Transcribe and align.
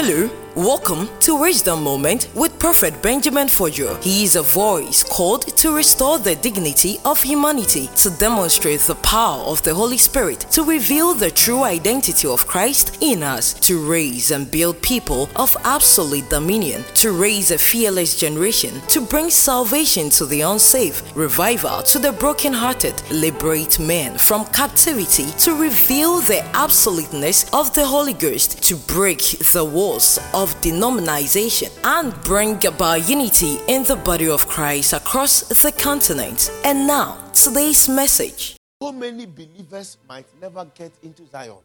Hello, 0.00 0.30
welcome 0.58 1.08
to 1.20 1.36
Wisdom 1.36 1.84
Moment 1.84 2.28
with 2.34 2.58
Prophet 2.58 3.00
Benjamin 3.00 3.46
Fojo. 3.46 4.02
He 4.02 4.24
is 4.24 4.34
a 4.34 4.42
voice 4.42 5.04
called 5.04 5.42
to 5.56 5.72
restore 5.72 6.18
the 6.18 6.34
dignity 6.34 6.98
of 7.04 7.22
humanity, 7.22 7.88
to 7.94 8.10
demonstrate 8.10 8.80
the 8.80 8.96
power 8.96 9.40
of 9.44 9.62
the 9.62 9.72
Holy 9.72 9.98
Spirit, 9.98 10.40
to 10.50 10.64
reveal 10.64 11.14
the 11.14 11.30
true 11.30 11.62
identity 11.62 12.26
of 12.26 12.48
Christ 12.48 12.98
in 13.00 13.22
us, 13.22 13.54
to 13.60 13.88
raise 13.88 14.32
and 14.32 14.50
build 14.50 14.82
people 14.82 15.28
of 15.36 15.56
absolute 15.62 16.28
dominion, 16.28 16.82
to 16.94 17.12
raise 17.12 17.52
a 17.52 17.58
fearless 17.58 18.18
generation, 18.18 18.80
to 18.88 19.00
bring 19.00 19.30
salvation 19.30 20.10
to 20.10 20.26
the 20.26 20.40
unsafe, 20.40 21.04
revival 21.14 21.84
to 21.84 22.00
the 22.00 22.10
brokenhearted, 22.10 23.00
liberate 23.12 23.78
men 23.78 24.18
from 24.18 24.44
captivity, 24.46 25.26
to 25.38 25.54
reveal 25.54 26.18
the 26.18 26.44
absoluteness 26.56 27.48
of 27.52 27.72
the 27.74 27.86
Holy 27.86 28.12
Ghost, 28.12 28.60
to 28.64 28.74
break 28.74 29.20
the 29.52 29.64
walls 29.64 30.18
of 30.34 30.47
denomination 30.60 31.70
and 31.84 32.14
bring 32.22 32.64
about 32.66 33.08
unity 33.08 33.58
in 33.68 33.84
the 33.84 33.96
body 33.96 34.28
of 34.28 34.46
Christ 34.46 34.92
across 34.92 35.42
the 35.62 35.72
continent. 35.72 36.50
And 36.64 36.86
now, 36.86 37.16
today's 37.32 37.88
message. 37.88 38.56
So 38.82 38.92
many 38.92 39.26
believers 39.26 39.98
might 40.08 40.26
never 40.40 40.64
get 40.74 40.92
into 41.02 41.26
Zion 41.26 41.58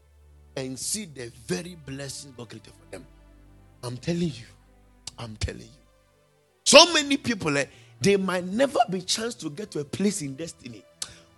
and 0.56 0.78
see 0.78 1.06
the 1.06 1.32
very 1.48 1.76
blessings 1.86 2.34
God 2.36 2.50
created 2.50 2.74
for 2.74 2.92
them. 2.92 3.06
I'm 3.84 3.98
telling 3.98 4.30
you, 4.30 4.46
I'm 5.18 5.36
telling 5.38 5.62
you. 5.62 5.84
So 6.66 6.92
many 6.94 7.18
people, 7.18 7.58
eh, 7.58 7.66
they 8.02 8.18
might 8.18 8.46
never 8.46 8.80
be 8.90 9.02
chance 9.02 9.36
to 9.36 9.50
get 9.50 9.72
to 9.72 9.80
a 9.80 9.86
place 9.86 10.22
in 10.22 10.36
destiny 10.36 10.84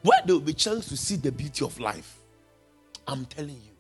where 0.02 0.22
there 0.26 0.36
will 0.36 0.42
be 0.42 0.54
chance 0.54 0.88
to 0.88 0.96
see 0.96 1.16
the 1.16 1.32
beauty 1.32 1.66
of 1.66 1.80
life. 1.80 2.20
I'm 3.08 3.26
telling 3.26 3.56
you. 3.56 3.75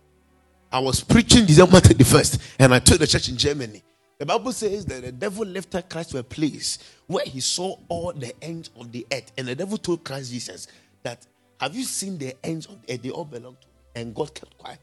I 0.76 0.80
was 0.80 1.02
preaching 1.02 1.46
December 1.46 1.78
31st, 1.78 2.56
and 2.60 2.74
I 2.74 2.80
told 2.80 3.00
the 3.00 3.08
church 3.08 3.30
in 3.30 3.38
Germany. 3.38 3.82
The 4.18 4.26
Bible 4.26 4.52
says 4.52 4.86
that 4.88 5.04
the 5.04 5.12
devil 5.14 5.46
lifted 5.46 5.90
Christ 5.90 6.12
to 6.12 6.18
a 6.18 6.24
place 6.24 6.80
where 7.08 7.24
he 7.24 7.40
saw 7.40 7.78
all 7.88 8.12
the 8.12 8.34
ends 8.44 8.72
of 8.78 8.92
the 8.92 9.08
earth. 9.10 9.32
And 9.38 9.48
the 9.48 9.56
devil 9.56 9.78
told 9.78 10.04
Christ 10.04 10.34
Jesus 10.34 10.68
that, 11.04 11.26
Have 11.62 11.78
you 11.78 11.86
seen 11.86 12.18
the 12.18 12.36
ends 12.46 12.66
of 12.66 12.82
the 12.82 12.94
earth? 12.94 13.02
They 13.04 13.10
all 13.10 13.24
belong 13.24 13.56
to 13.62 13.68
me. 13.70 13.74
And 13.96 14.14
God 14.14 14.34
kept 14.34 14.58
quiet. 14.58 14.80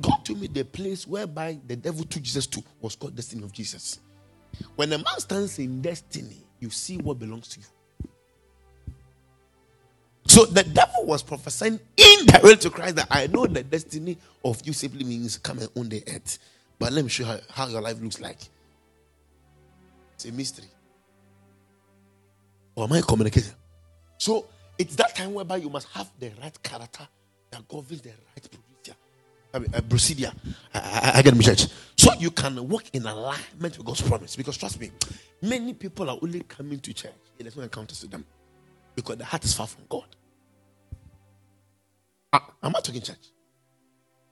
God 0.00 0.24
told 0.24 0.40
me 0.40 0.46
the 0.46 0.64
place 0.64 1.08
whereby 1.08 1.58
the 1.66 1.74
devil 1.74 2.04
took 2.04 2.22
Jesus 2.22 2.46
to 2.46 2.62
was 2.80 2.94
called 2.94 3.16
destiny 3.16 3.42
of 3.42 3.50
Jesus. 3.50 3.98
When 4.76 4.92
a 4.92 4.98
man 4.98 5.18
stands 5.18 5.58
in 5.58 5.82
destiny, 5.82 6.46
you 6.60 6.70
see 6.70 6.98
what 6.98 7.18
belongs 7.18 7.48
to 7.48 7.58
you. 7.58 7.66
So 10.32 10.46
the 10.46 10.62
devil 10.62 11.04
was 11.04 11.22
prophesying 11.22 11.74
in 11.74 12.26
the 12.26 12.36
indirectly 12.36 12.56
to 12.56 12.70
Christ 12.70 12.96
that 12.96 13.08
I 13.10 13.26
know 13.26 13.46
the 13.46 13.62
destiny 13.62 14.16
of 14.42 14.62
you 14.64 14.72
simply 14.72 15.04
means 15.04 15.36
come 15.36 15.58
and 15.58 15.68
own 15.76 15.90
the 15.90 16.02
earth. 16.08 16.38
But 16.78 16.94
let 16.94 17.04
me 17.04 17.10
show 17.10 17.24
you 17.24 17.28
how, 17.28 17.38
how 17.50 17.68
your 17.68 17.82
life 17.82 18.00
looks 18.00 18.18
like. 18.18 18.38
It's 20.14 20.24
a 20.24 20.32
mystery. 20.32 20.68
Or 22.74 22.84
am 22.84 22.94
I 22.94 23.02
communicating? 23.06 23.52
So 24.16 24.46
it's 24.78 24.96
that 24.96 25.14
time 25.14 25.34
whereby 25.34 25.58
you 25.58 25.68
must 25.68 25.86
have 25.88 26.10
the 26.18 26.30
right 26.40 26.62
character 26.62 27.06
that 27.50 27.68
governs 27.68 28.00
the 28.00 28.08
right 28.08 28.50
procedure. 28.50 28.98
I 29.52 29.58
mean, 29.58 29.74
uh, 29.74 29.82
procedure. 29.82 30.32
I, 30.72 30.78
I, 30.78 31.18
I 31.18 31.22
get 31.22 31.36
me, 31.36 31.44
church. 31.44 31.66
So 31.98 32.10
you 32.14 32.30
can 32.30 32.66
walk 32.70 32.84
in 32.94 33.04
alignment 33.04 33.76
with 33.76 33.84
God's 33.84 34.00
promise. 34.00 34.34
Because 34.36 34.56
trust 34.56 34.80
me, 34.80 34.92
many 35.42 35.74
people 35.74 36.08
are 36.08 36.16
only 36.22 36.40
coming 36.40 36.80
to 36.80 36.94
church. 36.94 37.12
There's 37.36 37.54
no 37.54 37.64
encounters 37.64 38.00
to 38.00 38.06
them 38.06 38.24
because 38.94 39.18
the 39.18 39.26
heart 39.26 39.44
is 39.44 39.52
far 39.52 39.66
from 39.66 39.84
God. 39.90 40.06
I, 42.32 42.40
am 42.62 42.72
not 42.72 42.84
talking 42.84 43.02
church. 43.02 43.18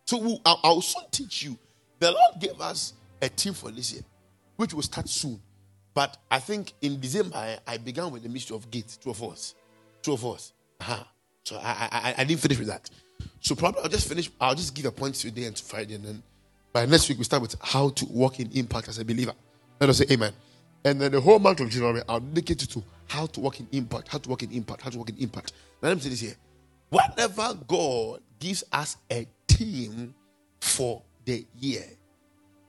So 0.07 0.41
I'll, 0.45 0.81
soon 0.81 1.05
teach 1.11 1.45
you. 1.45 1.59
The 1.99 2.11
Lord 2.11 2.41
gave 2.41 2.61
us 2.61 2.95
a 3.23 3.29
team 3.29 3.53
for 3.55 3.71
this 3.71 3.93
year, 3.93 4.03
which 4.57 4.75
will 4.75 4.83
start 4.83 5.09
soon. 5.09 5.41
But 5.95 6.17
I 6.31 6.39
think 6.39 6.73
in 6.81 7.01
December 7.01 7.37
I, 7.37 7.59
I 7.67 7.77
began 7.77 8.11
with 8.11 8.23
the 8.23 8.29
mystery 8.29 8.57
of 8.57 8.71
gates, 8.71 8.97
two 8.97 9.11
of 9.11 9.23
us, 9.23 9.55
two 10.03 10.13
of 10.13 10.25
us. 10.25 10.53
Uh-huh. 10.81 11.05
So 11.45 11.57
I, 11.57 11.89
I 11.91 12.15
I 12.19 12.25
didn't 12.25 12.41
finish 12.41 12.59
with 12.59 12.69
that. 12.69 12.89
So 13.41 13.55
probably 13.55 13.83
I'll 13.83 13.89
just 13.89 14.09
finish. 14.09 14.31
I'll 14.41 14.55
just 14.55 14.75
give 14.75 14.87
a 14.87 14.91
point 14.93 15.15
today 15.17 15.45
and 15.45 15.57
to 15.57 15.65
Friday, 15.65 15.95
and 15.95 16.05
then 16.05 16.23
by 16.73 16.87
next 16.87 17.09
week 17.09 17.19
we 17.19 17.25
start 17.25 17.43
with 17.43 17.57
how 17.61 17.91
to 17.91 18.05
walk 18.07 18.41
in 18.41 18.51
impact 18.53 18.89
as 18.89 18.99
a 18.99 19.05
believer. 19.05 19.33
Let 19.81 19.91
us 19.91 19.99
say 19.99 20.07
Amen. 20.11 20.33
And 20.85 21.01
then 21.01 21.13
the 21.13 21.21
whole 21.21 21.39
month 21.39 21.61
of 21.61 21.69
January, 21.69 22.03
I'll 22.09 22.21
dedicate 22.21 22.63
it 22.63 22.71
to 22.71 22.83
how 23.07 23.27
to 23.27 23.41
work 23.41 23.61
in 23.61 23.69
impact, 23.73 24.09
how 24.09 24.19
to 24.19 24.29
work 24.29 24.43
in 24.43 24.51
impact, 24.53 24.83
how 24.83 24.91
to 24.91 24.99
work 24.99 25.11
in 25.11 25.19
impact. 25.19 25.53
Now, 25.83 25.89
let 25.89 25.97
me 25.97 26.03
say 26.03 26.09
this 26.11 26.21
here. 26.21 26.35
Whenever 26.91 27.55
God 27.67 28.21
gives 28.39 28.65
us 28.73 28.97
a 29.11 29.27
team 29.47 30.15
for 30.61 31.03
the 31.25 31.47
year, 31.59 31.85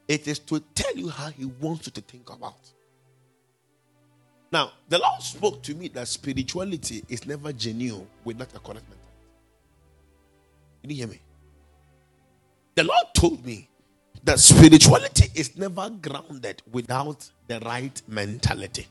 it 0.07 0.27
is 0.27 0.39
to 0.39 0.59
tell 0.75 0.95
you 0.95 1.09
how 1.09 1.29
He 1.29 1.45
wants 1.45 1.87
you 1.87 1.91
to 1.93 2.01
think 2.01 2.29
about. 2.29 2.59
Now, 4.51 4.71
the 4.89 4.99
Lord 4.99 5.21
spoke 5.21 5.63
to 5.63 5.73
me 5.73 5.87
that 5.89 6.07
spirituality 6.07 7.03
is 7.09 7.25
never 7.25 7.53
genuine 7.53 8.07
without 8.23 8.49
a 8.53 8.59
correct 8.59 8.85
mentality. 8.89 9.01
Did 10.81 10.91
you 10.91 10.97
hear 10.97 11.07
me? 11.07 11.19
The 12.75 12.83
Lord 12.83 13.05
told 13.15 13.45
me 13.45 13.69
that 14.23 14.39
spirituality 14.39 15.29
is 15.33 15.57
never 15.57 15.89
grounded 15.89 16.61
without 16.71 17.29
the 17.47 17.59
right 17.61 18.01
mentality. 18.07 18.87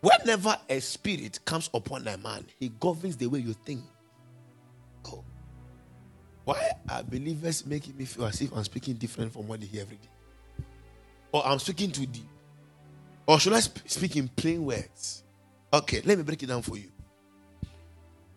Whenever 0.00 0.56
a 0.68 0.80
spirit 0.80 1.38
comes 1.44 1.70
upon 1.72 2.08
a 2.08 2.16
man, 2.18 2.44
he 2.58 2.70
governs 2.80 3.16
the 3.16 3.26
way 3.26 3.40
you 3.40 3.52
think. 3.52 3.82
Why 6.46 6.70
are 6.88 7.02
believers 7.02 7.66
making 7.66 7.98
me 7.98 8.06
feel 8.06 8.24
as 8.24 8.40
if 8.40 8.50
I'm 8.56 8.64
speaking 8.64 8.94
different 8.94 9.34
from 9.34 9.46
what 9.46 9.60
they 9.60 9.66
hear 9.66 9.82
every 9.82 9.96
day? 9.96 10.08
Or 11.32 11.46
I'm 11.46 11.58
speaking 11.58 11.90
too 11.90 12.06
deep? 12.06 12.28
Or 13.26 13.38
should 13.38 13.52
I 13.52 13.60
sp- 13.60 13.84
speak 13.86 14.16
in 14.16 14.28
plain 14.28 14.64
words? 14.64 15.24
Okay, 15.74 16.00
let 16.06 16.16
me 16.16 16.24
break 16.24 16.42
it 16.42 16.46
down 16.46 16.62
for 16.62 16.78
you. 16.78 16.90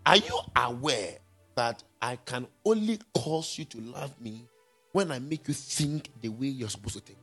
Are 0.05 0.17
you 0.17 0.39
aware 0.57 1.19
that 1.55 1.83
I 2.01 2.15
can 2.15 2.47
only 2.65 2.99
cause 3.13 3.57
you 3.57 3.65
to 3.65 3.81
love 3.81 4.19
me 4.19 4.47
when 4.91 5.11
I 5.11 5.19
make 5.19 5.47
you 5.47 5.53
think 5.53 6.09
the 6.21 6.29
way 6.29 6.47
you're 6.47 6.69
supposed 6.69 6.95
to 6.95 7.01
think. 7.01 7.19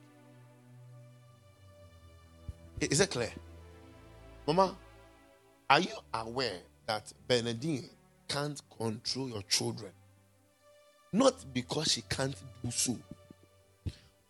Is 2.81 2.99
that 2.99 3.11
clear? 3.11 3.31
Mama, 4.47 4.77
are 5.69 5.81
you 5.81 5.95
aware 6.13 6.59
that 6.87 7.13
Bernadine 7.27 7.89
can't 8.29 8.61
control 8.77 9.29
your 9.29 9.43
children? 9.43 9.91
Not 11.13 11.45
because 11.53 11.93
she 11.93 12.03
can't 12.03 12.35
do 12.63 12.71
so, 12.71 12.99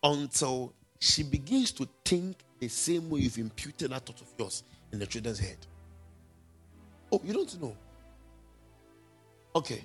until 0.03 0.73
she 0.99 1.23
begins 1.23 1.71
to 1.73 1.87
think 2.05 2.37
the 2.59 2.67
same 2.67 3.09
way 3.09 3.21
you've 3.21 3.37
imputed 3.37 3.91
that 3.91 4.05
thought 4.05 4.21
of 4.21 4.27
yours 4.37 4.63
in 4.91 4.99
the 4.99 5.05
children's 5.05 5.39
head. 5.39 5.57
Oh, 7.11 7.21
you 7.23 7.33
don't 7.33 7.61
know? 7.61 7.75
Okay. 9.55 9.81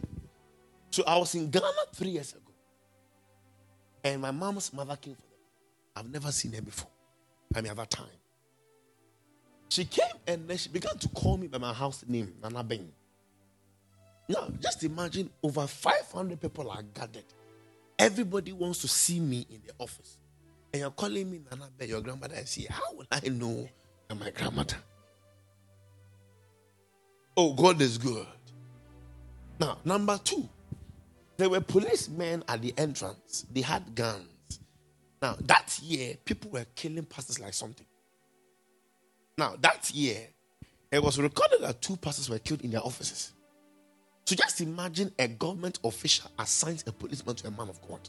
So 0.90 1.02
I 1.06 1.16
was 1.16 1.34
in 1.34 1.50
Ghana 1.50 1.66
three 1.94 2.10
years 2.10 2.32
ago. 2.32 2.40
And 4.04 4.20
my 4.20 4.30
mom's 4.30 4.72
mother 4.72 4.96
came 4.96 5.14
for 5.14 5.22
them. 5.22 5.30
I've 5.96 6.10
never 6.10 6.32
seen 6.32 6.52
her 6.52 6.62
before. 6.62 6.90
I 7.54 7.60
mean, 7.60 7.74
that 7.74 7.90
time. 7.90 8.06
She 9.68 9.84
came 9.84 10.04
and 10.26 10.48
then 10.48 10.56
she 10.56 10.68
began 10.68 10.98
to 10.98 11.08
call 11.08 11.36
me 11.38 11.46
by 11.46 11.58
my 11.58 11.72
house 11.72 12.04
name, 12.06 12.34
Nana 12.42 12.62
Ben. 12.62 12.92
Now, 14.28 14.48
just 14.60 14.84
imagine 14.84 15.30
over 15.42 15.66
500 15.66 16.40
people 16.40 16.70
are 16.70 16.82
gathered. 16.82 17.24
Everybody 17.98 18.52
wants 18.52 18.80
to 18.80 18.88
see 18.88 19.20
me 19.20 19.46
in 19.50 19.62
the 19.66 19.72
office. 19.78 20.18
And 20.72 20.80
you're 20.80 20.90
calling 20.90 21.30
me 21.30 21.40
Nana 21.50 21.68
Ben, 21.76 21.88
your 21.88 22.00
grandmother. 22.00 22.36
I 22.36 22.44
say, 22.44 22.66
How 22.68 22.94
will 22.94 23.06
I 23.10 23.28
know 23.28 23.68
I'm 24.08 24.18
my 24.18 24.30
grandmother? 24.30 24.76
Oh, 27.36 27.52
God 27.54 27.80
is 27.80 27.98
good. 27.98 28.26
Now, 29.60 29.78
number 29.84 30.18
two, 30.22 30.48
there 31.36 31.48
were 31.48 31.60
policemen 31.60 32.42
at 32.48 32.62
the 32.62 32.74
entrance. 32.76 33.46
They 33.52 33.60
had 33.60 33.94
guns. 33.94 34.26
Now, 35.20 35.36
that 35.40 35.78
year, 35.82 36.16
people 36.24 36.50
were 36.50 36.66
killing 36.74 37.04
pastors 37.04 37.38
like 37.38 37.54
something. 37.54 37.86
Now, 39.38 39.56
that 39.60 39.90
year, 39.92 40.28
it 40.90 41.02
was 41.02 41.18
recorded 41.18 41.62
that 41.62 41.80
two 41.80 41.96
pastors 41.96 42.28
were 42.28 42.38
killed 42.38 42.62
in 42.62 42.70
their 42.70 42.84
offices. 42.84 43.32
So 44.24 44.36
just 44.36 44.60
imagine 44.60 45.12
a 45.18 45.28
government 45.28 45.78
official 45.84 46.30
assigns 46.38 46.84
a 46.86 46.92
policeman 46.92 47.34
to 47.36 47.48
a 47.48 47.50
man 47.50 47.68
of 47.68 47.80
God. 47.88 48.00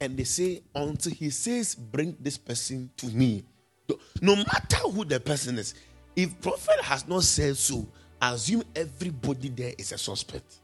And 0.00 0.16
they 0.16 0.24
say, 0.24 0.62
until 0.74 1.12
he 1.12 1.30
says, 1.30 1.74
bring 1.74 2.16
this 2.20 2.36
person 2.38 2.90
to 2.98 3.06
me. 3.06 3.44
No 4.20 4.36
matter 4.36 4.78
who 4.78 5.04
the 5.04 5.20
person 5.20 5.58
is, 5.58 5.74
if 6.14 6.40
prophet 6.40 6.80
has 6.82 7.06
not 7.06 7.22
said 7.22 7.56
so, 7.56 7.86
assume 8.20 8.64
everybody 8.74 9.48
there 9.48 9.72
is 9.78 9.92
a 9.92 9.98
suspect. 9.98 10.60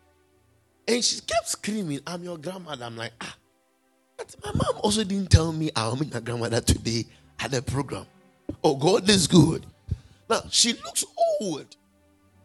And 0.88 1.04
she 1.04 1.20
kept 1.20 1.48
screaming, 1.48 2.00
I'm 2.06 2.24
your 2.24 2.38
grandmother. 2.38 2.84
I'm 2.84 2.96
like, 2.96 3.12
ah. 3.20 3.36
But 4.16 4.34
my 4.44 4.52
mom 4.52 4.80
also 4.82 5.04
didn't 5.04 5.30
tell 5.30 5.52
me 5.52 5.70
I'll 5.76 5.96
meet 5.96 6.12
my 6.12 6.20
grandmother 6.20 6.60
today 6.60 7.04
at 7.38 7.50
the 7.50 7.62
program. 7.62 8.06
Oh, 8.64 8.76
God 8.76 9.08
is 9.08 9.26
good. 9.26 9.66
Now, 10.28 10.42
she 10.50 10.72
looks 10.72 11.04
old. 11.40 11.76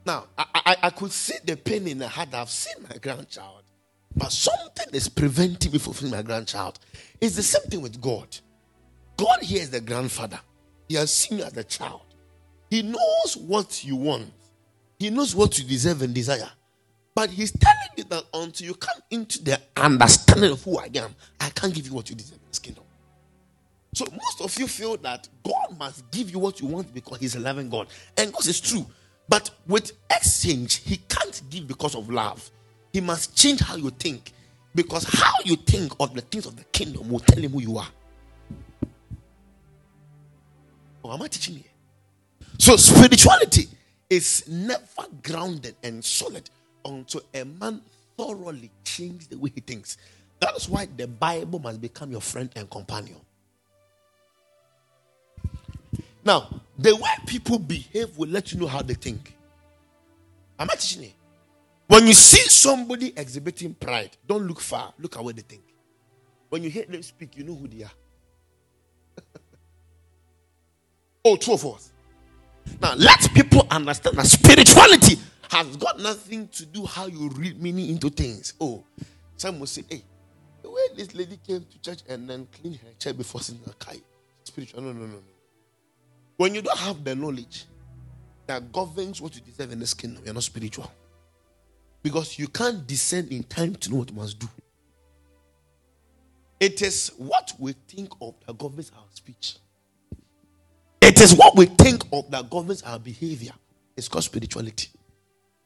Now, 0.07 0.23
I, 0.37 0.45
I, 0.53 0.77
I 0.83 0.89
could 0.91 1.11
see 1.11 1.35
the 1.43 1.57
pain 1.57 1.85
in 1.85 1.99
the 1.99 2.07
heart. 2.07 2.33
I've 2.33 2.49
seen 2.49 2.81
my 2.89 2.95
grandchild. 2.97 3.63
But 4.15 4.31
something 4.31 4.87
is 4.93 5.09
preventing 5.09 5.73
me 5.73 5.79
from 5.79 5.93
seeing 5.95 6.11
my 6.13 6.21
grandchild. 6.21 6.79
It's 7.19 7.35
the 7.35 7.43
same 7.43 7.63
thing 7.63 7.81
with 7.81 7.99
God. 7.99 8.25
God 9.17 9.41
here 9.41 9.61
is 9.61 9.69
the 9.69 9.81
grandfather. 9.81 10.39
He 10.87 10.95
has 10.95 11.13
seen 11.13 11.39
you 11.39 11.43
as 11.43 11.57
a 11.57 11.63
child. 11.65 12.03
He 12.69 12.83
knows 12.83 13.35
what 13.35 13.83
you 13.83 13.97
want. 13.97 14.31
He 14.97 15.09
knows 15.09 15.35
what 15.35 15.59
you 15.59 15.65
deserve 15.65 16.01
and 16.01 16.15
desire. 16.15 16.49
But 17.13 17.29
he's 17.29 17.51
telling 17.51 17.89
you 17.97 18.05
that 18.05 18.23
until 18.33 18.67
you 18.67 18.75
come 18.75 19.01
into 19.11 19.43
the 19.43 19.59
understanding 19.75 20.51
of 20.51 20.63
who 20.63 20.79
I 20.79 20.89
am, 20.95 21.13
I 21.41 21.49
can't 21.49 21.73
give 21.73 21.85
you 21.85 21.93
what 21.93 22.09
you 22.09 22.15
deserve 22.15 22.37
in 22.37 22.47
this 22.47 22.59
kingdom. 22.59 22.85
So 23.93 24.05
most 24.09 24.41
of 24.41 24.57
you 24.57 24.67
feel 24.67 24.95
that 24.97 25.27
God 25.43 25.77
must 25.77 26.09
give 26.11 26.31
you 26.31 26.39
what 26.39 26.61
you 26.61 26.67
want 26.67 26.93
because 26.93 27.19
He's 27.19 27.35
a 27.35 27.41
loving 27.41 27.69
God. 27.69 27.87
And 28.15 28.31
God 28.31 28.47
is 28.47 28.61
true. 28.61 28.85
But 29.29 29.49
with 29.67 29.91
exchange, 30.09 30.75
He 30.75 30.97
can't 30.97 31.41
give 31.49 31.67
because 31.67 31.95
of 31.95 32.09
love. 32.09 32.49
He 32.93 33.01
must 33.01 33.35
change 33.35 33.59
how 33.59 33.75
you 33.75 33.89
think. 33.91 34.31
Because 34.73 35.05
how 35.05 35.33
you 35.43 35.55
think 35.55 35.93
of 35.99 36.13
the 36.13 36.21
things 36.21 36.45
of 36.45 36.55
the 36.55 36.63
kingdom 36.65 37.09
will 37.09 37.19
tell 37.19 37.41
him 37.41 37.51
who 37.51 37.61
you 37.61 37.77
are. 37.77 37.87
Oh, 41.03 41.13
am 41.13 41.21
I 41.21 41.27
teaching 41.27 41.55
here? 41.55 41.71
So 42.59 42.75
spirituality 42.75 43.67
is 44.09 44.47
never 44.47 45.07
grounded 45.23 45.75
and 45.83 46.03
solid 46.03 46.49
until 46.85 47.21
a 47.33 47.43
man 47.43 47.81
thoroughly 48.17 48.71
changes 48.83 49.27
the 49.27 49.37
way 49.37 49.51
he 49.53 49.61
thinks. 49.61 49.97
That's 50.39 50.69
why 50.69 50.87
the 50.95 51.07
Bible 51.07 51.59
must 51.59 51.81
become 51.81 52.11
your 52.11 52.21
friend 52.21 52.49
and 52.55 52.69
companion. 52.69 53.17
Now, 56.27 56.49
the 56.77 56.93
way 56.93 57.09
people 57.25 57.57
behave 57.57 58.17
will 58.17 58.27
let 58.27 58.51
you 58.51 58.59
know 58.59 58.67
how 58.67 58.81
they 58.81 58.95
think. 58.95 59.33
Am 60.59 60.69
I 60.69 60.75
teaching 60.75 61.03
you? 61.03 61.11
When 61.87 62.05
you 62.05 62.11
see 62.13 62.41
somebody 62.49 63.13
exhibiting 63.15 63.73
pride, 63.75 64.17
don't 64.27 64.43
look 64.45 64.59
far. 64.59 64.93
Look 64.99 65.15
at 65.15 65.23
what 65.23 65.37
they 65.37 65.41
think. 65.43 65.63
When 66.49 66.63
you 66.63 66.69
hear 66.69 66.83
them 66.83 67.01
speak, 67.01 67.37
you 67.37 67.45
know 67.45 67.55
who 67.55 67.69
they 67.69 67.85
are. 67.85 67.91
oh, 71.23 71.37
two 71.37 71.53
of 71.53 71.65
us. 71.65 71.93
Now, 72.81 72.93
let 72.95 73.33
people 73.33 73.65
understand 73.71 74.17
that 74.17 74.27
spirituality 74.27 75.17
has 75.49 75.77
got 75.77 75.97
nothing 75.97 76.49
to 76.49 76.65
do 76.65 76.85
how 76.85 77.05
you 77.07 77.29
read 77.37 77.63
meaning 77.63 77.87
into 77.87 78.09
things. 78.09 78.53
Oh, 78.59 78.83
some 79.37 79.61
will 79.61 79.67
say, 79.67 79.85
hey, 79.89 80.03
the 80.61 80.69
way 80.69 80.81
this 80.93 81.15
lady 81.15 81.39
came 81.47 81.63
to 81.63 81.81
church 81.81 81.99
and 82.09 82.29
then 82.29 82.49
cleaned 82.51 82.75
her 82.79 82.91
chair 82.99 83.13
before 83.13 83.39
sitting 83.39 83.61
a 83.65 83.73
kai. 83.75 84.01
Spiritual. 84.43 84.81
No, 84.81 84.91
no, 84.91 85.05
no, 85.05 85.13
no. 85.13 85.36
When 86.37 86.53
you 86.53 86.61
don't 86.61 86.77
have 86.77 87.03
the 87.03 87.15
knowledge 87.15 87.65
that 88.45 88.71
governs 88.71 89.19
what 89.19 89.35
you 89.35 89.41
deserve 89.41 89.71
in 89.71 89.79
this 89.79 89.93
kingdom, 89.93 90.23
you're 90.23 90.33
not 90.33 90.43
spiritual. 90.43 90.91
Because 92.03 92.39
you 92.39 92.47
can't 92.47 92.85
descend 92.87 93.31
in 93.31 93.43
time 93.43 93.75
to 93.75 93.89
know 93.89 93.97
what 93.97 94.09
you 94.09 94.15
must 94.15 94.39
do. 94.39 94.47
It 96.59 96.81
is 96.81 97.11
what 97.17 97.53
we 97.59 97.73
think 97.87 98.11
of 98.21 98.35
that 98.45 98.57
governs 98.57 98.91
our 98.95 99.03
speech. 99.13 99.57
It 101.01 101.21
is 101.21 101.35
what 101.35 101.55
we 101.55 101.65
think 101.65 102.03
of 102.11 102.29
that 102.31 102.49
governs 102.49 102.81
our 102.83 102.99
behavior. 102.99 103.51
It's 103.95 104.07
called 104.07 104.23
spirituality. 104.23 104.89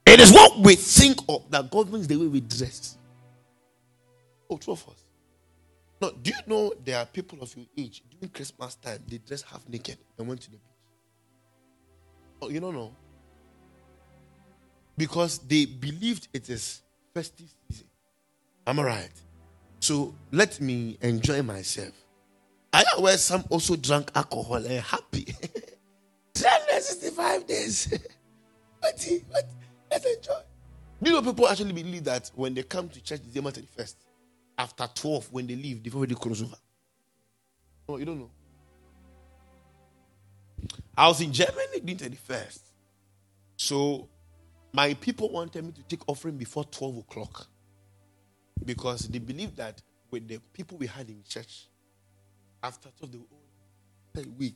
It 0.06 0.20
is 0.20 0.32
what 0.32 0.60
we 0.60 0.76
think 0.76 1.20
of 1.30 1.50
that 1.52 1.70
governs 1.70 2.08
the 2.08 2.18
way 2.18 2.28
we 2.28 2.42
dress. 2.42 2.98
Oh, 4.50 4.58
two 4.58 4.72
of 4.72 4.88
us. 4.90 5.04
Now, 6.02 6.10
do 6.10 6.32
you 6.32 6.38
know 6.48 6.74
there 6.84 6.98
are 6.98 7.06
people 7.06 7.42
of 7.42 7.56
your 7.56 7.66
age 7.78 8.04
during 8.10 8.30
Christmas 8.30 8.76
time 8.76 9.00
they 9.08 9.20
dress 9.20 9.44
half 9.44 9.68
naked 9.70 9.98
and 10.18 10.28
went 10.28 10.42
to 10.42 10.52
the 10.52 10.58
beach? 10.58 10.66
Oh, 12.42 12.50
you 12.50 12.60
don't 12.60 12.74
know 12.74 12.92
because 14.98 15.40
they 15.40 15.66
believed 15.66 16.28
it 16.34 16.50
is 16.50 16.82
festive 17.14 17.48
season. 17.68 17.88
Am 18.68 18.80
I 18.80 18.84
right? 18.84 19.22
So 19.80 20.14
let 20.32 20.62
me 20.62 20.98
enjoy 21.02 21.42
myself. 21.42 21.94
I 22.74 22.84
where 23.00 23.18
some 23.18 23.44
also 23.50 23.76
drank 23.76 24.12
alcohol 24.16 24.58
and 24.58 24.80
happy. 24.80 25.24
365 26.36 27.48
days. 27.48 27.88
but, 28.82 29.08
but 29.32 29.50
let's 29.90 30.06
enjoy. 30.06 30.42
Do 31.02 31.10
you 31.10 31.16
know, 31.16 31.22
people 31.24 31.50
actually 31.50 31.74
believe 31.74 32.04
that 32.04 32.30
when 32.36 32.54
they 32.54 32.62
come 32.64 32.88
to 32.90 33.02
church 33.02 33.22
December 33.24 33.52
31st, 33.52 33.96
after 34.62 34.88
12, 34.94 35.34
when 35.34 35.48
they 35.48 35.56
leave, 35.56 35.84
they've 35.84 35.96
already 35.96 36.14
crossed 36.14 36.44
over. 36.44 36.56
No, 37.90 37.98
you 37.98 38.06
don't 38.06 38.20
know. 38.20 38.30
I 40.96 41.08
was 41.08 41.20
in 41.20 41.34
Germany 41.34 41.80
during 41.84 41.98
31st. 41.98 42.60
So 43.58 44.08
my 44.72 44.94
people 44.94 45.32
wanted 45.32 45.66
me 45.66 45.72
to 45.72 45.82
take 45.84 46.08
offering 46.08 46.38
before 46.38 46.64
12 46.66 46.98
o'clock 47.00 47.48
because 48.64 49.08
they 49.08 49.18
believed 49.18 49.58
that 49.58 49.82
with 50.12 50.28
the 50.28 50.40
people 50.54 50.78
we 50.78 50.86
had 50.86 51.10
in 51.10 51.24
church, 51.28 51.68
after 52.62 52.90
12, 53.00 53.12
they 53.12 53.18
would 53.18 53.28
say, 54.16 54.32
wait. 54.40 54.56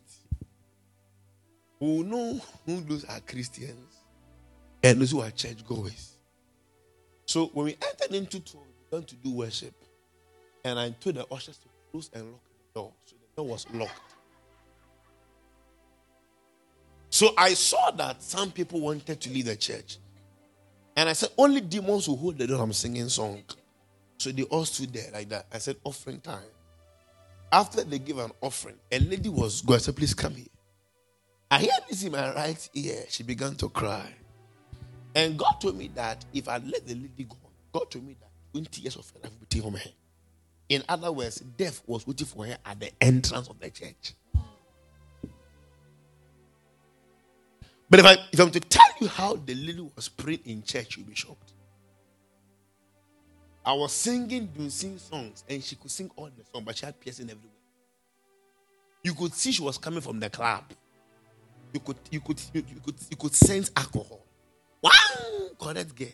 We 1.80 2.04
know 2.04 2.40
who 2.66 2.82
those 2.82 3.06
are 3.06 3.20
Christians 3.22 4.02
and 4.84 5.02
those 5.02 5.12
who 5.12 5.22
are 5.22 5.32
church 5.32 5.66
goers. 5.66 6.18
So 7.26 7.48
when 7.48 7.66
we 7.66 7.78
entered 7.82 8.16
into 8.16 8.40
12, 8.40 8.66
we 8.92 8.98
went 8.98 9.08
to 9.08 9.16
do 9.16 9.32
worship. 9.32 9.74
And 10.66 10.80
I 10.80 10.90
told 10.90 11.16
the 11.16 11.28
ushers 11.32 11.58
to 11.60 11.68
close 11.92 12.10
and 12.14 12.24
lock 12.32 12.42
the 12.74 12.80
door. 12.80 12.92
So 13.06 13.16
the 13.16 13.42
door 13.42 13.52
was 13.52 13.68
locked. 13.72 14.02
So 17.12 17.34
I 17.38 17.54
saw 17.54 17.92
that 17.92 18.22
some 18.22 18.52
people 18.52 18.82
wanted 18.82 19.22
to 19.22 19.30
leave 19.30 19.46
the 19.46 19.56
church. 19.56 20.00
And 20.98 21.08
I 21.08 21.14
said, 21.14 21.30
only 21.38 21.62
demons 21.62 22.08
will 22.08 22.18
hold 22.18 22.40
the 22.40 22.48
door. 22.48 22.64
I'm 22.64 22.74
singing 22.74 23.08
song. 23.10 23.44
So 24.18 24.32
they 24.32 24.42
all 24.44 24.66
stood 24.66 24.92
there 24.92 25.12
like 25.14 25.30
that. 25.30 25.46
I 25.54 25.60
said, 25.60 25.76
offering 25.84 26.20
time. 26.20 26.50
After 27.52 27.84
they 27.84 28.00
gave 28.00 28.18
an 28.18 28.32
offering, 28.42 28.76
a 28.92 29.00
lady 29.00 29.30
was 29.30 29.62
going. 29.62 29.78
I 29.78 29.82
said, 29.82 29.96
please 29.96 30.16
come 30.16 30.34
here. 30.34 30.48
I 31.52 31.60
hear 31.60 31.72
this 31.88 32.04
in 32.04 32.12
my 32.12 32.34
right 32.34 32.70
ear. 32.74 33.06
She 33.08 33.22
began 33.22 33.54
to 33.56 33.70
cry. 33.70 34.12
And 35.14 35.38
God 35.38 35.62
told 35.62 35.78
me 35.78 35.92
that 35.94 36.26
if 36.34 36.50
I 36.50 36.58
let 36.58 36.88
the 36.88 36.96
lady 36.96 37.26
go, 37.30 37.38
God 37.72 37.92
told 37.92 38.08
me 38.08 38.16
that 38.20 38.32
20 38.52 38.82
years 38.82 38.96
of 38.96 39.08
her 39.12 39.20
life 39.24 39.32
would 39.40 39.50
take 39.50 39.62
home 39.62 39.76
her. 39.76 39.90
In 40.70 40.84
other 40.90 41.12
words, 41.12 41.38
death 41.38 41.82
was 41.86 42.08
waiting 42.08 42.26
for 42.26 42.46
her 42.46 42.58
at 42.66 42.80
the 42.80 42.92
entrance 43.02 43.48
of 43.48 43.60
the 43.60 43.70
church. 43.70 44.14
But 47.90 48.00
if, 48.00 48.06
I, 48.06 48.18
if 48.32 48.40
I'm 48.40 48.50
to 48.52 48.60
tell 48.60 48.90
you 49.00 49.08
how 49.08 49.36
the 49.36 49.54
lady 49.54 49.88
was 49.96 50.10
praying 50.10 50.42
in 50.46 50.64
church, 50.64 50.98
you'll 50.98 51.06
be 51.06 51.14
shocked. 51.14 51.54
I 53.64 53.74
was 53.74 53.92
singing, 53.94 54.48
doing 54.48 54.70
sing 54.70 54.98
songs, 54.98 55.44
and 55.50 55.64
she 55.64 55.76
could 55.76 55.92
sing 55.92 56.10
all 56.16 56.26
the 56.26 56.44
songs, 56.52 56.66
but 56.66 56.78
she 56.78 56.86
had 56.86 57.00
piercing 57.00 57.30
everywhere. 57.30 57.52
You 59.04 59.14
could 59.14 59.34
see 59.34 59.52
she 59.52 59.62
was 59.62 59.78
coming 59.78 60.02
from 60.02 60.20
the 60.20 60.30
club. 60.30 60.64
You 61.74 61.80
could, 61.80 61.98
you 62.10 62.22
could, 62.22 62.42
you, 62.54 62.64
you 62.74 62.82
could, 62.84 62.96
you 63.10 63.18
could 63.18 63.36
sense 63.36 63.70
alcohol. 63.76 64.26
Wow, 64.82 64.92
correct 65.60 65.96
girl. 65.96 66.08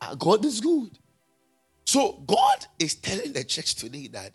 Uh, 0.00 0.14
God 0.14 0.44
is 0.44 0.60
good. 0.60 0.90
So 1.88 2.22
God 2.26 2.66
is 2.78 2.96
telling 2.96 3.32
the 3.32 3.42
church 3.44 3.76
today 3.76 4.08
that 4.08 4.34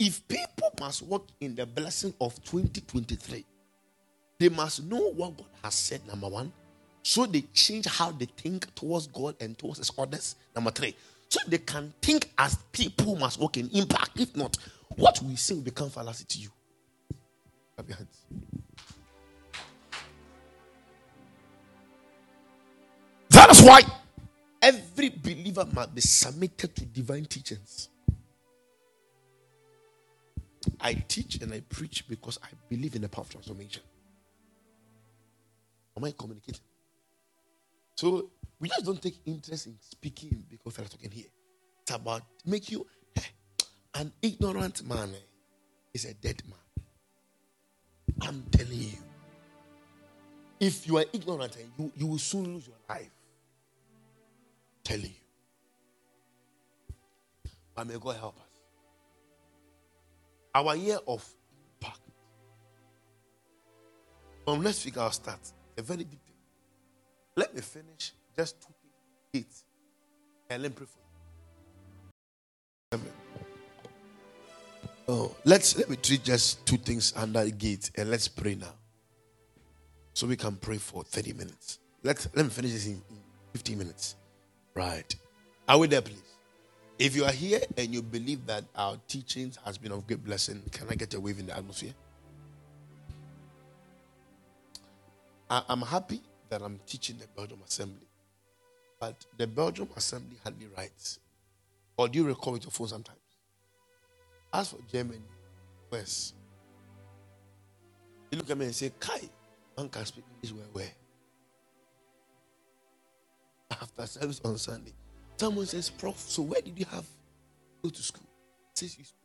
if 0.00 0.26
people 0.26 0.68
must 0.80 1.02
walk 1.02 1.28
in 1.40 1.54
the 1.54 1.64
blessing 1.64 2.12
of 2.20 2.34
2023, 2.42 3.44
they 4.40 4.48
must 4.48 4.82
know 4.82 5.12
what 5.12 5.36
God 5.36 5.46
has 5.62 5.76
said, 5.76 6.04
number 6.08 6.26
one. 6.26 6.52
So 7.04 7.24
they 7.24 7.42
change 7.54 7.86
how 7.86 8.10
they 8.10 8.24
think 8.24 8.74
towards 8.74 9.06
God 9.06 9.36
and 9.40 9.56
towards 9.56 9.78
his 9.78 9.92
others. 9.96 10.34
Number 10.56 10.72
three. 10.72 10.96
So 11.28 11.38
they 11.46 11.58
can 11.58 11.94
think 12.02 12.32
as 12.36 12.56
people 12.72 13.14
must 13.14 13.38
walk 13.38 13.58
in 13.58 13.70
impact. 13.70 14.18
If 14.18 14.34
not, 14.34 14.58
what 14.96 15.22
we 15.22 15.36
say 15.36 15.54
will 15.54 15.62
become 15.62 15.88
fallacy 15.88 16.24
to 16.24 16.38
you. 16.40 16.48
Clap 17.76 17.88
your 17.90 17.96
hands. 17.96 18.26
That 23.30 23.50
is 23.50 23.62
why 23.62 23.82
every 24.62 25.08
believer 25.10 25.66
must 25.72 25.94
be 25.94 26.00
submitted 26.00 26.74
to 26.76 26.84
divine 26.86 27.24
teachings. 27.24 27.88
I 30.80 30.94
teach 30.94 31.36
and 31.42 31.52
I 31.52 31.60
preach 31.68 32.08
because 32.08 32.38
I 32.42 32.48
believe 32.68 32.94
in 32.94 33.02
the 33.02 33.08
power 33.08 33.22
of 33.22 33.30
transformation. 33.30 33.82
Am 35.96 36.04
I 36.04 36.12
communicating? 36.16 36.60
So 37.96 38.30
we 38.58 38.68
just 38.68 38.84
don't 38.84 39.02
take 39.02 39.16
interest 39.26 39.66
in 39.66 39.76
speaking 39.80 40.44
because 40.48 40.78
we're 40.78 40.84
talking 40.84 41.10
here. 41.10 41.26
It's 41.82 41.94
about 41.94 42.22
make 42.46 42.70
you 42.70 42.86
eh, 43.16 43.20
an 43.94 44.12
ignorant 44.22 44.86
man 44.86 45.10
eh, 45.12 45.18
is 45.92 46.04
a 46.04 46.14
dead 46.14 46.42
man. 46.48 46.86
I'm 48.22 48.44
telling 48.52 48.78
you. 48.78 48.98
If 50.60 50.86
you 50.86 50.96
are 50.98 51.04
ignorant, 51.12 51.56
eh, 51.60 51.64
you, 51.76 51.92
you 51.96 52.06
will 52.06 52.18
soon 52.18 52.54
lose 52.54 52.68
your 52.68 52.76
life. 52.88 53.10
Telling 54.84 55.04
you. 55.04 55.22
But 57.74 57.86
may 57.86 57.94
God 57.98 58.16
help 58.16 58.36
us. 58.36 58.60
Our 60.54 60.76
year 60.76 60.98
of 61.06 61.26
impact. 61.80 62.00
From 64.44 64.62
next 64.62 64.84
week, 64.84 64.98
I'll 64.98 65.10
start. 65.10 65.40
A 65.78 65.82
very 65.82 66.04
deep 66.04 66.22
thing. 66.26 66.34
Let 67.36 67.54
me 67.54 67.60
finish 67.60 68.12
just 68.36 68.60
two 68.60 68.74
things. 68.82 69.44
Eight. 69.46 69.62
And 70.50 70.62
let 70.62 70.72
me 70.72 70.76
pray 70.76 70.86
for 70.86 70.98
you. 70.98 71.02
Oh, 75.08 75.34
let's 75.44 75.76
let 75.76 75.90
me 75.90 75.96
treat 75.96 76.22
just 76.22 76.64
two 76.64 76.76
things 76.76 77.12
under 77.16 77.44
the 77.44 77.50
gate 77.50 77.90
and 77.96 78.10
let's 78.10 78.28
pray 78.28 78.54
now. 78.54 78.74
So 80.14 80.26
we 80.26 80.36
can 80.36 80.56
pray 80.56 80.78
for 80.78 81.02
30 81.02 81.32
minutes. 81.32 81.78
Let's 82.02 82.28
let 82.34 82.44
me 82.44 82.50
finish 82.50 82.72
this 82.72 82.86
in 82.86 83.02
15 83.52 83.78
minutes. 83.78 84.16
Right. 84.74 85.14
Are 85.68 85.78
we 85.78 85.86
there, 85.86 86.02
please? 86.02 86.22
If 86.98 87.16
you 87.16 87.24
are 87.24 87.32
here 87.32 87.60
and 87.76 87.92
you 87.92 88.02
believe 88.02 88.46
that 88.46 88.64
our 88.76 88.96
teachings 89.08 89.58
has 89.64 89.76
been 89.76 89.92
of 89.92 90.06
great 90.06 90.24
blessing, 90.24 90.62
can 90.70 90.86
I 90.88 90.94
get 90.94 91.14
a 91.14 91.20
wave 91.20 91.38
in 91.38 91.46
the 91.46 91.56
atmosphere? 91.56 91.94
I, 95.50 95.62
am 95.68 95.82
happy 95.82 96.22
that 96.48 96.62
I'm 96.62 96.78
teaching 96.86 97.18
the 97.18 97.26
Belgium 97.36 97.60
Assembly, 97.66 98.06
but 99.00 99.26
the 99.36 99.46
Belgium 99.46 99.88
Assembly 99.96 100.38
hardly 100.42 100.66
writes. 100.76 101.18
Or 101.96 102.08
do 102.08 102.18
you 102.18 102.24
record 102.24 102.54
with 102.54 102.62
your 102.64 102.70
phone 102.70 102.88
sometimes? 102.88 103.18
As 104.52 104.70
for 104.70 104.78
Germany, 104.90 105.20
West, 105.90 106.34
you 108.30 108.38
look 108.38 108.48
at 108.50 108.56
me 108.56 108.66
and 108.66 108.74
say, 108.74 108.92
Kai, 108.98 109.28
one 109.74 109.88
can 109.88 110.06
speak 110.06 110.24
English 110.42 110.56
where 110.58 110.68
where? 110.72 111.01
After 113.82 114.06
service 114.06 114.40
on 114.44 114.56
Sunday, 114.58 114.92
someone 115.36 115.66
says, 115.66 115.90
Prof, 115.90 116.16
so 116.16 116.42
where 116.42 116.60
did 116.60 116.78
you 116.78 116.86
have 116.92 117.04
go 117.82 117.88
to 117.90 118.02
school? 118.02 118.28
Says 118.74 118.96
you 118.96 119.04
speak. 119.04 119.18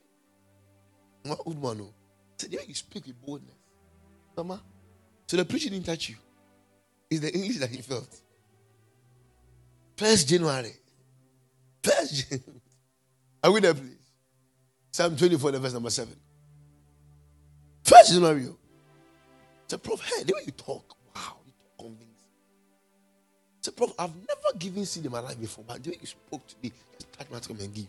What 1.22 1.46
would 1.46 1.62
man 1.62 1.78
know? 1.78 1.94
Said, 2.38 2.52
yeah, 2.52 2.60
you 2.66 2.74
speak 2.74 3.06
with 3.06 3.24
boldness. 3.24 3.54
Mama. 4.36 4.60
So 5.28 5.36
the 5.36 5.44
preacher 5.44 5.70
didn't 5.70 5.86
touch 5.86 6.08
you. 6.08 6.16
It's 7.08 7.20
the 7.20 7.32
English 7.32 7.58
that 7.58 7.70
he 7.70 7.82
felt. 7.82 8.08
First 9.96 10.28
January. 10.28 10.72
First 11.80 12.28
January. 12.28 12.60
Are 13.44 13.52
we 13.52 13.60
there, 13.60 13.74
please? 13.74 13.94
Psalm 14.90 15.16
24, 15.16 15.52
the 15.52 15.58
verse 15.60 15.72
number 15.72 15.90
7. 15.90 16.12
First 17.84 18.12
January. 18.12 18.46
Oh. 18.48 18.56
Say, 19.68 19.76
Prof, 19.76 20.00
hey, 20.00 20.24
the 20.24 20.34
way 20.34 20.42
you 20.46 20.52
talk, 20.52 20.96
Prof, 23.72 23.92
I've 23.98 24.14
never 24.14 24.58
given 24.58 24.84
seed 24.86 25.06
in 25.06 25.12
my 25.12 25.20
life 25.20 25.40
before, 25.40 25.64
but 25.66 25.82
the 25.82 25.90
way 25.90 25.98
you 26.00 26.06
spoke 26.06 26.46
to 26.46 26.54
me, 26.62 26.72
just 26.92 27.12
touch 27.12 27.30
my 27.30 27.40
come 27.40 27.58
and 27.60 27.74
give. 27.74 27.86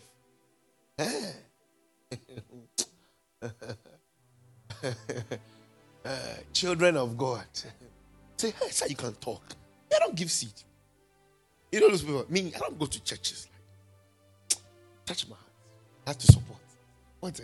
Uh, 6.06 6.12
children 6.54 6.98
of 6.98 7.18
God. 7.18 7.46
Say, 8.38 8.52
hey, 8.52 8.70
sir, 8.70 8.88
you 8.88 8.96
can 8.96 9.14
talk. 9.14 9.44
I 9.94 10.00
don't 10.00 10.16
give 10.16 10.32
seed. 10.32 10.54
You 11.72 11.82
know 11.82 11.90
those 11.90 12.04
people. 12.04 12.26
Me, 12.30 12.52
I 12.56 12.60
don't 12.60 12.80
go 12.80 12.86
to 12.86 13.04
churches. 13.04 13.48
Like, 13.52 14.62
touch 15.06 15.28
my 15.28 15.36
heart. 15.36 15.52
I 16.08 16.10
have 16.12 16.18
to 16.18 16.28
support. 16.28 16.60
What? 17.20 17.40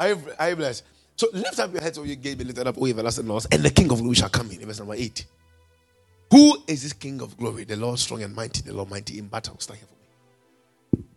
I 0.00 0.16
I 0.38 0.54
bless. 0.54 0.82
So 1.16 1.28
lift 1.32 1.58
up 1.58 1.72
your 1.72 1.80
heads, 1.80 1.98
O 1.98 2.02
you 2.04 2.16
gave 2.16 2.38
me 2.38 2.44
lifted 2.44 2.66
up, 2.66 2.76
O 2.78 2.86
everlasting 2.86 3.26
laws, 3.26 3.46
and 3.50 3.62
the 3.62 3.70
King 3.70 3.90
of 3.90 4.00
glory 4.00 4.14
shall 4.14 4.28
come 4.28 4.50
in. 4.50 4.60
Verse 4.60 4.78
number 4.78 4.94
eight. 4.94 5.24
Who 6.30 6.58
is 6.66 6.82
this 6.82 6.92
King 6.92 7.22
of 7.22 7.36
glory? 7.38 7.64
The 7.64 7.76
Lord 7.76 7.98
strong 7.98 8.22
and 8.22 8.34
mighty, 8.34 8.62
the 8.62 8.74
Lord 8.74 8.90
mighty 8.90 9.18
in 9.18 9.28
battle. 9.28 9.58
Stand 9.58 9.80
here 9.80 9.88
for 9.88 9.94
me. 11.04 11.16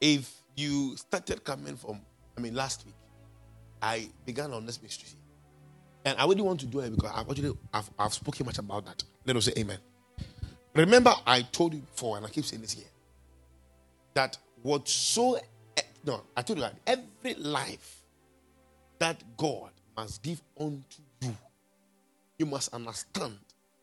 If 0.00 0.30
you 0.56 0.96
started 0.96 1.42
coming 1.42 1.76
from, 1.76 2.00
I 2.36 2.40
mean, 2.40 2.54
last 2.54 2.84
week, 2.84 2.94
I 3.80 4.08
began 4.26 4.52
on 4.52 4.66
this 4.66 4.82
mystery. 4.82 5.08
And 6.04 6.18
I 6.18 6.24
really 6.24 6.42
want 6.42 6.60
to 6.60 6.66
do 6.66 6.80
it 6.80 6.90
because 6.94 7.12
I've 7.14 7.30
actually 7.30 7.56
I've, 7.72 7.90
I've 7.98 8.12
spoken 8.12 8.44
much 8.44 8.58
about 8.58 8.84
that. 8.84 9.02
Let 9.24 9.36
us 9.36 9.46
say 9.46 9.52
amen. 9.56 9.78
Remember, 10.74 11.14
I 11.26 11.42
told 11.42 11.72
you 11.72 11.80
before, 11.80 12.18
and 12.18 12.26
I 12.26 12.28
keep 12.28 12.44
saying 12.44 12.60
this 12.60 12.72
here, 12.72 12.84
that 14.12 14.36
what 14.62 14.86
so 14.88 15.38
no, 16.04 16.22
I 16.36 16.42
told 16.42 16.58
you 16.58 16.64
that 16.64 16.74
every 16.86 17.34
life 17.42 18.03
that 18.98 19.22
God 19.36 19.70
must 19.96 20.22
give 20.22 20.40
unto 20.58 21.02
you, 21.20 21.36
you 22.38 22.46
must 22.46 22.72
understand 22.74 23.38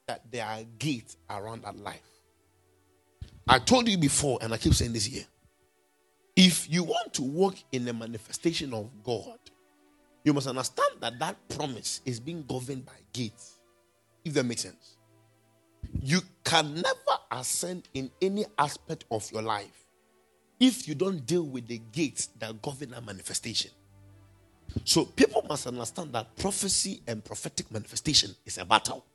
that 0.07 0.21
there 0.31 0.45
are 0.45 0.61
gates 0.79 1.17
around 1.29 1.63
that 1.63 1.77
life. 1.77 2.01
I 3.47 3.59
told 3.59 3.87
you 3.87 3.97
before, 3.97 4.39
and 4.41 4.53
I 4.53 4.57
keep 4.57 4.73
saying 4.73 4.93
this 4.93 5.05
here. 5.05 5.25
If 6.35 6.71
you 6.71 6.83
want 6.83 7.13
to 7.15 7.21
walk 7.21 7.55
in 7.71 7.85
the 7.85 7.93
manifestation 7.93 8.73
of 8.73 8.89
God, 9.03 9.37
you 10.23 10.33
must 10.33 10.47
understand 10.47 10.97
that 10.99 11.19
that 11.19 11.37
promise 11.49 12.01
is 12.05 12.19
being 12.19 12.43
governed 12.47 12.85
by 12.85 12.93
gates. 13.13 13.59
If 14.23 14.33
that 14.35 14.43
makes 14.43 14.61
sense. 14.61 14.97
You 15.99 16.21
can 16.43 16.75
never 16.75 17.17
ascend 17.31 17.89
in 17.93 18.11
any 18.21 18.45
aspect 18.57 19.05
of 19.11 19.29
your 19.31 19.41
life 19.41 19.87
if 20.59 20.87
you 20.87 20.93
don't 20.93 21.25
deal 21.25 21.43
with 21.43 21.67
the 21.67 21.79
gates 21.91 22.27
that 22.39 22.61
govern 22.61 22.91
that 22.91 23.05
manifestation. 23.05 23.71
So 24.83 25.05
people 25.05 25.45
must 25.47 25.67
understand 25.67 26.13
that 26.13 26.35
prophecy 26.37 27.01
and 27.07 27.23
prophetic 27.23 27.71
manifestation 27.71 28.31
is 28.45 28.57
a 28.57 28.65
battle. 28.65 29.05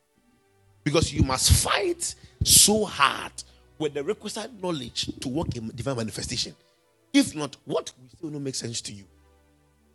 Because 0.84 1.12
you 1.12 1.22
must 1.22 1.64
fight 1.64 2.14
so 2.44 2.84
hard 2.84 3.32
with 3.78 3.94
the 3.94 4.04
requisite 4.04 4.62
knowledge 4.62 5.10
to 5.20 5.28
work 5.28 5.56
in 5.56 5.68
divine 5.75 5.96
manifestation. 5.96 6.54
If 7.12 7.34
not, 7.34 7.56
what 7.64 7.92
will 7.98 8.08
still 8.08 8.30
not 8.30 8.42
make 8.42 8.54
sense 8.54 8.80
to 8.82 8.92
you? 8.92 9.04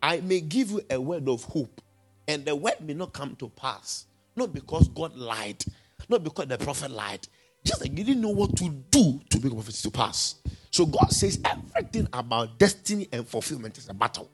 I 0.02 0.20
may 0.20 0.40
give 0.40 0.70
you 0.70 0.82
a 0.90 1.00
word 1.00 1.28
of 1.28 1.44
hope, 1.44 1.80
and 2.26 2.44
the 2.44 2.54
word 2.54 2.74
may 2.80 2.94
not 2.94 3.12
come 3.12 3.36
to 3.36 3.48
pass. 3.50 4.06
Not 4.34 4.52
because 4.52 4.88
God 4.88 5.16
lied, 5.16 5.64
not 6.08 6.24
because 6.24 6.46
the 6.46 6.58
prophet 6.58 6.90
lied, 6.90 7.26
just 7.64 7.80
like 7.80 7.96
you 7.96 8.04
didn't 8.04 8.20
know 8.20 8.30
what 8.30 8.56
to 8.56 8.68
do 8.68 9.20
to 9.30 9.40
make 9.40 9.52
prophecy 9.52 9.88
to 9.88 9.96
pass. 9.96 10.36
So 10.70 10.86
God 10.86 11.12
says 11.12 11.40
everything 11.44 12.08
about 12.12 12.58
destiny 12.58 13.08
and 13.12 13.26
fulfillment 13.26 13.78
is 13.78 13.88
a 13.88 13.94
battle. 13.94 14.30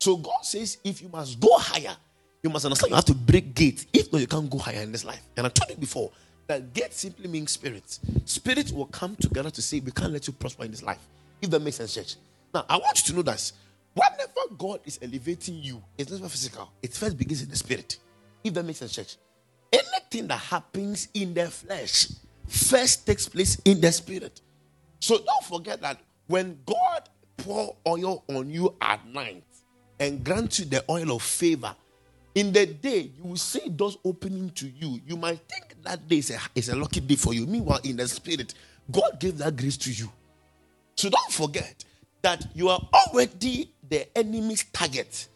So 0.00 0.16
God 0.16 0.42
says, 0.42 0.78
if 0.84 1.02
you 1.02 1.08
must 1.08 1.40
go 1.40 1.56
higher, 1.58 1.96
you 2.42 2.50
must 2.50 2.64
understand 2.64 2.90
you 2.90 2.96
have 2.96 3.04
to 3.06 3.14
break 3.14 3.54
gates. 3.54 3.86
If 3.92 4.12
not, 4.12 4.20
you 4.20 4.26
can't 4.26 4.48
go 4.48 4.58
higher 4.58 4.82
in 4.82 4.92
this 4.92 5.04
life. 5.04 5.22
And 5.36 5.46
I 5.46 5.48
told 5.48 5.70
you 5.70 5.76
before 5.76 6.12
that 6.46 6.72
gate 6.72 6.92
simply 6.92 7.28
means 7.28 7.50
spirits. 7.50 8.00
Spirits 8.24 8.70
will 8.70 8.86
come 8.86 9.16
together 9.16 9.50
to 9.50 9.62
say, 9.62 9.80
we 9.80 9.90
can't 9.90 10.12
let 10.12 10.26
you 10.26 10.32
prosper 10.32 10.64
in 10.64 10.70
this 10.70 10.82
life. 10.82 11.00
If 11.42 11.50
that 11.50 11.60
makes 11.60 11.76
sense, 11.76 11.94
church. 11.94 12.16
Now, 12.54 12.64
I 12.68 12.76
want 12.76 12.98
you 12.98 13.10
to 13.10 13.16
know 13.16 13.22
that 13.22 13.50
whenever 13.94 14.54
God 14.56 14.80
is 14.84 14.98
elevating 15.02 15.56
you, 15.56 15.82
it's 15.98 16.10
not 16.12 16.30
physical. 16.30 16.70
It 16.82 16.92
first 16.94 17.18
begins 17.18 17.42
in 17.42 17.48
the 17.48 17.56
spirit. 17.56 17.96
If 18.44 18.54
that 18.54 18.64
makes 18.64 18.78
sense, 18.78 18.92
church. 18.94 19.16
Anything 19.72 20.28
that 20.28 20.38
happens 20.38 21.08
in 21.14 21.34
the 21.34 21.50
flesh 21.50 22.08
first 22.46 23.06
takes 23.06 23.28
place 23.28 23.60
in 23.64 23.80
the 23.80 23.90
spirit. 23.90 24.40
So 25.00 25.18
don't 25.18 25.44
forget 25.44 25.80
that 25.80 25.98
when 26.28 26.58
God 26.64 27.08
pour 27.36 27.76
oil 27.86 28.24
on 28.28 28.48
you 28.48 28.74
at 28.80 29.04
night, 29.06 29.42
and 29.98 30.24
grant 30.24 30.58
you 30.58 30.64
the 30.64 30.84
oil 30.90 31.12
of 31.12 31.22
favor. 31.22 31.74
In 32.34 32.52
the 32.52 32.66
day, 32.66 33.10
you 33.16 33.24
will 33.24 33.36
see 33.36 33.68
doors 33.68 33.96
opening 34.04 34.50
to 34.50 34.68
you. 34.68 35.00
You 35.06 35.16
might 35.16 35.40
think 35.48 35.74
that 35.82 36.06
day 36.06 36.18
is 36.18 36.30
a, 36.30 36.38
is 36.54 36.68
a 36.68 36.76
lucky 36.76 37.00
day 37.00 37.16
for 37.16 37.32
you. 37.32 37.46
Meanwhile, 37.46 37.80
in 37.84 37.96
the 37.96 38.06
spirit, 38.06 38.54
God 38.90 39.18
gave 39.18 39.38
that 39.38 39.56
grace 39.56 39.76
to 39.78 39.90
you. 39.92 40.10
So 40.96 41.08
don't 41.08 41.32
forget 41.32 41.84
that 42.22 42.46
you 42.54 42.68
are 42.68 42.80
already 42.92 43.70
the 43.88 44.06
enemy's 44.16 44.64
target. 44.64 45.28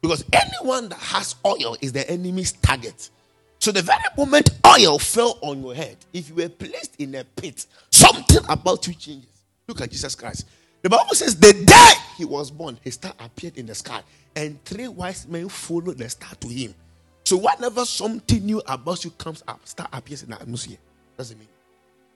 Because 0.00 0.24
anyone 0.32 0.88
that 0.88 0.98
has 0.98 1.36
oil 1.44 1.76
is 1.80 1.92
the 1.92 2.08
enemy's 2.10 2.52
target. 2.52 3.10
So 3.60 3.72
the 3.72 3.82
very 3.82 4.00
moment 4.16 4.50
oil 4.66 4.98
fell 4.98 5.38
on 5.42 5.62
your 5.62 5.74
head, 5.74 5.96
if 6.12 6.28
you 6.28 6.36
were 6.36 6.48
placed 6.48 6.96
in 7.00 7.14
a 7.16 7.24
pit, 7.24 7.66
something 7.90 8.42
about 8.48 8.86
you 8.86 8.94
changes. 8.94 9.30
Look 9.66 9.80
at 9.80 9.90
Jesus 9.90 10.14
Christ. 10.14 10.46
The 10.82 10.88
Bible 10.88 11.14
says 11.14 11.36
the 11.36 11.52
day 11.52 11.92
he 12.16 12.24
was 12.24 12.50
born, 12.50 12.78
his 12.82 12.94
star 12.94 13.12
appeared 13.18 13.58
in 13.58 13.66
the 13.66 13.74
sky, 13.74 14.00
and 14.36 14.62
three 14.64 14.88
wise 14.88 15.26
men 15.26 15.48
followed 15.48 15.98
the 15.98 16.08
star 16.08 16.34
to 16.40 16.48
him. 16.48 16.74
So 17.24 17.36
whenever 17.36 17.84
something 17.84 18.44
new 18.46 18.62
about 18.66 19.04
you 19.04 19.10
comes 19.10 19.42
up, 19.48 19.66
star 19.66 19.88
appears 19.92 20.22
in 20.22 20.30
the 20.30 20.40
atmosphere. 20.40 20.78
Does 21.16 21.32
it 21.32 21.38
mean? 21.38 21.48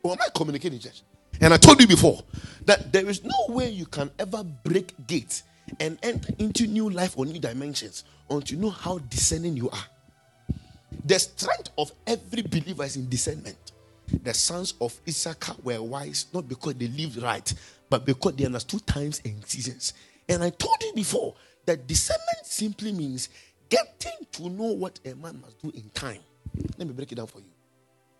Or 0.02 0.12
am 0.12 0.19
I 0.21 0.28
communicating, 0.35 0.78
church? 0.78 1.02
And 1.40 1.52
I 1.52 1.57
told 1.57 1.81
you 1.81 1.87
before 1.88 2.23
that 2.66 2.92
there 2.92 3.09
is 3.09 3.25
no 3.25 3.47
way 3.49 3.69
you 3.71 3.87
can 3.87 4.11
ever 4.19 4.45
break 4.45 4.95
gates 5.07 5.42
and 5.81 5.99
enter 6.02 6.33
into 6.38 6.66
new 6.66 6.88
life 6.88 7.19
or 7.19 7.26
new 7.26 7.40
dimensions 7.40 8.04
until 8.31 8.57
you 8.57 8.62
know 8.62 8.71
how 8.71 8.99
discerning 8.99 9.57
you 9.57 9.71
are. 9.71 9.85
The 11.04 11.19
strength 11.19 11.71
of 11.76 11.90
every 12.07 12.42
believer 12.42 12.85
is 12.85 12.97
in 12.97 13.09
discernment. 13.09 13.73
The 14.23 14.35
sons 14.35 14.75
of 14.81 14.99
Issachar 15.09 15.54
were 15.62 15.83
wise 15.83 16.26
not 16.33 16.49
because 16.49 16.75
they 16.75 16.88
lived 16.88 17.21
right, 17.23 17.52
but 17.93 18.07
because 18.07 18.35
they 18.37 18.47
understood 18.47 18.87
times 18.87 19.21
and 19.23 19.47
seasons. 19.47 19.93
And 20.27 20.43
I 20.43 20.49
told 20.49 20.83
you 20.83 20.95
before 20.95 21.35
that 21.67 21.87
discernment 21.87 22.39
simply 22.43 22.91
means 22.91 23.29
getting 23.69 24.27
to 24.33 24.49
know 24.49 24.73
what 24.73 24.99
a 25.05 25.15
man 25.15 25.43
must 25.43 25.61
do 25.61 25.71
in 25.75 25.91
time. 25.91 26.21
Let 26.79 26.89
me 26.89 26.95
break 26.95 27.13
it 27.13 27.17
down 27.17 27.27
for 27.27 27.41
you. 27.41 27.53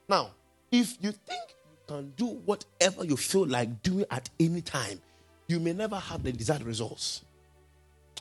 Now, 0.07 0.33
if 0.71 0.99
you 1.01 1.13
think 1.13 1.41
you 1.49 1.79
can 1.89 2.13
do 2.19 2.27
whatever 2.27 3.07
you 3.07 3.17
feel 3.17 3.47
like 3.47 3.83
doing 3.83 4.05
at 4.11 4.29
any 4.39 4.61
time, 4.61 5.01
you 5.49 5.59
may 5.59 5.73
never 5.73 5.97
have 5.97 6.23
the 6.23 6.33
desired 6.33 6.65
results. 6.65 7.23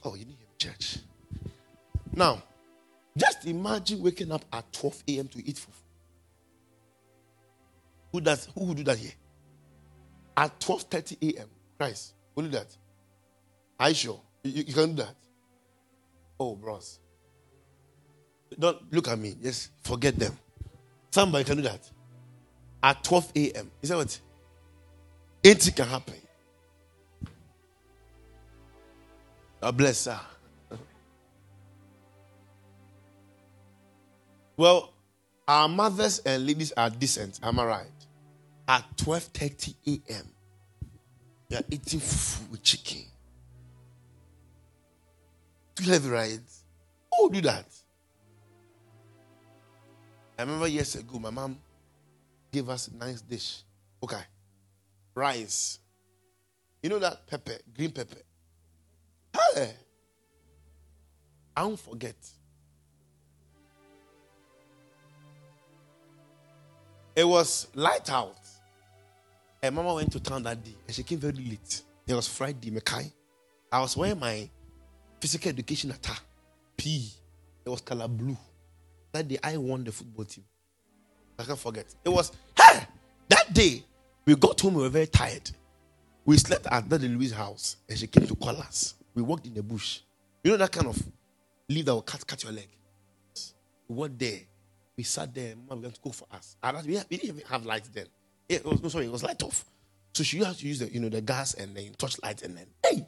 Oh, 0.05 0.15
you 0.15 0.23
need 0.23 0.37
him, 0.39 0.47
church. 0.57 0.99
Now, 2.15 2.41
just 3.17 3.45
imagine 3.45 4.01
waking 4.01 4.31
up 4.31 4.45
at 4.53 4.71
12 4.71 5.03
a.m. 5.09 5.27
to 5.27 5.45
eat 5.45 5.57
food. 5.57 5.73
Who 8.13 8.21
does 8.21 8.47
who 8.55 8.63
would 8.67 8.77
do 8.77 8.83
that 8.85 8.97
here? 8.97 9.11
At 10.37 10.59
12:30 10.59 11.35
a.m. 11.35 11.47
Christ. 11.77 12.13
Will 12.35 12.43
do 12.45 12.49
that? 12.51 12.75
Are 13.79 13.89
you 13.89 13.95
sure? 13.95 14.21
You, 14.43 14.63
you 14.67 14.73
can 14.73 14.95
do 14.95 15.03
that? 15.03 15.15
Oh, 16.39 16.55
bros. 16.55 16.99
Don't 18.57 18.91
look 18.91 19.07
at 19.07 19.17
me. 19.17 19.35
Just 19.41 19.71
forget 19.83 20.17
them. 20.17 20.37
Somebody 21.11 21.43
can 21.43 21.57
do 21.57 21.63
that. 21.63 21.89
At 22.83 23.03
12 23.03 23.31
a.m. 23.35 23.71
Is 23.81 23.89
that 23.89 23.97
what? 23.97 24.19
Anything 25.43 25.73
can 25.73 25.87
happen. 25.87 26.15
God 29.61 29.77
bless 29.77 30.05
her. 30.05 30.19
well, 34.57 34.93
our 35.47 35.67
mothers 35.67 36.19
and 36.19 36.45
ladies 36.45 36.71
are 36.75 36.89
decent. 36.89 37.39
Am 37.43 37.59
I 37.59 37.65
right? 37.65 38.00
At 38.71 38.85
12:30 38.95 39.75
a.m., 39.85 40.25
they 41.49 41.57
are 41.57 41.63
eating 41.69 41.99
food 41.99 42.51
with 42.51 42.63
chicken. 42.63 43.01
Have 45.85 46.05
it 46.05 46.09
right? 46.09 46.39
Who 47.13 47.29
do 47.31 47.41
that? 47.41 47.65
I 50.39 50.43
remember 50.43 50.69
years 50.69 50.95
ago, 50.95 51.19
my 51.19 51.31
mom 51.31 51.59
gave 52.49 52.69
us 52.69 52.87
a 52.87 52.95
nice 52.95 53.19
dish. 53.19 53.63
Okay. 54.01 54.21
Rice. 55.15 55.79
You 56.81 56.91
know 56.91 56.99
that 56.99 57.27
pepper, 57.27 57.57
green 57.75 57.91
pepper. 57.91 58.21
Hey. 59.53 59.73
I 61.57 61.63
won't 61.65 61.77
forget. 61.77 62.15
It 67.17 67.25
was 67.25 67.67
light 67.75 68.09
out. 68.09 68.40
Eh, 69.63 69.67
and 69.67 69.75
mama 69.75 69.93
went 69.93 70.11
to 70.11 70.19
town 70.19 70.43
that 70.43 70.63
day 70.63 70.75
and 70.87 70.95
she 70.95 71.03
came 71.03 71.19
very 71.19 71.33
late. 71.33 71.83
It 72.07 72.15
was 72.15 72.27
Friday, 72.27 72.71
Mekai. 72.71 73.11
I 73.71 73.79
was 73.79 73.95
wearing 73.95 74.19
my 74.19 74.49
physical 75.19 75.49
education 75.49 75.91
attire. 75.91 76.17
P. 76.75 77.11
It 77.63 77.69
was 77.69 77.81
color 77.81 78.07
blue. 78.07 78.35
That 79.11 79.27
day 79.27 79.37
I 79.43 79.57
won 79.57 79.83
the 79.83 79.91
football 79.91 80.25
team. 80.25 80.43
I 81.37 81.43
can't 81.43 81.59
forget. 81.59 81.93
It 82.03 82.09
was 82.09 82.31
hey, 82.59 82.85
that 83.29 83.53
day 83.53 83.83
we 84.25 84.35
got 84.35 84.59
home, 84.59 84.75
we 84.75 84.81
were 84.83 84.89
very 84.89 85.07
tired. 85.07 85.49
We 86.25 86.37
slept 86.37 86.65
at 86.71 86.89
Daddy 86.89 87.07
Louise's 87.07 87.37
house 87.37 87.77
and 87.87 87.97
she 87.97 88.07
came 88.07 88.25
to 88.27 88.35
call 88.35 88.57
us. 88.57 88.95
We 89.13 89.21
walked 89.21 89.45
in 89.45 89.53
the 89.53 89.63
bush. 89.63 89.99
You 90.43 90.51
know 90.51 90.57
that 90.57 90.71
kind 90.71 90.87
of 90.87 90.99
leaf 91.69 91.85
that 91.85 91.93
will 91.93 92.01
cut, 92.01 92.25
cut 92.25 92.43
your 92.43 92.53
leg. 92.53 92.67
We 93.87 93.95
were 93.95 94.07
there. 94.07 94.39
We 94.97 95.03
sat 95.03 95.33
there. 95.35 95.53
Mom 95.69 95.79
began 95.79 95.91
to 95.91 96.01
cook 96.01 96.13
for 96.15 96.27
us. 96.31 96.57
We 96.85 96.93
didn't 96.93 97.23
even 97.23 97.41
have 97.47 97.65
lights 97.65 97.89
then. 97.89 98.07
It 98.51 98.65
was 98.65 98.83
no 98.83 98.89
sorry, 98.89 99.05
it 99.05 99.11
was 99.11 99.23
light 99.23 99.41
off. 99.43 99.63
So 100.13 100.23
she 100.23 100.39
had 100.39 100.57
to 100.57 100.67
use 100.67 100.79
the 100.79 100.91
you 100.91 100.99
know 100.99 101.07
the 101.07 101.21
gas 101.21 101.53
and 101.53 101.73
then 101.75 101.93
touch 101.97 102.21
light 102.21 102.41
and 102.41 102.57
then 102.57 102.67
hey. 102.85 103.07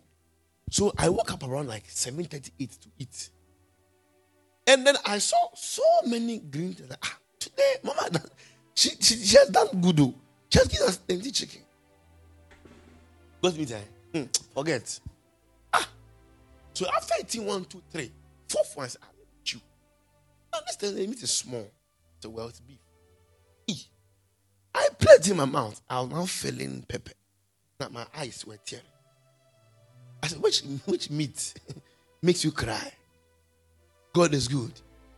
So 0.69 0.93
I 0.97 1.09
woke 1.09 1.33
up 1.33 1.43
around 1.43 1.67
like 1.67 1.85
7:38 1.87 2.79
to 2.79 2.89
eat. 2.97 3.29
And 4.65 4.87
then 4.87 4.95
I 5.05 5.17
saw 5.17 5.49
so 5.53 5.83
many 6.05 6.39
green. 6.39 6.77
Ah, 7.03 7.17
today, 7.37 7.75
Mama, 7.83 8.09
she, 8.73 8.91
she, 9.01 9.15
she 9.15 9.37
has 9.37 9.49
done 9.49 9.67
good. 9.81 10.13
She 10.49 10.59
has 10.59 10.67
given 10.69 10.87
us 10.87 10.99
empty 11.09 11.31
chicken. 11.31 11.61
Got 13.41 13.57
me 13.57 13.65
there. 13.65 13.83
Hmm, 14.13 14.23
forget. 14.53 14.99
Ah. 15.73 15.89
So 16.73 16.85
after 16.87 17.15
eating 17.19 17.45
one, 17.45 17.65
two, 17.65 17.81
three, 17.91 18.09
fourth 18.47 18.77
one, 18.77 18.85
I 18.85 18.87
said, 18.87 19.01
ah, 19.03 19.07
chew. 19.43 19.59
Understand, 20.57 20.95
the 20.95 21.07
meat 21.07 21.21
is 21.21 21.31
small. 21.31 21.67
So, 22.21 22.29
well, 22.29 22.47
it's 22.47 22.61
beef. 22.61 22.79
I 24.75 24.87
put 24.97 25.27
in 25.27 25.37
my 25.37 25.45
mouth. 25.45 25.81
I 25.89 26.01
was 26.01 26.09
now 26.09 26.25
feeling 26.25 26.83
pepper. 26.87 27.11
That 27.79 27.91
my 27.91 28.05
eyes 28.15 28.45
were 28.45 28.57
tearing. 28.57 28.85
I 30.21 30.27
said, 30.27 30.41
which, 30.41 30.61
which 30.85 31.09
meat 31.09 31.53
makes 32.21 32.43
you 32.43 32.51
cry? 32.51 32.91
God 34.13 34.33
is 34.33 34.47
good. 34.47 34.71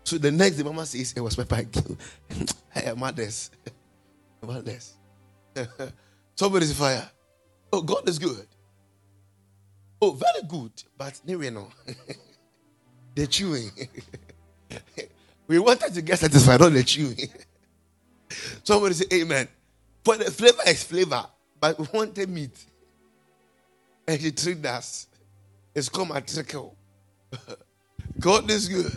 So 0.03 0.17
the 0.17 0.31
next 0.31 0.57
day, 0.57 0.63
Mama 0.63 0.85
says 0.85 1.13
it 1.15 1.21
was 1.21 1.35
pepper. 1.35 1.65
I 2.75 2.81
am 2.81 2.99
mothers. 2.99 3.51
mothers. 4.41 4.93
Somebody's 6.35 6.77
fire. 6.77 7.09
Oh, 7.71 7.81
God 7.81 8.07
is 8.07 8.19
good. 8.19 8.47
Oh, 10.01 10.11
very 10.11 10.47
good. 10.47 10.71
But 10.97 11.19
anyway, 11.25 11.49
no. 11.49 11.69
the 13.15 13.27
chewing. 13.27 13.71
we 15.47 15.59
wanted 15.59 15.93
to 15.93 16.01
get 16.01 16.19
satisfied 16.19 16.61
on 16.61 16.73
the 16.73 16.83
chewing. 16.83 17.29
Somebody 18.63 18.95
say 18.95 19.05
amen. 19.13 19.47
For 20.03 20.17
the 20.17 20.25
flavor 20.31 20.61
is 20.67 20.83
flavor, 20.83 21.25
but 21.59 21.79
we 21.79 21.87
wanted 21.93 22.29
meat. 22.29 22.65
And 24.07 24.19
he 24.19 24.31
tricked 24.31 24.65
us. 24.65 25.07
It's 25.73 25.89
called 25.89 26.11
a 26.13 26.21
trickle. 26.21 26.75
God 28.19 28.49
is 28.49 28.69
good. 28.69 28.91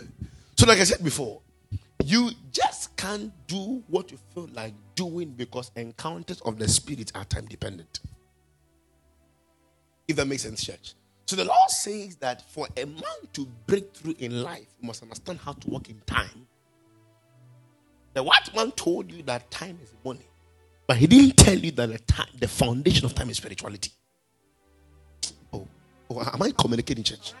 So, 0.57 0.67
like 0.67 0.79
I 0.79 0.83
said 0.83 1.03
before, 1.03 1.41
you 2.03 2.31
just 2.51 2.95
can't 2.95 3.31
do 3.47 3.83
what 3.87 4.11
you 4.11 4.17
feel 4.33 4.49
like 4.53 4.73
doing 4.95 5.31
because 5.31 5.71
encounters 5.75 6.41
of 6.41 6.57
the 6.57 6.67
spirit 6.67 7.11
are 7.15 7.25
time 7.25 7.45
dependent. 7.45 7.99
If 10.07 10.15
that 10.15 10.27
makes 10.27 10.43
sense, 10.43 10.63
church. 10.63 10.93
So 11.27 11.35
the 11.35 11.45
law 11.45 11.67
says 11.67 12.15
that 12.17 12.49
for 12.51 12.67
a 12.75 12.85
man 12.85 13.03
to 13.33 13.47
break 13.67 13.93
through 13.93 14.15
in 14.19 14.41
life, 14.41 14.65
you 14.81 14.87
must 14.87 15.03
understand 15.03 15.39
how 15.39 15.53
to 15.53 15.69
walk 15.69 15.89
in 15.89 16.01
time. 16.07 16.47
The 18.13 18.23
white 18.23 18.53
man 18.55 18.71
told 18.71 19.11
you 19.11 19.23
that 19.23 19.49
time 19.51 19.79
is 19.83 19.93
money, 20.03 20.25
but 20.87 20.97
he 20.97 21.07
didn't 21.07 21.37
tell 21.37 21.57
you 21.57 21.71
that 21.71 21.89
the 21.89 21.99
time, 21.99 22.27
the 22.39 22.47
foundation 22.47 23.05
of 23.05 23.13
time 23.13 23.29
is 23.29 23.37
spirituality. 23.37 23.91
Oh, 25.53 25.67
oh 26.09 26.19
am 26.21 26.41
I 26.41 26.51
communicating, 26.51 27.03
church? 27.03 27.33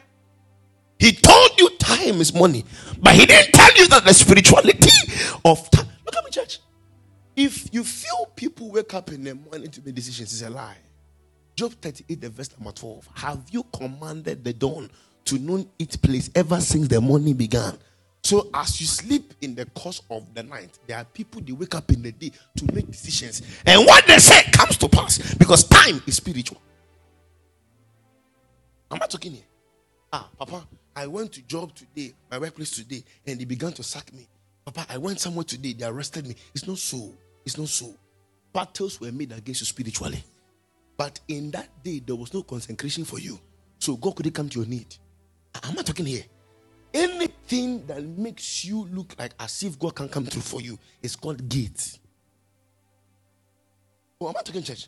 He 0.99 1.13
told 1.13 1.51
you 1.57 1.69
time 1.77 2.21
is 2.21 2.33
money, 2.33 2.65
but 3.01 3.15
he 3.15 3.25
didn't 3.25 3.53
tell 3.53 3.73
you 3.75 3.87
that 3.87 4.03
the 4.03 4.13
spirituality 4.13 4.91
of 5.45 5.69
time. 5.71 5.87
Look 6.05 6.15
at 6.15 6.25
me, 6.25 6.31
church. 6.31 6.59
If 7.35 7.73
you 7.73 7.83
feel 7.85 8.27
people 8.35 8.69
wake 8.69 8.93
up 8.93 9.11
in 9.11 9.23
the 9.23 9.33
morning 9.33 9.71
to 9.71 9.81
make 9.83 9.95
decisions, 9.95 10.33
it's 10.33 10.41
a 10.41 10.49
lie. 10.49 10.75
Job 11.55 11.73
38, 11.81 12.21
the 12.21 12.29
verse 12.29 12.51
number 12.57 12.71
12. 12.71 13.09
Have 13.15 13.43
you 13.51 13.63
commanded 13.73 14.43
the 14.43 14.53
dawn 14.53 14.89
to 15.25 15.39
know 15.39 15.65
its 15.77 15.95
place 15.95 16.29
ever 16.35 16.59
since 16.59 16.87
the 16.89 16.99
morning 16.99 17.33
began? 17.33 17.77
So, 18.29 18.47
as 18.53 18.79
you 18.79 18.85
sleep 18.85 19.33
in 19.41 19.55
the 19.55 19.65
course 19.65 20.03
of 20.11 20.35
the 20.35 20.43
night, 20.43 20.77
there 20.85 20.97
are 20.97 21.03
people 21.03 21.41
they 21.41 21.51
wake 21.51 21.73
up 21.73 21.91
in 21.91 22.03
the 22.03 22.11
day 22.11 22.31
to 22.57 22.73
make 22.75 22.85
decisions, 22.85 23.41
and 23.65 23.83
what 23.87 24.05
they 24.05 24.19
say 24.19 24.43
comes 24.51 24.77
to 24.77 24.87
pass 24.87 25.33
because 25.33 25.63
time 25.63 25.99
is 26.05 26.17
spiritual. 26.17 26.61
Am 28.91 28.99
I 29.01 29.07
talking 29.07 29.31
here? 29.31 29.45
Ah, 30.13 30.29
Papa, 30.37 30.67
I 30.95 31.07
went 31.07 31.31
to 31.31 31.41
job 31.41 31.73
today, 31.73 32.13
my 32.29 32.37
workplace 32.37 32.69
today, 32.69 33.03
and 33.25 33.39
they 33.39 33.45
began 33.45 33.71
to 33.71 33.81
sack 33.81 34.13
me. 34.13 34.27
Papa, 34.63 34.85
I 34.87 34.99
went 34.99 35.19
somewhere 35.19 35.43
today, 35.43 35.73
they 35.73 35.85
arrested 35.87 36.27
me. 36.27 36.35
It's 36.53 36.67
not 36.67 36.77
so. 36.77 37.11
It's 37.45 37.57
not 37.57 37.69
so. 37.69 37.95
Battles 38.53 39.01
were 39.01 39.11
made 39.11 39.31
against 39.31 39.61
you 39.61 39.65
spiritually. 39.65 40.23
But 40.97 41.19
in 41.29 41.49
that 41.49 41.83
day, 41.83 41.99
there 42.05 42.15
was 42.15 42.31
no 42.31 42.43
consecration 42.43 43.05
for 43.05 43.17
you. 43.17 43.39
So 43.79 43.97
God 43.97 44.17
couldn't 44.17 44.33
come 44.33 44.49
to 44.49 44.59
your 44.59 44.69
need. 44.69 44.97
I'm 45.63 45.73
not 45.73 45.87
talking 45.87 46.05
here. 46.05 46.25
Anything 46.93 47.85
that 47.87 48.03
makes 48.03 48.65
you 48.65 48.87
look 48.91 49.15
like 49.19 49.33
as 49.39 49.63
if 49.63 49.77
God 49.77 49.95
can 49.95 50.09
come 50.09 50.25
through 50.25 50.41
for 50.41 50.61
you 50.61 50.77
is 51.01 51.15
called 51.15 51.47
gate. 51.47 51.99
Oh, 54.19 54.27
I'm 54.27 54.33
not 54.33 54.45
talking 54.45 54.63
church. 54.63 54.87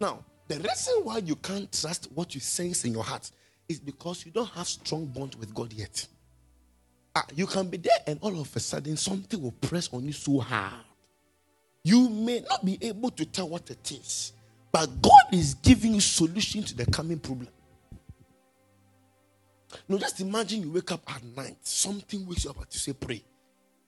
Now, 0.00 0.24
the 0.48 0.56
reason 0.56 0.94
why 1.04 1.18
you 1.18 1.36
can't 1.36 1.70
trust 1.72 2.08
what 2.14 2.34
you 2.34 2.40
sense 2.40 2.84
in 2.84 2.92
your 2.92 3.04
heart 3.04 3.30
is 3.68 3.78
because 3.78 4.24
you 4.26 4.32
don't 4.32 4.50
have 4.50 4.66
strong 4.66 5.06
bond 5.06 5.34
with 5.36 5.54
God 5.54 5.72
yet. 5.72 6.06
Ah, 7.14 7.24
you 7.34 7.46
can 7.46 7.68
be 7.68 7.76
there 7.76 7.98
and 8.06 8.18
all 8.22 8.40
of 8.40 8.54
a 8.56 8.60
sudden 8.60 8.96
something 8.96 9.40
will 9.40 9.52
press 9.52 9.92
on 9.92 10.04
you 10.04 10.12
so 10.12 10.40
hard. 10.40 10.84
You 11.84 12.08
may 12.08 12.40
not 12.40 12.64
be 12.64 12.78
able 12.80 13.10
to 13.10 13.26
tell 13.26 13.48
what 13.48 13.68
it 13.70 13.92
is, 13.92 14.32
but 14.70 14.86
God 15.02 15.32
is 15.32 15.54
giving 15.54 15.94
you 15.94 16.00
solution 16.00 16.62
to 16.62 16.74
the 16.74 16.86
coming 16.86 17.18
problem. 17.18 17.48
Now, 19.88 19.98
just 19.98 20.20
imagine 20.20 20.62
you 20.62 20.72
wake 20.72 20.92
up 20.92 21.02
at 21.08 21.22
night, 21.36 21.56
something 21.62 22.26
wakes 22.26 22.44
you 22.44 22.50
up 22.50 22.68
to 22.68 22.78
say 22.78 22.92
pray. 22.92 23.22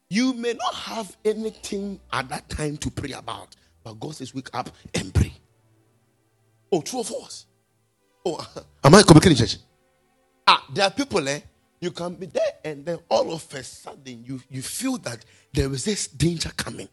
You 0.08 0.32
may 0.34 0.52
not 0.54 0.74
have 0.74 1.16
anything 1.24 2.00
at 2.12 2.28
that 2.28 2.48
time 2.48 2.76
to 2.78 2.90
pray 2.90 3.12
about, 3.12 3.56
but 3.82 3.98
God 3.98 4.14
says 4.14 4.34
wake 4.34 4.50
up 4.54 4.70
and 4.94 5.12
pray. 5.12 5.32
Oh, 6.70 6.80
true 6.82 7.00
or 7.00 7.04
false? 7.04 7.46
Oh, 8.24 8.46
am 8.84 8.94
I 8.94 9.02
communicating, 9.02 9.36
church? 9.36 9.58
Ah, 10.46 10.64
there 10.72 10.84
are 10.84 10.90
people, 10.90 11.26
eh? 11.28 11.40
You 11.80 11.90
can 11.90 12.14
be 12.14 12.26
there, 12.26 12.42
and 12.64 12.84
then 12.84 12.98
all 13.08 13.32
of 13.32 13.52
a 13.54 13.62
sudden 13.62 14.24
you, 14.24 14.40
you 14.48 14.62
feel 14.62 14.96
that 14.98 15.24
there 15.52 15.70
is 15.72 15.84
this 15.84 16.06
danger 16.08 16.50
coming. 16.56 16.88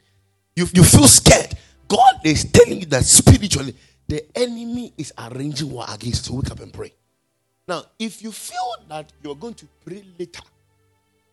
You, 0.56 0.68
you 0.74 0.84
feel 0.84 1.08
scared. 1.08 1.56
God 1.88 2.20
is 2.24 2.46
telling 2.52 2.80
you 2.80 2.86
that 2.88 3.06
spiritually 3.06 3.76
the 4.08 4.26
enemy 4.38 4.94
is 4.98 5.14
arranging 5.18 5.72
war 5.72 5.86
against 5.88 6.28
you. 6.28 6.34
So 6.34 6.40
wake 6.40 6.52
up 6.52 6.60
and 6.60 6.74
pray. 6.74 6.94
Now, 7.72 7.86
if 7.98 8.22
you 8.22 8.34
feel 8.34 8.76
that 8.90 9.14
you're 9.24 9.34
going 9.34 9.54
to 9.54 9.66
pray 9.86 10.04
later, 10.20 10.42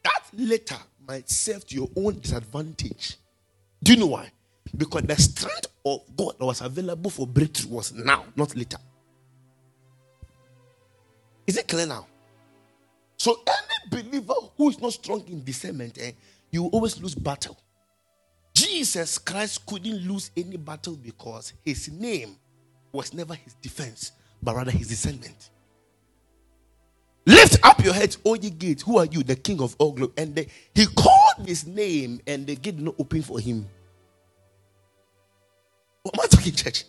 that 0.05 0.23
later 0.35 0.77
might 1.05 1.29
serve 1.29 1.67
to 1.67 1.75
your 1.75 1.89
own 1.97 2.21
disadvantage. 2.21 3.17
Do 3.83 3.93
you 3.93 3.99
know 3.99 4.07
why? 4.07 4.31
Because 4.77 5.03
the 5.03 5.17
strength 5.17 5.67
of 5.85 6.03
God 6.17 6.37
that 6.39 6.45
was 6.45 6.61
available 6.61 7.11
for 7.11 7.27
breakthrough 7.27 7.73
was 7.73 7.93
now, 7.93 8.25
not 8.37 8.55
later. 8.55 8.79
Is 11.45 11.57
it 11.57 11.67
clear 11.67 11.87
now? 11.87 12.07
So 13.17 13.41
any 13.45 14.03
believer 14.05 14.35
who 14.57 14.71
is 14.71 14.81
not 14.81 14.93
strong 14.93 15.25
in 15.27 15.43
discernment, 15.43 15.99
eh, 16.01 16.13
you 16.53 16.67
always 16.67 17.03
lose 17.03 17.17
battle. 17.17 17.59
Jesus 18.55 19.19
Christ 19.19 19.67
couldn't 19.67 20.07
lose 20.07 20.31
any 20.37 20.57
battle 20.57 20.95
because 20.95 21.53
his 21.65 21.91
name 21.91 22.37
was 22.93 23.13
never 23.13 23.35
his 23.35 23.55
defense, 23.55 24.13
but 24.41 24.55
rather 24.55 24.71
his 24.71 24.87
discernment. 24.87 25.51
Lift 27.29 27.59
up 27.63 27.85
your 27.85 27.95
heads, 27.95 28.19
O 28.25 28.37
ye 28.37 28.51
gates. 28.51 28.83
Who 28.85 28.99
are 28.99 29.05
you, 29.05 29.23
the 29.23 29.37
King 29.37 29.61
of 29.61 29.77
all 29.79 29.93
glory? 29.93 30.15
And 30.17 30.47
he 30.75 30.87
called 30.87 31.47
his 31.47 31.67
name, 31.67 32.23
and 32.27 32.47
the 32.47 32.57
gate 32.57 32.77
did 32.77 32.81
not 32.87 32.95
open 32.99 33.23
for 33.23 33.39
him. 33.39 33.69
What 36.03 36.19
am 36.19 36.25
I 36.25 36.29
talking, 36.29 36.55
church? 36.55 36.85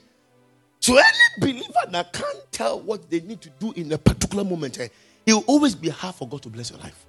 So 0.80 0.98
any 0.98 1.06
believer 1.54 1.82
that 1.92 2.14
can't 2.14 2.52
tell 2.54 2.80
what 2.80 3.10
they 3.10 3.20
need 3.20 3.42
to 3.42 3.50
do 3.60 3.74
in 3.74 3.92
a 3.92 3.98
particular 3.98 4.46
moment, 4.46 4.80
eh, 4.80 4.88
he 5.26 5.34
will 5.34 5.44
always 5.48 5.76
be 5.76 5.90
hard 5.90 6.16
for 6.16 6.28
God 6.28 6.42
to 6.44 6.50
bless 6.50 6.72
your 6.72 6.80
life. 6.80 7.06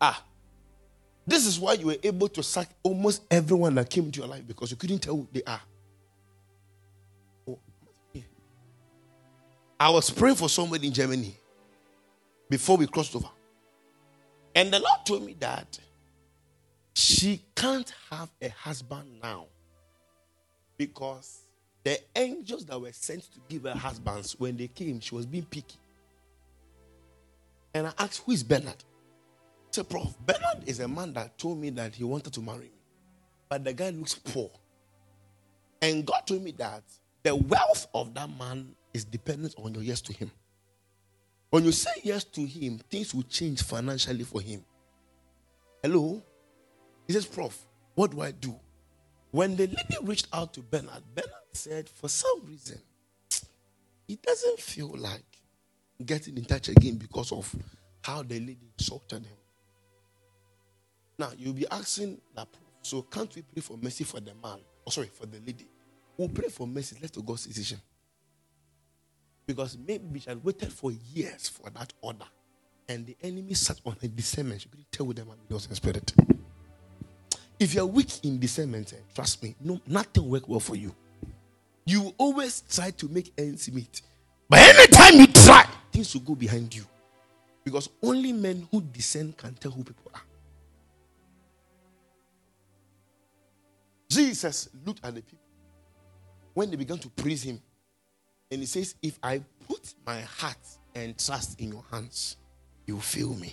Ah, 0.00 0.24
this 1.26 1.46
is 1.46 1.60
why 1.60 1.74
you 1.74 1.86
were 1.86 1.96
able 2.02 2.28
to 2.28 2.42
sack 2.42 2.68
almost 2.82 3.22
everyone 3.30 3.76
that 3.76 3.88
came 3.88 4.06
into 4.06 4.20
your 4.20 4.28
life 4.28 4.46
because 4.48 4.72
you 4.72 4.76
couldn't 4.76 5.00
tell 5.00 5.16
who 5.16 5.28
they 5.32 5.42
are. 5.44 5.60
I 9.84 9.90
was 9.90 10.08
praying 10.08 10.36
for 10.36 10.48
somebody 10.48 10.86
in 10.86 10.94
Germany 10.94 11.36
before 12.48 12.78
we 12.78 12.86
crossed 12.86 13.14
over. 13.14 13.28
And 14.54 14.72
the 14.72 14.78
Lord 14.78 15.00
told 15.04 15.26
me 15.26 15.36
that 15.40 15.78
she 16.94 17.42
can't 17.54 17.92
have 18.10 18.30
a 18.40 18.48
husband 18.48 19.20
now 19.22 19.44
because 20.78 21.42
the 21.82 21.98
angels 22.16 22.64
that 22.64 22.80
were 22.80 22.92
sent 22.92 23.24
to 23.24 23.40
give 23.46 23.64
her 23.64 23.74
husbands, 23.74 24.34
when 24.40 24.56
they 24.56 24.68
came, 24.68 25.00
she 25.00 25.14
was 25.14 25.26
being 25.26 25.44
picky. 25.44 25.76
And 27.74 27.86
I 27.86 27.92
asked, 27.98 28.22
Who 28.24 28.32
is 28.32 28.42
Bernard? 28.42 28.68
I 28.68 29.70
said, 29.70 29.90
Prof, 29.90 30.16
Bernard 30.24 30.66
is 30.66 30.80
a 30.80 30.88
man 30.88 31.12
that 31.12 31.36
told 31.36 31.58
me 31.58 31.68
that 31.68 31.94
he 31.94 32.04
wanted 32.04 32.32
to 32.32 32.40
marry 32.40 32.60
me. 32.60 32.70
But 33.50 33.64
the 33.64 33.74
guy 33.74 33.90
looks 33.90 34.14
poor. 34.14 34.50
And 35.82 36.06
God 36.06 36.22
told 36.24 36.42
me 36.42 36.52
that 36.52 36.84
the 37.22 37.36
wealth 37.36 37.86
of 37.92 38.14
that 38.14 38.30
man 38.38 38.74
is 38.94 39.04
dependent 39.04 39.54
on 39.58 39.74
your 39.74 39.82
yes 39.82 40.00
to 40.02 40.12
him. 40.12 40.30
When 41.50 41.64
you 41.64 41.72
say 41.72 41.90
yes 42.02 42.24
to 42.24 42.44
him, 42.44 42.78
things 42.90 43.14
will 43.14 43.24
change 43.24 43.62
financially 43.62 44.24
for 44.24 44.40
him. 44.40 44.64
Hello? 45.82 46.22
He 47.06 47.12
says, 47.12 47.26
Prof, 47.26 47.56
what 47.94 48.12
do 48.12 48.22
I 48.22 48.30
do? 48.30 48.58
When 49.30 49.56
the 49.56 49.66
lady 49.66 49.96
reached 50.02 50.28
out 50.32 50.54
to 50.54 50.62
Bernard, 50.62 51.02
Bernard 51.14 51.30
said, 51.52 51.88
for 51.88 52.08
some 52.08 52.46
reason, 52.46 52.80
he 54.06 54.16
doesn't 54.16 54.60
feel 54.60 54.94
like 54.96 55.24
getting 56.04 56.36
in 56.36 56.44
touch 56.44 56.68
again 56.68 56.96
because 56.96 57.32
of 57.32 57.54
how 58.02 58.22
the 58.22 58.38
lady 58.38 58.70
insulted 58.78 59.26
him. 59.26 59.36
Now, 61.18 61.30
you'll 61.36 61.54
be 61.54 61.66
asking 61.70 62.20
that, 62.34 62.48
so 62.82 63.02
can't 63.02 63.34
we 63.34 63.42
pray 63.42 63.60
for 63.60 63.76
mercy 63.76 64.04
for 64.04 64.20
the 64.20 64.34
man? 64.34 64.58
Oh, 64.86 64.90
sorry, 64.90 65.08
for 65.12 65.26
the 65.26 65.38
lady. 65.38 65.68
We'll 66.16 66.28
pray 66.28 66.48
for 66.48 66.66
mercy. 66.66 66.96
Let's 67.00 67.16
go 67.16 67.22
God's 67.22 67.46
decision. 67.46 67.80
Because 69.46 69.76
maybe 69.86 70.20
she 70.20 70.28
had 70.28 70.42
waited 70.42 70.72
for 70.72 70.92
years 71.12 71.48
for 71.48 71.70
that 71.70 71.92
order. 72.00 72.24
And 72.88 73.06
the 73.06 73.16
enemy 73.22 73.54
sat 73.54 73.80
on 73.84 73.96
her 74.00 74.08
discernment. 74.08 74.62
She 74.62 74.68
couldn't 74.68 74.90
tell 74.92 75.06
them 75.06 75.28
and 75.30 75.38
it 75.48 75.52
was 75.52 75.66
her 75.66 75.74
spirit. 75.74 76.12
If 77.58 77.74
you're 77.74 77.86
weak 77.86 78.24
in 78.24 78.38
discernment, 78.38 78.92
eh, 78.92 78.96
trust 79.14 79.42
me, 79.42 79.54
no, 79.60 79.80
nothing 79.86 80.28
work 80.28 80.48
well 80.48 80.60
for 80.60 80.76
you. 80.76 80.94
You 81.86 82.14
always 82.18 82.62
try 82.62 82.90
to 82.90 83.08
make 83.08 83.32
ends 83.38 83.70
meet. 83.70 84.02
But 84.48 84.60
anytime 84.60 85.20
you 85.20 85.26
try, 85.26 85.66
things 85.92 86.14
will 86.14 86.22
go 86.22 86.34
behind 86.34 86.74
you. 86.74 86.84
Because 87.62 87.88
only 88.02 88.32
men 88.32 88.66
who 88.70 88.80
discern 88.80 89.32
can 89.32 89.54
tell 89.54 89.70
who 89.70 89.84
people 89.84 90.10
are. 90.14 90.20
Jesus 94.10 94.68
looked 94.84 95.04
at 95.04 95.14
the 95.14 95.22
people 95.22 95.44
when 96.52 96.70
they 96.70 96.76
began 96.76 96.98
to 96.98 97.08
praise 97.08 97.42
him. 97.42 97.60
And 98.54 98.62
he 98.62 98.66
says, 98.66 98.94
If 99.02 99.18
I 99.20 99.42
put 99.66 99.94
my 100.06 100.20
heart 100.20 100.56
and 100.94 101.18
trust 101.18 101.60
in 101.60 101.72
your 101.72 101.82
hands, 101.90 102.36
you 102.86 103.00
feel 103.00 103.34
me. 103.34 103.52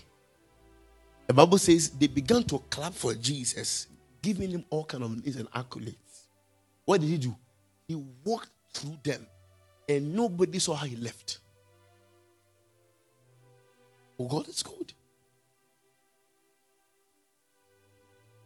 The 1.25 1.33
Bible 1.33 1.57
says 1.57 1.89
they 1.89 2.05
began 2.05 2.43
to 2.43 2.59
clap 2.69 2.93
for 2.93 3.15
Jesus 3.15 3.87
giving 4.21 4.51
him 4.51 4.63
all 4.69 4.85
kind 4.85 5.03
of 5.03 5.09
names 5.09 5.37
and 5.37 5.49
accolades. 5.53 6.27
What 6.85 7.01
did 7.01 7.09
he 7.09 7.17
do? 7.17 7.35
He 7.87 7.95
walked 8.23 8.51
through 8.75 8.99
them, 9.03 9.25
and 9.89 10.13
nobody 10.13 10.59
saw 10.59 10.75
how 10.75 10.85
he 10.85 10.95
left. 10.95 11.39
Oh, 14.19 14.27
God 14.27 14.47
is 14.49 14.61
good. 14.61 14.93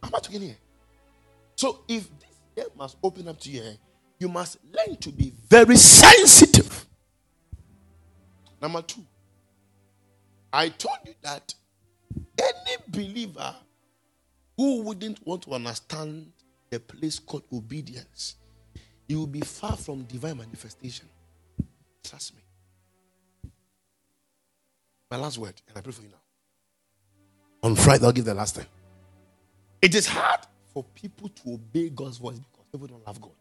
I'm 0.02 0.08
How 0.08 0.16
much 0.16 0.30
again 0.30 0.40
here? 0.40 0.56
So, 1.56 1.80
if 1.86 2.08
this 2.54 2.68
must 2.74 2.96
open 3.02 3.28
up 3.28 3.38
to 3.40 3.50
you, 3.50 3.60
eh, 3.62 3.74
you 4.18 4.28
must 4.28 4.58
learn 4.72 4.96
to 4.96 5.10
be 5.10 5.32
very 5.48 5.76
sensitive. 5.76 6.86
Number 8.60 8.82
two, 8.82 9.04
I 10.52 10.70
told 10.70 10.98
you 11.04 11.14
that 11.22 11.54
any 12.38 12.76
believer 12.88 13.54
who 14.56 14.82
wouldn't 14.82 15.24
want 15.26 15.42
to 15.42 15.52
understand 15.52 16.32
the 16.70 16.80
place 16.80 17.18
called 17.18 17.44
obedience, 17.52 18.36
you 19.06 19.18
will 19.18 19.26
be 19.26 19.40
far 19.40 19.76
from 19.76 20.04
divine 20.04 20.38
manifestation. 20.38 21.06
Trust 22.02 22.34
me. 22.34 22.42
My 25.10 25.18
last 25.18 25.38
word, 25.38 25.54
and 25.68 25.76
I 25.76 25.80
pray 25.80 25.92
for 25.92 26.02
you 26.02 26.08
now. 26.08 26.16
On 27.62 27.76
Friday, 27.76 28.04
I'll 28.04 28.12
give 28.12 28.24
the 28.24 28.34
last 28.34 28.56
time. 28.56 28.66
It 29.82 29.94
is 29.94 30.06
hard 30.06 30.40
for 30.72 30.84
people 30.94 31.28
to 31.28 31.54
obey 31.54 31.90
God's 31.90 32.18
voice 32.18 32.38
because 32.38 32.66
people 32.72 32.86
don't 32.88 33.06
love 33.06 33.20
God. 33.20 33.32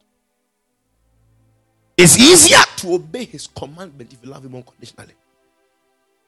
It's 1.97 2.19
easier 2.19 2.57
to 2.77 2.95
obey 2.95 3.25
His 3.25 3.47
commandment 3.47 4.11
if 4.11 4.19
you 4.23 4.29
love 4.29 4.43
Him 4.43 4.55
unconditionally. 4.55 5.13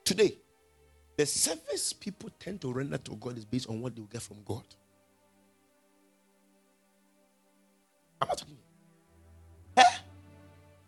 Today, 0.03 0.33
the 1.17 1.25
service 1.25 1.91
people 1.91 2.29
tend 2.39 2.61
to 2.61 2.71
render 2.71 2.97
to 2.97 3.15
God 3.15 3.37
is 3.37 3.45
based 3.45 3.69
on 3.69 3.81
what 3.81 3.93
they 3.95 4.01
will 4.01 4.07
get 4.07 4.21
from 4.21 4.37
God. 4.45 4.63
I'm 8.21 8.27
not 8.29 8.37
talking. 8.37 8.57
Eh? 9.75 9.83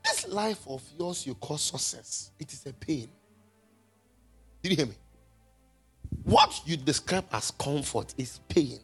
This 0.05 0.27
life 0.29 0.65
of 0.67 0.81
yours 0.97 1.27
you 1.27 1.35
call 1.35 1.57
success, 1.57 2.31
it 2.39 2.53
is 2.53 2.65
a 2.65 2.73
pain. 2.73 3.09
Did 4.63 4.71
you 4.71 4.77
hear 4.77 4.85
me? 4.85 4.95
What 6.23 6.61
you 6.65 6.77
describe 6.77 7.25
as 7.33 7.51
comfort 7.51 8.13
is 8.17 8.39
pain. 8.47 8.79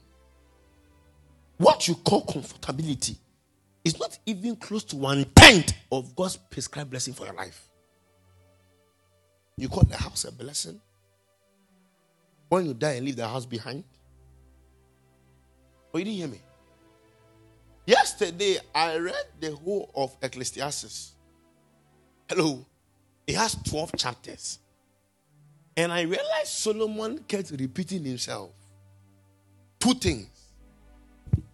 What 1.58 1.88
you 1.88 1.96
call 1.96 2.26
comfortability 2.26 3.16
is 3.86 4.00
not 4.00 4.18
even 4.26 4.56
close 4.56 4.84
to 4.84 4.98
one 4.98 5.26
tenth 5.36 5.74
of 5.92 6.16
God's 6.16 6.38
prescribed 6.38 6.90
blessing 6.90 7.14
for 7.14 7.26
your 7.26 7.36
life. 7.36 7.70
You 9.58 9.70
call 9.70 9.84
the 9.84 9.96
house 9.96 10.26
a 10.26 10.32
blessing, 10.32 10.82
when 12.50 12.66
you 12.66 12.74
die 12.74 12.94
and 12.94 13.06
leave 13.06 13.16
the 13.16 13.28
house 13.28 13.46
behind? 13.46 13.84
Oh, 15.94 16.00
you 16.00 16.06
didn't 16.06 16.18
hear 16.18 16.28
me? 16.28 16.42
Yesterday, 17.86 18.58
I 18.74 18.98
read 18.98 19.26
the 19.40 19.56
whole 19.56 19.92
of 19.96 20.16
Ecclesiastes. 20.22 21.14
Hello. 22.28 22.66
It 23.28 23.36
has 23.36 23.56
12 23.64 23.92
chapters. 23.98 24.60
And 25.78 25.92
I 25.92 26.02
realized 26.02 26.48
Solomon 26.48 27.20
kept 27.28 27.52
repeating 27.52 28.04
himself. 28.04 28.50
Two 29.80 29.94
things 29.94 30.28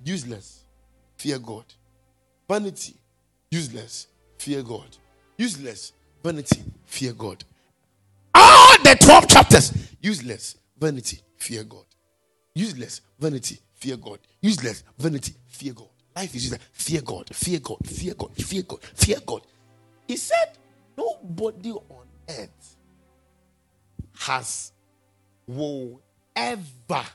useless, 0.03 0.63
fear 1.17 1.37
God. 1.37 1.65
Vanity, 2.51 2.95
useless, 3.49 4.07
fear 4.37 4.61
God. 4.61 4.97
Useless, 5.37 5.93
vanity, 6.21 6.61
fear 6.85 7.13
God. 7.13 7.41
All 8.35 8.75
the 8.83 8.93
12 8.99 9.27
chapters, 9.29 9.71
useless, 10.01 10.57
vanity, 10.77 11.21
fear 11.37 11.63
God. 11.63 11.85
Useless, 12.53 12.99
vanity, 13.17 13.57
fear 13.75 13.95
God. 13.95 14.19
Useless, 14.41 14.83
vanity, 14.99 15.33
fear 15.47 15.71
God. 15.71 15.87
Life 16.13 16.35
is 16.35 16.43
useless. 16.43 16.61
Fear 16.73 17.01
God, 17.03 17.33
fear 17.33 17.59
God, 17.61 17.77
fear 17.85 18.13
God, 18.15 18.35
fear 18.35 18.63
God, 18.63 18.79
fear 18.95 19.17
God. 19.25 19.41
He 20.05 20.17
said, 20.17 20.57
Nobody 20.97 21.71
on 21.71 22.05
earth 22.27 22.75
has 24.19 24.73
will 25.47 26.01
ever 26.35 27.05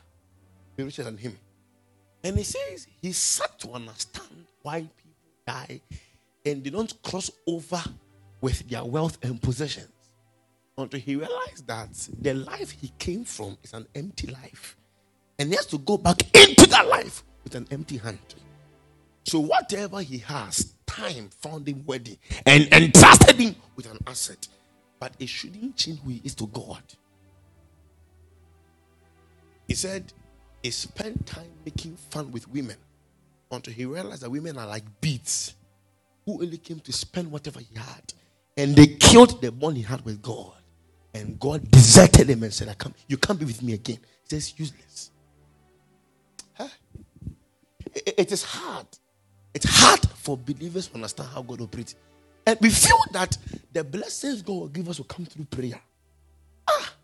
be 0.76 0.84
richer 0.84 1.04
than 1.04 1.18
him. 1.18 1.36
And 2.24 2.38
he 2.38 2.42
says 2.42 2.86
he 3.02 3.12
sat 3.12 3.58
to 3.58 3.72
understand 3.72 4.46
why 4.62 4.80
people 4.80 5.05
die 5.46 5.80
and 6.44 6.62
they 6.64 6.70
don't 6.70 7.02
cross 7.02 7.30
over 7.46 7.82
with 8.40 8.68
their 8.68 8.84
wealth 8.84 9.18
and 9.22 9.40
possessions 9.40 9.88
until 10.78 11.00
he 11.00 11.16
realized 11.16 11.66
that 11.66 11.90
the 12.20 12.34
life 12.34 12.70
he 12.70 12.92
came 12.98 13.24
from 13.24 13.56
is 13.62 13.72
an 13.72 13.86
empty 13.94 14.26
life. 14.28 14.76
And 15.38 15.48
he 15.48 15.56
has 15.56 15.66
to 15.66 15.78
go 15.78 15.96
back 15.98 16.22
into 16.36 16.66
that 16.68 16.86
life 16.88 17.24
with 17.44 17.54
an 17.54 17.66
empty 17.70 17.96
hand. 17.96 18.18
So 19.24 19.40
whatever 19.40 20.00
he 20.00 20.18
has, 20.18 20.74
time 20.86 21.30
found 21.40 21.68
him 21.68 21.84
worthy 21.86 22.18
and 22.44 22.72
entrusted 22.72 23.36
him 23.36 23.56
with 23.74 23.90
an 23.90 23.98
asset. 24.06 24.46
But 24.98 25.14
it 25.18 25.28
shouldn't 25.28 25.76
change 25.76 26.00
who 26.00 26.10
he 26.10 26.22
is 26.24 26.34
to 26.36 26.46
God. 26.46 26.82
He 29.68 29.74
said 29.74 30.12
he 30.62 30.70
spent 30.70 31.26
time 31.26 31.50
making 31.64 31.96
fun 31.96 32.30
with 32.30 32.48
women 32.48 32.76
until 33.50 33.72
he 33.74 33.84
realized 33.84 34.22
that 34.22 34.30
women 34.30 34.58
are 34.58 34.66
like 34.66 34.84
beads 35.00 35.54
who 36.24 36.42
only 36.42 36.58
came 36.58 36.80
to 36.80 36.92
spend 36.92 37.30
whatever 37.30 37.60
he 37.60 37.74
had. 37.76 38.12
And 38.56 38.74
they 38.74 38.86
killed 38.86 39.40
the 39.40 39.52
bond 39.52 39.76
he 39.76 39.82
had 39.82 40.04
with 40.04 40.20
God. 40.22 40.52
And 41.14 41.38
God 41.38 41.70
deserted 41.70 42.28
him 42.28 42.42
and 42.42 42.52
said, 42.52 42.68
I 42.68 42.74
can't, 42.74 42.94
You 43.08 43.16
can't 43.16 43.38
be 43.38 43.44
with 43.46 43.62
me 43.62 43.74
again. 43.74 43.98
He 44.22 44.28
says, 44.28 44.54
Useless. 44.58 45.10
Huh? 46.54 46.68
It, 47.94 48.14
it 48.18 48.32
is 48.32 48.42
hard. 48.42 48.86
It's 49.54 49.66
hard 49.68 50.00
for 50.00 50.36
believers 50.36 50.88
to 50.88 50.94
understand 50.96 51.30
how 51.32 51.42
God 51.42 51.62
operates. 51.62 51.94
And 52.46 52.58
we 52.60 52.70
feel 52.70 52.98
that 53.12 53.36
the 53.72 53.84
blessings 53.84 54.42
God 54.42 54.52
will 54.54 54.68
give 54.68 54.88
us 54.88 54.98
will 54.98 55.06
come 55.06 55.26
through 55.26 55.46
prayer. 55.46 55.80
Ah, 56.68 56.94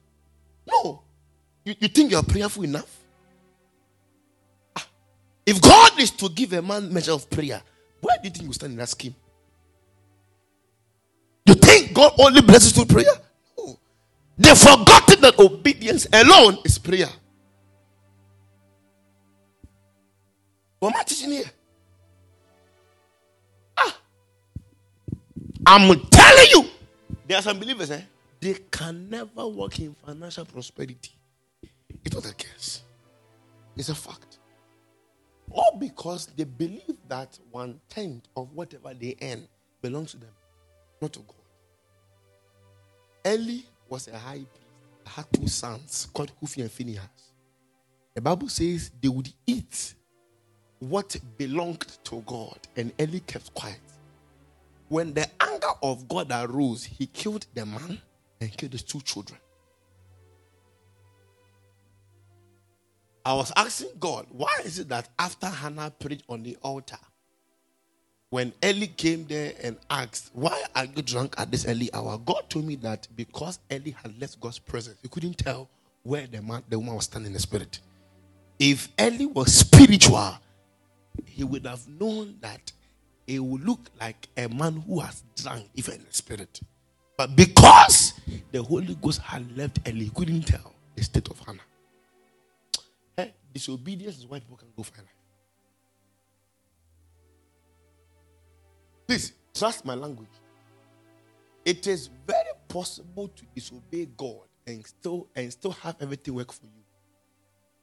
no. 0.66 1.02
You, 1.64 1.74
you 1.80 1.88
think 1.88 2.10
you 2.10 2.16
are 2.18 2.22
prayerful 2.24 2.64
enough? 2.64 3.01
If 5.44 5.60
God 5.60 5.98
is 6.00 6.10
to 6.12 6.28
give 6.28 6.52
a 6.52 6.62
man 6.62 6.92
measure 6.92 7.12
of 7.12 7.28
prayer, 7.28 7.60
where 8.00 8.16
do 8.18 8.28
you 8.28 8.30
think 8.30 8.46
you 8.46 8.52
stand 8.52 8.72
in 8.72 8.78
that 8.78 8.88
scheme? 8.88 9.14
You 11.46 11.54
think 11.54 11.92
God 11.92 12.12
only 12.18 12.40
blesses 12.42 12.72
through 12.72 12.86
prayer? 12.86 13.12
No. 13.58 13.78
They've 14.38 14.56
forgotten 14.56 15.20
that 15.22 15.38
obedience 15.38 16.06
alone 16.12 16.58
is 16.64 16.78
prayer. 16.78 17.08
What 20.78 20.94
am 20.94 21.00
I 21.00 21.04
teaching 21.04 21.30
here? 21.30 21.50
Ah. 23.76 23.96
I'm 25.66 26.00
telling 26.10 26.46
you, 26.50 26.64
there 27.26 27.38
are 27.38 27.42
some 27.42 27.58
believers, 27.58 27.90
eh? 27.90 28.02
They 28.40 28.54
can 28.70 29.08
never 29.08 29.46
walk 29.46 29.78
in 29.78 29.94
financial 30.04 30.44
prosperity. 30.44 31.12
It's 32.04 32.14
not 32.14 32.28
a 32.28 32.34
case. 32.34 32.82
It's 33.76 33.88
a 33.88 33.94
fact. 33.94 34.31
All 35.54 35.76
because 35.78 36.26
they 36.36 36.44
believe 36.44 36.96
that 37.08 37.38
one 37.50 37.80
tenth 37.88 38.28
of 38.36 38.52
whatever 38.52 38.94
they 38.94 39.16
earn 39.22 39.46
belongs 39.82 40.12
to 40.12 40.18
them, 40.18 40.30
not 41.00 41.12
to 41.14 41.20
God. 41.20 41.36
Eli 43.26 43.60
was 43.88 44.08
a 44.08 44.18
high 44.18 44.44
priest, 44.44 45.06
had 45.06 45.26
two 45.32 45.48
sons 45.48 46.08
called 46.12 46.32
Hophni 46.40 46.62
and 46.62 46.72
Phinehas. 46.72 47.32
The 48.14 48.20
Bible 48.20 48.48
says 48.48 48.90
they 49.00 49.08
would 49.08 49.32
eat 49.46 49.94
what 50.78 51.16
belonged 51.38 51.86
to 52.04 52.22
God, 52.26 52.58
and 52.76 52.92
Eli 53.00 53.20
kept 53.20 53.54
quiet. 53.54 53.80
When 54.88 55.14
the 55.14 55.28
anger 55.40 55.72
of 55.82 56.08
God 56.08 56.30
arose, 56.30 56.84
he 56.84 57.06
killed 57.06 57.46
the 57.54 57.64
man 57.64 58.00
and 58.40 58.56
killed 58.56 58.72
his 58.72 58.82
two 58.82 59.00
children. 59.00 59.38
I 63.24 63.34
was 63.34 63.52
asking 63.56 63.90
God, 64.00 64.26
why 64.30 64.52
is 64.64 64.78
it 64.78 64.88
that 64.88 65.08
after 65.18 65.46
Hannah 65.46 65.92
preached 65.98 66.24
on 66.28 66.42
the 66.42 66.56
altar, 66.62 66.98
when 68.30 68.52
Eli 68.64 68.86
came 68.86 69.26
there 69.26 69.52
and 69.62 69.76
asked, 69.90 70.30
Why 70.32 70.64
are 70.74 70.86
you 70.86 71.02
drunk 71.02 71.34
at 71.38 71.50
this 71.50 71.66
early 71.66 71.92
hour? 71.92 72.18
God 72.18 72.48
told 72.48 72.64
me 72.64 72.76
that 72.76 73.06
because 73.14 73.58
Eli 73.70 73.92
had 74.02 74.18
left 74.20 74.40
God's 74.40 74.58
presence, 74.58 74.98
he 75.02 75.08
couldn't 75.08 75.36
tell 75.38 75.68
where 76.02 76.26
the 76.26 76.40
man, 76.42 76.62
the 76.68 76.78
woman 76.78 76.94
was 76.94 77.04
standing 77.04 77.28
in 77.28 77.34
the 77.34 77.38
spirit. 77.38 77.78
If 78.58 78.88
Eli 78.98 79.26
was 79.26 79.52
spiritual, 79.54 80.32
he 81.26 81.44
would 81.44 81.66
have 81.66 81.86
known 81.86 82.36
that 82.40 82.72
it 83.26 83.38
would 83.38 83.64
look 83.64 83.90
like 84.00 84.28
a 84.36 84.48
man 84.48 84.82
who 84.86 85.00
has 85.00 85.22
drunk, 85.36 85.68
even 85.74 85.94
in 85.96 86.04
the 86.04 86.14
spirit. 86.14 86.60
But 87.16 87.36
because 87.36 88.14
the 88.50 88.62
Holy 88.62 88.96
Ghost 89.00 89.20
had 89.20 89.56
left 89.56 89.86
Eli, 89.86 90.04
he 90.04 90.10
couldn't 90.10 90.42
tell 90.42 90.74
the 90.96 91.04
state 91.04 91.28
of 91.28 91.38
Hannah. 91.40 91.60
Disobedience 93.52 94.18
is 94.18 94.26
why 94.26 94.38
people 94.38 94.56
can 94.56 94.68
go 94.76 94.82
life. 94.82 95.06
Please 99.06 99.32
trust 99.54 99.84
my 99.84 99.94
language. 99.94 100.28
It 101.64 101.86
is 101.86 102.08
very 102.26 102.54
possible 102.68 103.28
to 103.28 103.44
disobey 103.54 104.06
God 104.16 104.46
and 104.66 104.86
still 104.86 105.28
and 105.36 105.52
still 105.52 105.72
have 105.72 105.96
everything 106.00 106.34
work 106.34 106.52
for 106.52 106.66
you. 106.66 106.82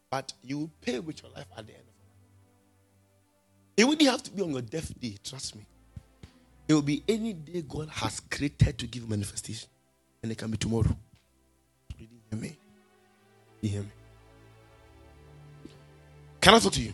But 0.09 0.33
you 0.43 0.57
will 0.59 0.71
pay 0.81 0.99
with 0.99 1.21
your 1.21 1.31
life 1.31 1.45
at 1.55 1.67
the 1.67 1.73
end 1.73 1.83
of 1.83 1.87
it. 1.87 3.81
It 3.81 3.85
wouldn't 3.85 4.09
have 4.09 4.23
to 4.23 4.31
be 4.31 4.41
on 4.41 4.51
your 4.51 4.61
death 4.61 4.99
day, 4.99 5.17
trust 5.23 5.55
me. 5.55 5.65
It 6.67 6.73
will 6.73 6.81
be 6.81 7.03
any 7.07 7.33
day 7.33 7.63
God 7.67 7.89
has 7.89 8.19
created 8.19 8.77
to 8.79 8.87
give 8.87 9.09
manifestation. 9.09 9.69
And 10.21 10.31
it 10.31 10.37
can 10.37 10.51
be 10.51 10.57
tomorrow. 10.57 10.95
You 11.97 12.07
hear 12.29 12.39
me. 12.39 12.57
You 13.61 13.69
hear 13.69 13.81
me? 13.81 13.89
Can 16.41 16.53
I 16.53 16.59
talk 16.59 16.73
to 16.73 16.81
you? 16.81 16.93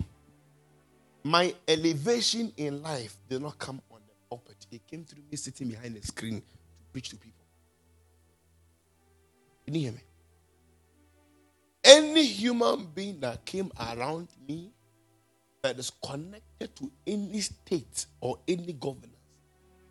My 1.23 1.53
elevation 1.67 2.51
in 2.57 2.81
life 2.81 3.15
did 3.29 3.41
not 3.41 3.57
come 3.59 3.81
on 3.91 3.99
the 4.07 4.13
pulpit. 4.29 4.65
It 4.71 4.85
came 4.87 5.03
through 5.03 5.23
me 5.29 5.37
sitting 5.37 5.67
behind 5.69 5.95
the 5.95 6.01
screen 6.01 6.41
to 6.41 6.85
preach 6.91 7.09
to 7.09 7.15
people. 7.15 7.45
You 9.67 9.79
hear 9.79 9.91
me? 9.91 9.99
Any 11.83 12.25
human 12.25 12.85
being 12.93 13.19
that 13.19 13.45
came 13.45 13.71
around 13.79 14.27
me 14.47 14.71
that 15.61 15.77
is 15.77 15.91
connected 16.03 16.75
to 16.75 16.91
any 17.05 17.41
state 17.41 18.05
or 18.21 18.39
any 18.47 18.73
governance, 18.73 19.11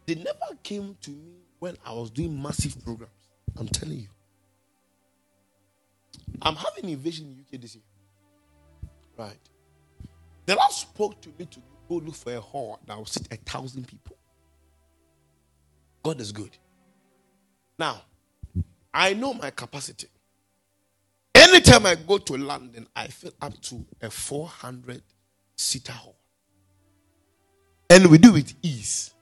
they 0.06 0.16
never 0.16 0.58
came 0.62 0.96
to 1.02 1.10
me 1.10 1.34
when 1.58 1.76
I 1.84 1.92
was 1.92 2.10
doing 2.10 2.40
massive 2.40 2.82
programs. 2.84 3.12
I'm 3.56 3.68
telling 3.68 3.98
you. 3.98 4.08
I'm 6.42 6.56
having 6.56 6.90
invasion 6.90 7.26
in 7.26 7.40
UK 7.40 7.60
this 7.60 7.74
year. 7.76 7.84
Right. 9.16 9.38
The 10.46 10.56
Lord 10.56 10.72
spoke 10.72 11.20
to 11.22 11.28
me 11.38 11.46
to 11.46 11.60
go 11.88 11.96
look 11.96 12.14
for 12.14 12.34
a 12.34 12.40
hall 12.40 12.78
that 12.86 12.96
will 12.96 13.06
sit 13.06 13.26
a 13.32 13.36
thousand 13.36 13.86
people. 13.86 14.16
God 16.02 16.20
is 16.20 16.32
good. 16.32 16.56
Now, 17.78 18.02
I 18.92 19.14
know 19.14 19.34
my 19.34 19.50
capacity. 19.50 20.08
Anytime 21.34 21.86
I 21.86 21.94
go 21.94 22.18
to 22.18 22.36
London, 22.36 22.86
I 22.94 23.08
fill 23.08 23.32
up 23.40 23.60
to 23.62 23.84
a 24.02 24.10
400 24.10 25.02
seater 25.56 25.92
hall. 25.92 26.16
And 27.90 28.06
we 28.06 28.18
do 28.18 28.36
it 28.36 28.54
ease. 28.62 29.14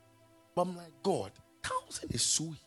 But 0.55 0.63
I'm 0.63 0.77
like, 0.77 0.91
God, 1.01 1.31
thousand 1.63 2.11
is 2.13 2.21
so 2.21 2.45
huge. 2.45 2.57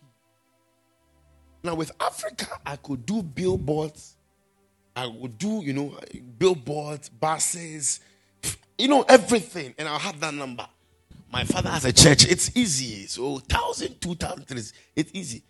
Now, 1.62 1.74
with 1.74 1.90
Africa, 2.00 2.46
I 2.64 2.76
could 2.76 3.06
do 3.06 3.22
billboards. 3.22 4.15
I 4.96 5.06
would 5.06 5.37
do, 5.37 5.61
you 5.62 5.74
know, 5.74 5.94
billboards, 6.38 7.11
buses, 7.11 8.00
you 8.78 8.88
know, 8.88 9.02
everything. 9.02 9.74
And 9.76 9.87
I'll 9.87 9.98
have 9.98 10.18
that 10.20 10.32
number. 10.32 10.66
My 11.30 11.44
father 11.44 11.68
has 11.68 11.85
a 11.85 11.92
church. 11.92 12.26
It's 12.26 12.56
easy. 12.56 13.06
So, 13.06 13.38
thousand, 13.38 14.00
two 14.00 14.14
thousand, 14.14 14.46
three. 14.46 14.62
It's 14.96 15.11
easy. 15.12 15.42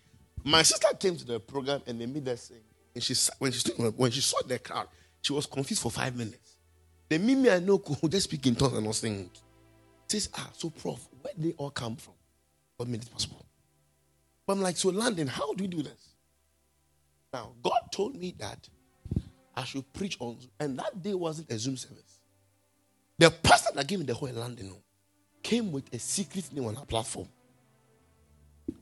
My 0.43 0.63
sister 0.63 0.89
came 0.99 1.17
to 1.17 1.25
the 1.25 1.39
program 1.39 1.81
and 1.87 2.01
they 2.01 2.07
made 2.07 2.29
us 2.29 2.43
sing. 2.43 2.59
And 2.95 3.03
she, 3.03 3.15
when 3.39 3.53
she, 3.53 3.71
when 3.73 4.11
she 4.11 4.21
saw 4.21 4.39
the 4.47 4.59
crowd, 4.59 4.89
she 5.23 5.33
was 5.33 5.47
confused 5.47 5.83
for 5.83 5.91
five 5.91 6.17
minutes. 6.17 6.55
The 7.09 7.19
Mimi 7.19 7.51
I 7.51 7.61
know 7.61 7.79
who 7.79 8.09
just 8.09 8.25
speak 8.25 8.47
in 8.47 8.57
tongues 8.57 8.77
and 8.77 8.85
not 8.85 8.97
sing. 8.97 9.31
Says, 10.09 10.29
ah, 10.35 10.51
so 10.53 10.71
prof, 10.71 11.09
where 11.21 11.35
they 11.37 11.53
all 11.57 11.71
come 11.71 11.97
from? 11.97 12.15
What 12.77 12.89
made 12.89 13.03
it 13.03 13.13
possible? 13.13 13.45
But 14.47 14.55
I'm 14.55 14.63
like, 14.63 14.77
so 14.77 14.89
London, 14.89 15.27
how 15.29 15.53
do 15.55 15.65
we 15.65 15.69
do 15.69 15.83
this? 15.83 16.15
Now, 17.33 17.53
God 17.63 17.81
told 17.93 18.17
me 18.17 18.35
that 18.39 18.69
I 19.57 19.65
should 19.65 19.91
preach 19.93 20.17
on. 20.21 20.39
And 20.61 20.79
that 20.79 21.03
day 21.03 21.15
wasn't 21.15 21.51
a 21.51 21.59
Zoom 21.59 21.77
service. 21.77 22.21
The 23.19 23.31
pastor 23.31 23.71
that 23.75 23.87
gave 23.87 24.01
me 24.01 24.05
the 24.05 24.15
whole 24.15 24.29
London 24.31 24.75
came 25.43 25.73
with 25.73 25.93
a 25.95 25.99
secret 25.99 26.53
name 26.53 26.67
on 26.67 26.77
our 26.77 26.85
platform. 26.85 27.29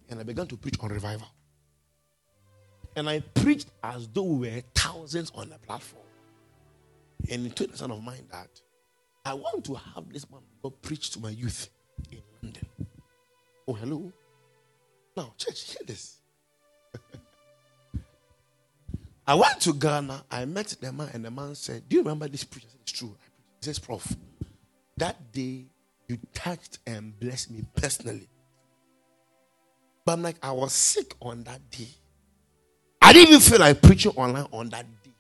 And 0.09 0.19
I 0.19 0.23
began 0.23 0.47
to 0.49 0.57
preach 0.57 0.79
on 0.81 0.91
revival. 0.91 1.29
And 2.97 3.09
I 3.09 3.21
preached 3.21 3.69
as 3.83 4.09
though 4.09 4.23
we 4.23 4.51
were 4.51 4.63
thousands 4.75 5.31
on 5.35 5.51
the 5.51 5.59
platform. 5.59 6.05
And 7.31 7.47
it 7.47 7.57
told 7.57 7.71
a 7.71 7.77
son 7.77 7.91
of 7.91 8.03
mine 8.03 8.27
that 8.31 8.49
I 9.25 9.35
want 9.35 9.65
to 9.67 9.75
have 9.75 10.13
this 10.13 10.31
man 10.31 10.41
God 10.63 10.81
preach 10.83 11.11
to 11.11 11.21
my 11.21 11.31
youth 11.31 11.71
in 12.11 12.19
London. 12.43 12.67
Oh, 13.67 13.73
hello. 13.73 14.13
Now, 15.17 15.33
church, 15.39 15.73
hear 15.73 15.87
this. 15.87 16.19
I 19.27 19.35
went 19.35 19.61
to 19.63 19.73
Ghana. 19.73 20.25
I 20.31 20.45
met 20.45 20.77
the 20.81 20.93
man, 20.93 21.11
and 21.15 21.25
the 21.25 21.31
man 21.31 21.55
said, 21.55 21.89
Do 21.89 21.97
you 21.97 22.03
remember 22.03 22.29
this 22.29 22.45
preacher? 22.45 22.69
It's 22.83 22.93
true. 22.93 23.17
He 23.61 23.65
says, 23.65 23.79
Prof, 23.79 24.15
that 24.99 25.33
day 25.33 25.65
you 26.09 26.19
touched 26.35 26.79
and 26.87 27.19
blessed 27.19 27.51
me 27.51 27.65
personally. 27.75 28.29
But 30.05 30.13
I'm 30.13 30.23
like, 30.23 30.37
I 30.43 30.53
was 30.53 30.73
sick 30.75 31.15
on 31.23 31.45
that 31.45 31.71
day. 31.71 31.89
I 33.01 33.13
didn't 33.13 33.29
even 33.29 33.41
feel 33.41 33.61
like 33.61 33.81
preaching 33.81 34.13
online 34.17 34.47
on 34.53 34.69
that 34.71 34.87
day. 35.03 35.13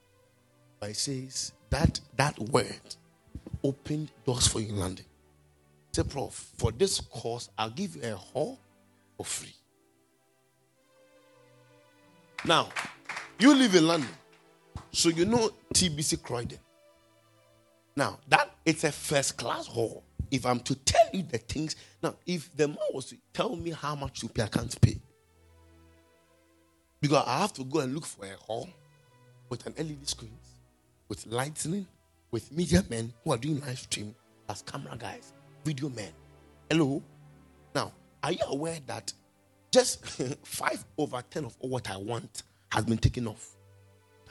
But 0.78 0.90
he 0.90 0.94
says 0.94 1.52
that 1.70 1.98
that 2.16 2.38
word 2.38 2.96
opened 3.62 4.10
doors 4.26 4.46
for 4.46 4.60
you 4.60 4.68
in 4.68 4.78
London. 4.78 5.06
Say, 5.92 6.02
Prof, 6.02 6.50
for 6.58 6.72
this 6.72 7.00
course, 7.00 7.48
I'll 7.56 7.70
give 7.70 7.96
you 7.96 8.02
a 8.02 8.16
hall 8.16 8.58
for 9.16 9.24
free. 9.24 9.54
Now, 12.44 12.68
you 13.38 13.54
live 13.54 13.74
in 13.74 13.86
London, 13.86 14.08
so 14.92 15.08
you 15.08 15.24
know 15.24 15.50
TBC 15.74 16.22
Croydon. 16.22 16.58
Now, 17.96 18.18
that 18.28 18.50
it's 18.64 18.84
a 18.84 18.92
first 18.92 19.36
class 19.36 19.66
hall. 19.66 20.02
If 20.30 20.46
I'm 20.46 20.60
to 20.60 20.74
tell 20.74 21.08
you 21.12 21.22
the 21.22 21.38
things, 21.38 21.76
now, 22.02 22.16
if 22.26 22.54
the 22.56 22.68
man 22.68 22.76
was 22.92 23.06
to 23.06 23.16
tell 23.32 23.54
me 23.54 23.70
how 23.70 23.94
much 23.94 24.20
to 24.20 24.28
pay, 24.28 24.42
I 24.42 24.48
can't 24.48 24.80
pay. 24.80 24.98
Because 27.00 27.24
I 27.26 27.38
have 27.40 27.52
to 27.54 27.64
go 27.64 27.80
and 27.80 27.94
look 27.94 28.06
for 28.06 28.24
a 28.24 28.34
hall 28.36 28.68
with 29.48 29.66
an 29.66 29.74
LED 29.76 30.08
screen, 30.08 30.36
with 31.08 31.26
lightning, 31.26 31.86
with 32.30 32.50
media 32.50 32.82
men 32.88 33.12
who 33.22 33.32
are 33.32 33.36
doing 33.36 33.60
live 33.60 33.78
stream 33.78 34.14
as 34.48 34.62
camera 34.62 34.96
guys, 34.96 35.32
video 35.64 35.88
men. 35.90 36.10
Hello? 36.70 37.02
Now, 37.74 37.92
are 38.22 38.32
you 38.32 38.44
aware 38.48 38.78
that 38.86 39.12
just 39.70 40.04
five 40.44 40.84
over 40.96 41.22
ten 41.30 41.44
of 41.44 41.56
what 41.60 41.90
I 41.90 41.96
want 41.96 42.42
has 42.74 42.84
been 42.84 42.98
taken 42.98 43.28
off? 43.28 43.50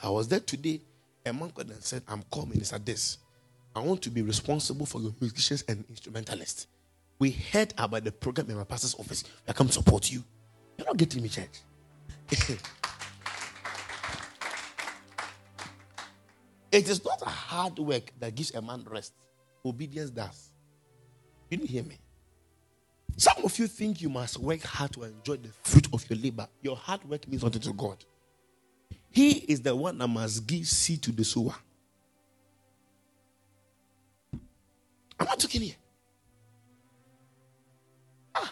I 0.01 0.09
was 0.09 0.27
there 0.27 0.41
today. 0.41 0.81
A 1.25 1.31
man 1.31 1.49
called 1.51 1.69
and 1.69 1.81
said, 1.81 2.03
I'm 2.09 2.23
coming. 2.31 2.57
It's 2.57 2.73
at 2.73 2.85
this. 2.85 3.19
I 3.73 3.79
want 3.79 4.01
to 4.01 4.09
be 4.09 4.21
responsible 4.21 4.85
for 4.85 4.99
your 5.01 5.13
musicians 5.21 5.63
and 5.69 5.85
instrumentalists. 5.89 6.67
We 7.19 7.31
heard 7.31 7.73
about 7.77 8.03
the 8.03 8.11
program 8.11 8.49
in 8.49 8.57
my 8.57 8.65
pastor's 8.65 8.95
office. 8.95 9.23
I 9.47 9.53
come 9.53 9.69
support 9.69 10.11
you. 10.11 10.21
You're 10.77 10.87
not 10.87 10.97
getting 10.97 11.23
me, 11.23 11.29
church. 11.29 11.61
it 16.71 16.89
is 16.89 17.05
not 17.05 17.21
hard 17.21 17.79
work 17.79 18.11
that 18.19 18.35
gives 18.35 18.53
a 18.53 18.61
man 18.61 18.85
rest. 18.89 19.13
Obedience 19.65 20.09
does. 20.09 20.51
You 21.49 21.59
didn't 21.59 21.69
hear 21.69 21.83
me. 21.83 21.97
Some 23.15 23.37
of 23.45 23.57
you 23.57 23.67
think 23.67 24.01
you 24.01 24.09
must 24.09 24.37
work 24.37 24.63
hard 24.63 24.91
to 24.93 25.03
enjoy 25.03 25.37
the 25.37 25.49
fruit 25.63 25.87
of 25.93 26.09
your 26.09 26.19
labor. 26.19 26.49
Your 26.61 26.75
hard 26.75 27.05
work 27.05 27.25
means 27.29 27.41
nothing 27.43 27.61
to 27.61 27.71
God. 27.71 28.03
He 29.13 29.33
is 29.33 29.61
the 29.61 29.75
one 29.75 29.95
that 29.99 30.07
must 30.07 30.47
give 30.47 30.67
seed 30.67 31.03
to 31.03 31.11
the 31.11 31.23
sower. 31.23 31.53
Am 35.19 35.27
I 35.29 35.35
talking 35.35 35.61
here? 35.61 35.75
Ah, 38.33 38.51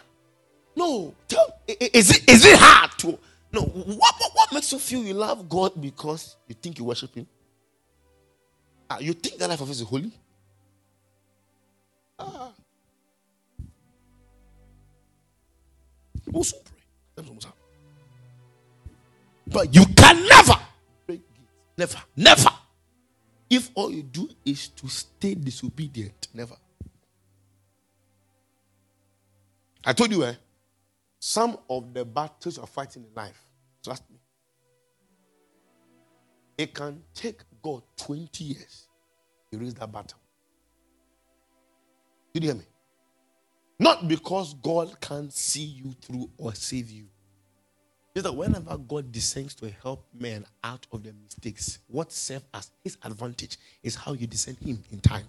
no. 0.76 1.12
Tell, 1.26 1.58
is 1.66 2.10
it 2.12 2.30
is 2.30 2.44
it 2.46 2.56
hard 2.56 2.92
to 2.98 3.18
no? 3.50 3.62
What, 3.62 4.14
what 4.18 4.30
what 4.34 4.52
makes 4.52 4.70
you 4.70 4.78
feel 4.78 5.02
you 5.02 5.14
love 5.14 5.48
God 5.48 5.72
because 5.80 6.36
you 6.46 6.54
think 6.54 6.78
you 6.78 6.84
worship 6.84 7.12
Him? 7.12 7.26
Ah, 8.88 9.00
you 9.00 9.14
think 9.14 9.38
that 9.38 9.50
life 9.50 9.60
of 9.60 9.68
is 9.68 9.80
holy? 9.80 10.12
Ah. 12.20 12.52
Also 16.32 16.56
pray. 16.64 16.72
But 19.52 19.74
you 19.74 19.84
can 19.96 20.26
never 20.26 20.54
Never. 21.76 21.98
Never. 22.16 22.50
If 23.48 23.70
all 23.74 23.90
you 23.90 24.02
do 24.02 24.28
is 24.44 24.68
to 24.68 24.88
stay 24.88 25.34
disobedient, 25.34 26.28
never. 26.32 26.54
I 29.84 29.92
told 29.92 30.12
you, 30.12 30.24
eh? 30.24 30.34
Some 31.18 31.58
of 31.68 31.92
the 31.92 32.04
battles 32.04 32.56
you're 32.56 32.66
fighting 32.66 33.04
in 33.04 33.14
life, 33.14 33.40
trust 33.82 34.08
me, 34.10 34.18
it 36.56 36.74
can 36.74 37.02
take 37.14 37.40
God 37.62 37.82
20 37.96 38.44
years 38.44 38.88
to 39.50 39.58
raise 39.58 39.74
that 39.74 39.90
battle. 39.90 40.18
Did 42.32 42.44
you 42.44 42.50
hear 42.50 42.58
me? 42.58 42.66
Not 43.78 44.08
because 44.08 44.54
God 44.54 45.00
can't 45.00 45.32
see 45.32 45.64
you 45.64 45.94
through 46.00 46.30
or 46.38 46.54
save 46.54 46.90
you. 46.90 47.06
Is 48.14 48.22
that 48.24 48.34
whenever 48.34 48.76
God 48.76 49.10
descends 49.10 49.54
to 49.56 49.70
help 49.82 50.04
men 50.12 50.44
out 50.62 50.86
of 50.92 51.02
their 51.02 51.14
mistakes, 51.24 51.78
what 51.86 52.12
serves 52.12 52.44
as 52.52 52.70
his 52.84 52.98
advantage 53.02 53.56
is 53.82 53.94
how 53.94 54.12
you 54.12 54.26
descend 54.26 54.58
him 54.58 54.82
in 54.90 55.00
time. 55.00 55.24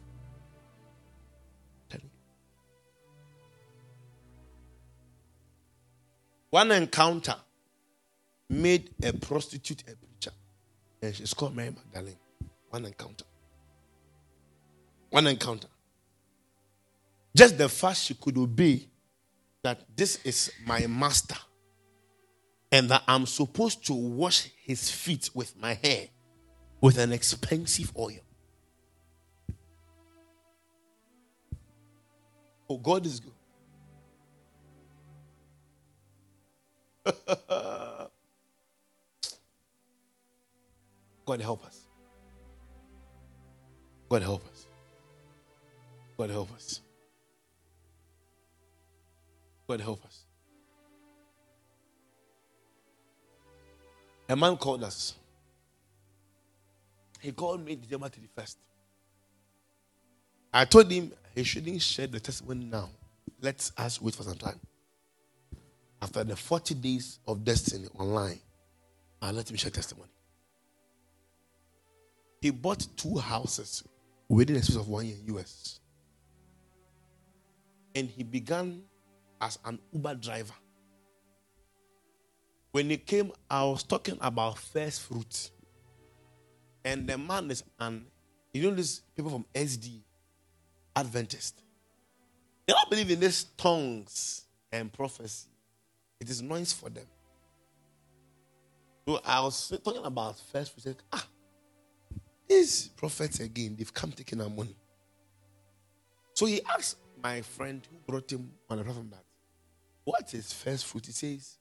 Tell 1.89 2.01
me. 2.01 2.09
One 6.49 6.71
encounter 6.71 7.37
made 8.49 8.89
a 9.01 9.13
prostitute 9.13 9.83
a 9.83 9.95
preacher, 9.95 10.35
and 11.01 11.15
she's 11.15 11.33
called 11.33 11.55
Mary 11.55 11.69
Magdalene. 11.69 12.17
One 12.69 12.85
encounter. 12.85 13.25
One 15.09 15.27
encounter. 15.27 15.67
Just 17.33 17.57
the 17.57 17.69
fact 17.69 17.97
she 17.97 18.13
could 18.13 18.37
obey 18.37 18.87
that 19.61 19.79
this 19.95 20.19
is 20.25 20.51
my 20.65 20.85
master 20.87 21.37
and 22.73 22.89
that 22.89 23.03
I'm 23.07 23.25
supposed 23.27 23.85
to 23.85 23.93
wash 23.93 24.49
his 24.65 24.89
feet 24.89 25.29
with 25.35 25.55
my 25.61 25.75
hair 25.75 26.07
with 26.81 26.97
an 26.97 27.13
expensive 27.13 27.93
oil. 27.95 28.17
Oh, 32.67 32.79
God 32.79 33.05
is 33.05 33.19
good. 33.19 33.31
God 41.25 41.41
help 41.41 41.63
us. 41.67 41.85
God 44.09 44.23
help 44.23 44.43
us. 44.51 44.65
God 46.17 46.31
help 46.31 46.51
us. 46.55 46.81
God 49.67 49.79
help 49.79 50.03
us. 50.05 50.25
A 54.33 54.35
man 54.35 54.57
called 54.57 54.83
us. 54.83 55.13
He 57.19 57.31
called 57.31 57.63
me 57.63 57.75
December 57.75 58.09
31st. 58.09 58.55
I 60.51 60.65
told 60.65 60.89
him 60.89 61.11
he 61.35 61.43
shouldn't 61.43 61.79
share 61.83 62.07
the 62.07 62.19
testimony 62.19 62.65
now. 62.65 62.89
Let 63.39 63.69
us 63.77 64.01
wait 64.01 64.15
for 64.15 64.23
some 64.23 64.37
time. 64.37 64.59
After 66.01 66.23
the 66.23 66.35
40 66.35 66.73
days 66.73 67.19
of 67.27 67.43
destiny 67.43 67.87
online, 67.99 68.39
I'll 69.21 69.33
let 69.33 69.51
him 69.51 69.55
share 69.55 69.69
testimony. 69.69 70.09
He 72.41 72.49
bought 72.49 72.87
two 72.97 73.19
houses 73.19 73.83
within 74.27 74.55
a 74.55 74.63
space 74.63 74.77
of 74.77 74.87
one 74.87 75.05
year 75.05 75.15
in 75.23 75.35
US. 75.35 75.79
And 77.93 78.09
he 78.09 78.23
began 78.23 78.81
as 79.39 79.59
an 79.63 79.77
Uber 79.93 80.15
driver. 80.15 80.55
When 82.73 82.89
he 82.89 82.97
came, 82.97 83.31
I 83.47 83.63
was 83.65 83.83
talking 83.83 84.17
about 84.19 84.57
first 84.57 85.03
fruits. 85.03 85.51
And 86.83 87.07
the 87.07 87.19
man 87.19 87.51
is 87.51 87.63
an, 87.79 88.07
you 88.51 88.63
know, 88.63 88.75
these 88.75 89.03
people 89.15 89.29
from 89.29 89.45
SD, 89.53 90.01
Adventist. 90.95 91.61
They 92.65 92.73
don't 92.73 92.89
believe 92.89 93.11
in 93.11 93.19
these 93.19 93.43
tongues 93.57 94.47
and 94.71 94.91
prophecy. 94.91 95.49
It 96.19 96.27
is 96.31 96.41
noise 96.41 96.73
for 96.73 96.89
them. 96.89 97.05
So 99.07 99.21
I 99.23 99.41
was 99.41 99.71
talking 99.85 100.03
about 100.03 100.39
first 100.51 100.71
fruits. 100.71 100.85
Said, 100.85 100.97
ah, 101.11 101.27
these 102.49 102.87
prophets 102.87 103.39
again, 103.39 103.75
they've 103.77 103.93
come 103.93 104.11
taking 104.11 104.41
our 104.41 104.49
money. 104.49 104.75
So 106.33 106.47
he 106.47 106.59
asked 106.75 106.97
my 107.21 107.41
friend 107.41 107.87
who 107.91 107.97
brought 108.11 108.31
him 108.31 108.49
on 108.67 108.79
the 108.79 108.83
platform 108.83 109.11
that, 109.11 109.23
what 110.05 110.33
is 110.33 110.51
first 110.51 110.85
fruit? 110.85 111.05
He 111.05 111.11
says, 111.11 111.59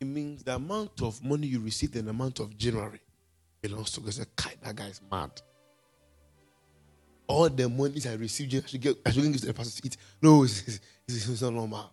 it 0.00 0.06
means 0.06 0.42
the 0.42 0.54
amount 0.54 1.02
of 1.02 1.22
money 1.24 1.46
you 1.46 1.60
receive 1.60 1.94
in 1.96 2.06
the 2.06 2.12
month 2.12 2.40
of 2.40 2.56
January 2.56 3.00
belongs 3.60 3.90
to 3.92 4.00
God. 4.00 4.14
Say, 4.14 4.24
that 4.62 4.76
guy 4.76 4.86
is 4.86 5.00
mad. 5.10 5.30
All 7.26 7.48
the 7.48 7.68
monies 7.68 8.06
I 8.06 8.14
received, 8.14 8.54
I 8.54 8.66
should 8.66 8.80
get, 8.80 8.96
I 9.04 9.10
should 9.10 9.24
give 9.24 9.40
to 9.40 9.46
the 9.46 9.54
pastor 9.54 9.82
to 9.82 9.86
eat. 9.86 9.96
No, 10.22 10.44
it's, 10.44 10.66
it's, 11.06 11.28
it's 11.28 11.42
not 11.42 11.52
normal. 11.52 11.90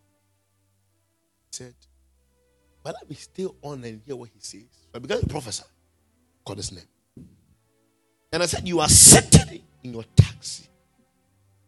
He 1.51 1.57
said, 1.57 1.73
but 2.83 2.93
let 2.93 3.09
me 3.09 3.15
stay 3.15 3.47
on 3.63 3.83
and 3.83 4.01
hear 4.05 4.15
what 4.15 4.29
he 4.29 4.39
says. 4.39 4.63
I 4.93 4.99
began 4.99 5.19
to 5.19 5.27
prophesy. 5.27 5.63
Called 6.45 6.59
his 6.59 6.71
name. 6.71 6.85
And 8.31 8.43
I 8.43 8.45
said, 8.45 8.67
You 8.67 8.79
are 8.79 8.87
sitting 8.87 9.63
in 9.83 9.93
your 9.93 10.03
taxi 10.15 10.67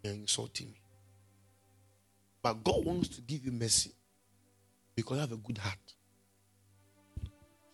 and 0.04 0.14
insulting 0.22 0.68
me. 0.68 0.80
But 2.44 2.64
God 2.64 2.86
wants 2.86 3.10
to 3.10 3.22
give 3.22 3.44
you 3.44 3.52
mercy 3.52 3.92
because 4.96 5.16
you 5.16 5.22
have 5.22 5.32
a 5.32 5.38
good 5.38 5.58
heart. 5.58 5.78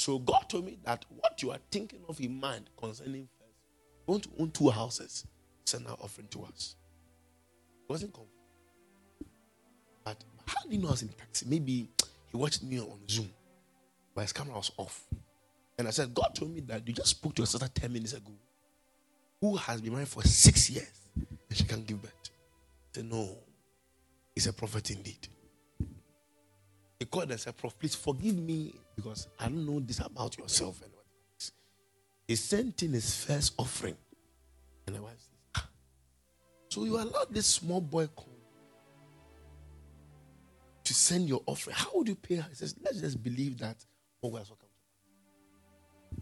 So 0.04 0.20
God 0.20 0.50
told 0.50 0.66
me 0.66 0.78
that 0.84 1.06
what 1.18 1.42
you 1.42 1.52
are 1.52 1.60
thinking 1.72 2.02
of 2.10 2.20
in 2.20 2.38
mind 2.38 2.70
concerning 2.76 3.30
first, 3.40 3.56
you 4.06 4.12
want 4.12 4.24
to 4.24 4.30
own 4.38 4.52
two 4.52 4.70
houses, 4.70 5.26
send 5.64 5.88
our 5.88 5.96
offering 6.02 6.28
to 6.32 6.44
us. 6.44 6.76
It 7.88 7.90
wasn't 7.90 8.14
confirmed. 8.14 8.30
But 10.04 10.22
how 10.46 10.62
did 10.64 10.74
he 10.74 10.78
know 10.78 10.90
I 10.90 10.92
was 10.92 11.04
in 11.04 11.08
taxi? 11.08 11.46
Maybe 11.48 11.88
he 12.30 12.36
watched 12.36 12.64
me 12.64 12.82
on 12.82 13.00
Zoom, 13.10 13.30
but 14.14 14.24
his 14.24 14.34
camera 14.34 14.58
was 14.58 14.74
off. 14.76 15.06
And 15.78 15.88
I 15.88 15.92
said, 15.92 16.14
God 16.14 16.36
told 16.36 16.54
me 16.54 16.60
that 16.68 16.86
you 16.86 16.94
just 16.94 17.12
spoke 17.12 17.36
to 17.36 17.40
your 17.44 17.48
sister 17.48 17.70
10 17.74 17.94
minutes 17.94 18.12
ago, 18.12 18.34
who 19.40 19.56
has 19.56 19.80
been 19.80 19.94
married 19.94 20.10
for 20.10 20.22
six 20.24 20.70
years, 20.70 20.92
and 21.16 21.58
she 21.58 21.64
can't 21.64 21.88
give 21.88 22.02
birth. 22.02 22.12
I 22.26 22.96
said, 22.96 23.06
No. 23.06 23.38
is 24.36 24.48
a 24.48 24.52
prophet 24.52 24.92
indeed. 24.92 25.30
He 27.04 27.08
called 27.08 27.32
and 27.32 27.38
said, 27.38 27.58
Prof, 27.58 27.78
please 27.78 27.96
forgive 27.96 28.38
me 28.38 28.74
because 28.96 29.28
I 29.38 29.50
don't 29.50 29.66
know 29.66 29.82
this 29.82 30.00
about 30.00 30.38
yourself. 30.38 30.82
And 30.82 30.90
what 30.94 31.04
he 32.26 32.38
sent 32.38 32.82
in 32.82 32.94
his 32.94 33.26
first 33.26 33.56
offering. 33.58 33.98
And 34.88 34.96
the 34.96 35.02
wife 35.02 35.12
says, 35.18 35.28
ah. 35.56 35.68
So 36.70 36.86
you 36.86 36.96
allowed 36.96 37.28
this 37.30 37.46
small 37.46 37.82
boy 37.82 38.08
to 40.86 40.94
send 40.94 41.28
your 41.28 41.42
offering. 41.46 41.76
How 41.76 41.90
would 41.94 42.08
you 42.08 42.16
pay 42.16 42.36
her? 42.36 42.46
He 42.48 42.56
says, 42.56 42.74
Let's 42.82 43.02
just 43.02 43.22
believe 43.22 43.58
that 43.58 43.84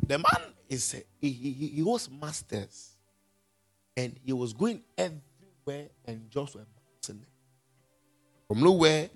The 0.07 0.17
man 0.17 0.41
is 0.67 0.93
he, 1.19 1.29
he, 1.29 1.51
he 1.75 1.83
was 1.83 2.09
masters 2.09 2.97
and 3.95 4.19
he 4.25 4.33
was 4.33 4.53
going 4.53 4.81
everywhere 4.97 5.89
and 6.05 6.27
just. 6.31 6.57
From 8.47 8.59
nowhere, 8.61 9.11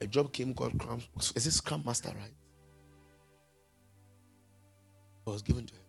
a 0.00 0.06
job 0.06 0.32
came 0.32 0.54
called 0.54 0.74
Scrum. 0.80 1.02
Is 1.34 1.44
this 1.44 1.56
Scrum 1.56 1.82
Master, 1.84 2.08
right? 2.08 2.34
It 5.26 5.30
was 5.30 5.42
given 5.42 5.66
to 5.66 5.74
him. 5.74 5.80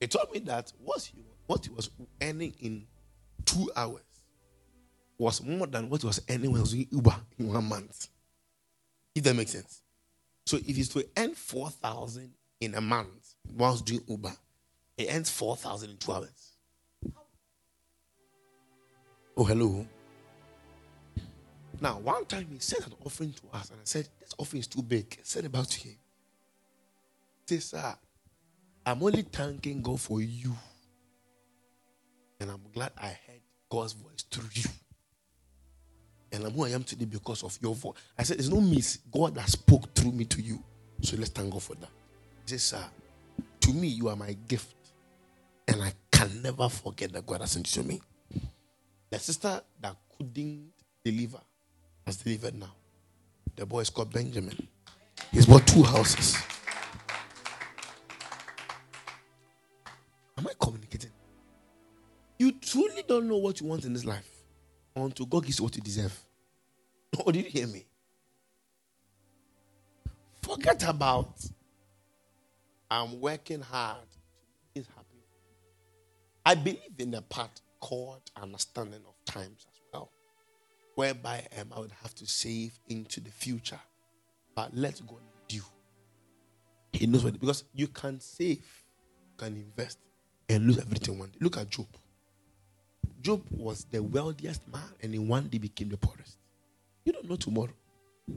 He 0.00 0.06
told 0.06 0.30
me 0.32 0.40
that 0.40 0.72
what 0.78 1.02
he, 1.02 1.24
what 1.46 1.64
he 1.64 1.70
was 1.70 1.90
earning 2.22 2.54
in 2.60 2.86
two 3.44 3.70
hours 3.74 4.02
was 5.18 5.42
more 5.42 5.66
than 5.66 5.88
what 5.88 6.02
he 6.02 6.06
was 6.06 6.20
earning 6.28 6.50
when 6.50 6.56
he 6.56 6.60
was 6.60 6.72
doing 6.72 6.88
Uber 6.90 7.16
in 7.38 7.52
one 7.52 7.64
month. 7.64 8.08
If 9.14 9.24
that 9.24 9.34
makes 9.34 9.52
sense. 9.52 9.82
So 10.44 10.58
if 10.58 10.76
he's 10.76 10.90
to 10.90 11.06
earn 11.16 11.34
4,000 11.34 12.32
in 12.60 12.74
a 12.74 12.80
month 12.80 13.34
whilst 13.56 13.86
doing 13.86 14.02
Uber, 14.06 14.32
he 14.96 15.08
earns 15.08 15.30
4,000 15.30 15.90
in 15.90 15.96
two 15.96 16.12
hours. 16.12 16.52
Oh, 19.36 19.44
hello. 19.44 19.86
Now, 21.80 21.98
one 21.98 22.24
time 22.24 22.46
he 22.50 22.58
sent 22.58 22.86
an 22.86 22.94
offering 23.04 23.32
to 23.34 23.56
us, 23.58 23.70
and 23.70 23.78
I 23.78 23.84
said, 23.84 24.08
This 24.20 24.34
offering 24.38 24.60
is 24.60 24.66
too 24.66 24.82
big. 24.82 25.06
I 25.18 25.20
said 25.22 25.44
about 25.44 25.72
him. 25.72 25.94
He 27.48 27.58
said, 27.58 27.62
Sir, 27.62 27.94
I'm 28.84 29.02
only 29.02 29.22
thanking 29.22 29.82
God 29.82 30.00
for 30.00 30.20
you. 30.22 30.54
And 32.40 32.50
I'm 32.50 32.62
glad 32.72 32.92
I 32.96 33.08
heard 33.08 33.40
God's 33.68 33.92
voice 33.92 34.24
through 34.30 34.48
you. 34.54 34.70
And 36.32 36.44
I'm 36.44 36.52
who 36.52 36.64
I 36.64 36.70
am 36.70 36.84
today 36.84 37.04
because 37.04 37.42
of 37.42 37.58
your 37.62 37.74
voice. 37.74 37.94
I 38.18 38.22
said, 38.22 38.38
There's 38.38 38.50
no 38.50 38.60
miss. 38.60 38.98
God 39.12 39.34
that 39.34 39.48
spoke 39.48 39.94
through 39.94 40.12
me 40.12 40.24
to 40.26 40.40
you. 40.40 40.62
So 41.02 41.16
let's 41.16 41.30
thank 41.30 41.50
God 41.50 41.62
for 41.62 41.74
that. 41.76 41.90
He 42.46 42.56
said, 42.56 42.60
Sir, 42.60 42.84
to 43.60 43.72
me, 43.72 43.88
you 43.88 44.08
are 44.08 44.16
my 44.16 44.34
gift. 44.48 44.74
And 45.68 45.82
I 45.82 45.92
can 46.10 46.42
never 46.42 46.68
forget 46.68 47.12
that 47.12 47.26
God 47.26 47.40
has 47.40 47.50
sent 47.50 47.74
you 47.76 47.82
to 47.82 47.88
me. 47.88 48.00
The 49.10 49.18
sister 49.18 49.60
that 49.80 49.96
couldn't 50.16 50.70
deliver 51.04 51.40
has 52.06 52.16
delivered 52.16 52.54
now. 52.54 52.72
The 53.56 53.66
boy 53.66 53.80
is 53.80 53.90
called 53.90 54.12
Benjamin. 54.12 54.68
He's 55.32 55.46
bought 55.46 55.66
two 55.66 55.82
houses. 55.82 56.36
Am 60.38 60.46
I 60.46 60.52
communicating? 60.60 61.10
You 62.38 62.52
truly 62.52 63.02
don't 63.08 63.26
know 63.26 63.38
what 63.38 63.60
you 63.60 63.66
want 63.66 63.84
in 63.84 63.92
this 63.92 64.04
life 64.04 64.28
until 64.94 65.26
God 65.26 65.44
gives 65.44 65.58
you 65.58 65.64
what 65.64 65.76
you 65.76 65.82
deserve. 65.82 66.18
Oh, 67.24 67.30
did 67.32 67.44
you 67.46 67.50
hear 67.50 67.66
me? 67.66 67.86
Forget 70.42 70.86
about 70.86 71.32
I'm 72.90 73.20
working 73.20 73.62
hard. 73.62 74.06
It's 74.74 74.86
happy. 74.88 75.24
I 76.44 76.54
believe 76.56 76.78
in 76.98 77.12
the 77.12 77.22
part 77.22 77.60
called 77.80 78.20
understanding 78.36 79.00
of 79.08 79.14
times 79.24 79.66
whereby 80.96 81.46
um, 81.60 81.68
I 81.76 81.78
would 81.78 81.92
have 82.02 82.14
to 82.16 82.26
save 82.26 82.76
into 82.88 83.20
the 83.20 83.30
future. 83.30 83.78
But 84.56 84.74
let 84.74 85.00
God 85.06 85.20
you. 85.50 85.62
He 86.92 87.06
knows 87.06 87.22
what, 87.22 87.38
because 87.38 87.62
you 87.74 87.86
can 87.86 88.18
save, 88.18 88.64
can 89.36 89.54
invest, 89.54 89.98
and 90.48 90.66
lose 90.66 90.78
everything 90.78 91.18
one 91.18 91.28
day. 91.28 91.36
Look 91.40 91.58
at 91.58 91.68
Job. 91.70 91.86
Job 93.20 93.42
was 93.50 93.84
the 93.84 94.02
wealthiest 94.02 94.66
man, 94.72 94.88
and 95.02 95.14
in 95.14 95.28
one 95.28 95.48
day 95.48 95.58
became 95.58 95.90
the 95.90 95.98
poorest. 95.98 96.38
You 97.04 97.12
don't 97.12 97.28
know 97.28 97.36
tomorrow. 97.36 97.74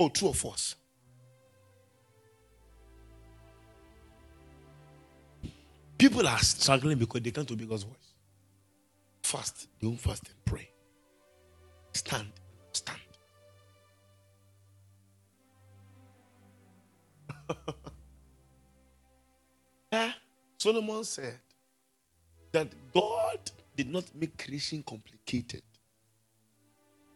oh, 0.00 0.08
true 0.08 0.28
or 0.28 0.34
false? 0.34 0.74
People 5.98 6.26
are 6.26 6.38
struggling 6.38 6.96
because 6.96 7.20
they 7.20 7.30
can't 7.30 7.50
obey 7.50 7.66
God's 7.66 7.82
voice. 7.82 7.99
Fast. 9.30 9.68
Don't 9.80 9.96
fast 9.96 10.26
and 10.26 10.44
pray. 10.44 10.68
Stand. 11.92 12.32
Stand. 12.72 12.98
yeah. 19.92 20.12
Solomon 20.58 21.04
said 21.04 21.38
that 22.50 22.66
God 22.92 23.38
did 23.76 23.88
not 23.92 24.02
make 24.16 24.36
creation 24.36 24.82
complicated. 24.82 25.62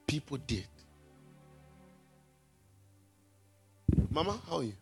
People 0.06 0.36
did. 0.46 0.68
Mama, 4.12 4.40
how 4.48 4.58
are 4.58 4.62
you? 4.62 4.74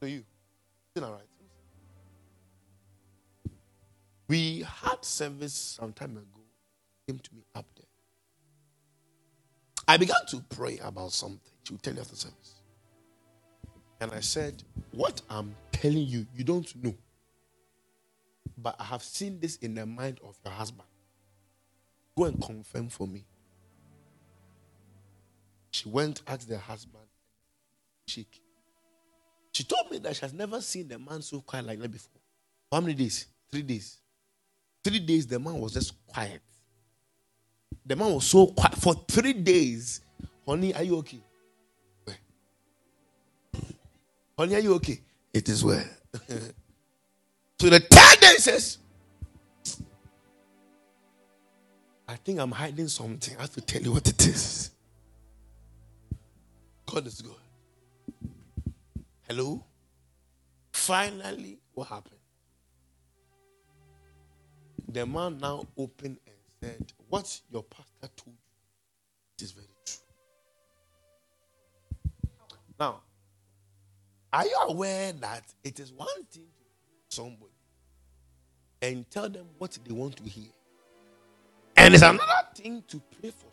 Are 0.00 0.08
you? 0.08 0.24
Still 0.92 1.04
all 1.04 1.12
right? 1.12 1.31
We 4.32 4.64
had 4.82 5.04
service 5.04 5.76
some 5.78 5.92
time 5.92 6.12
ago. 6.12 6.40
Came 7.06 7.18
to 7.18 7.34
me 7.34 7.42
up 7.54 7.66
there. 7.76 7.84
I 9.86 9.98
began 9.98 10.24
to 10.30 10.42
pray 10.48 10.78
about 10.82 11.12
something. 11.12 11.52
She 11.64 11.74
would 11.74 11.82
tell 11.82 11.92
you 11.92 12.00
after 12.00 12.16
service. 12.16 12.54
And 14.00 14.10
I 14.10 14.20
said, 14.20 14.62
What 14.92 15.20
I'm 15.28 15.54
telling 15.70 16.06
you, 16.06 16.24
you 16.34 16.44
don't 16.44 16.74
know. 16.82 16.94
But 18.56 18.76
I 18.80 18.84
have 18.84 19.02
seen 19.02 19.38
this 19.38 19.56
in 19.56 19.74
the 19.74 19.84
mind 19.84 20.18
of 20.26 20.38
your 20.42 20.54
husband. 20.54 20.88
Go 22.16 22.24
and 22.24 22.42
confirm 22.42 22.88
for 22.88 23.06
me. 23.06 23.26
She 25.72 25.90
went, 25.90 26.22
asked 26.26 26.48
the 26.48 26.56
husband, 26.56 27.04
cheek. 28.06 28.40
She 29.52 29.64
told 29.64 29.90
me 29.90 29.98
that 29.98 30.16
she 30.16 30.22
has 30.22 30.32
never 30.32 30.62
seen 30.62 30.88
the 30.88 30.98
man 30.98 31.20
so 31.20 31.42
quiet 31.42 31.66
like 31.66 31.80
that 31.80 31.92
before. 31.92 32.22
How 32.72 32.80
many 32.80 32.94
days? 32.94 33.26
Three 33.50 33.60
days. 33.60 33.98
Three 34.84 34.98
days, 34.98 35.26
the 35.26 35.38
man 35.38 35.58
was 35.58 35.72
just 35.74 35.94
quiet. 36.06 36.40
The 37.84 37.96
man 37.96 38.14
was 38.14 38.24
so 38.24 38.48
quiet 38.48 38.74
for 38.76 38.94
three 39.08 39.32
days. 39.32 40.00
Honey, 40.46 40.74
are 40.74 40.82
you 40.82 40.96
okay? 40.98 41.20
Honey, 44.36 44.54
are 44.56 44.60
you 44.60 44.74
okay? 44.74 45.00
It 45.32 45.48
is 45.48 45.64
well. 45.64 45.84
so 47.60 47.70
the 47.70 47.80
third 47.80 48.20
day 48.20 48.34
says, 48.38 48.78
I 52.08 52.16
think 52.16 52.40
I'm 52.40 52.50
hiding 52.50 52.88
something. 52.88 53.36
I 53.38 53.42
have 53.42 53.54
to 53.54 53.60
tell 53.60 53.80
you 53.82 53.92
what 53.92 54.08
it 54.08 54.26
is. 54.26 54.70
God 56.86 57.06
is 57.06 57.22
good. 57.22 58.30
Hello? 59.28 59.64
Finally, 60.72 61.58
what 61.72 61.88
happened? 61.88 62.21
The 64.92 65.06
man 65.06 65.38
now 65.38 65.64
opened 65.78 66.18
and 66.26 66.36
said, 66.60 66.92
What 67.08 67.40
your 67.50 67.62
pastor 67.62 68.08
told 68.14 68.36
you 69.38 69.44
is 69.44 69.52
very 69.52 69.66
true. 69.86 69.96
Now, 72.78 73.00
are 74.32 74.44
you 74.44 74.56
aware 74.68 75.12
that 75.12 75.44
it 75.64 75.80
is 75.80 75.92
one 75.92 76.08
thing 76.30 76.44
to 76.44 77.16
somebody 77.16 77.52
and 78.82 79.10
tell 79.10 79.30
them 79.30 79.46
what 79.56 79.78
they 79.82 79.94
want 79.94 80.16
to 80.16 80.24
hear? 80.24 80.50
And 81.76 81.94
it's 81.94 82.02
another 82.02 82.22
thing 82.54 82.84
to 82.88 83.00
pray 83.18 83.30
for. 83.30 83.46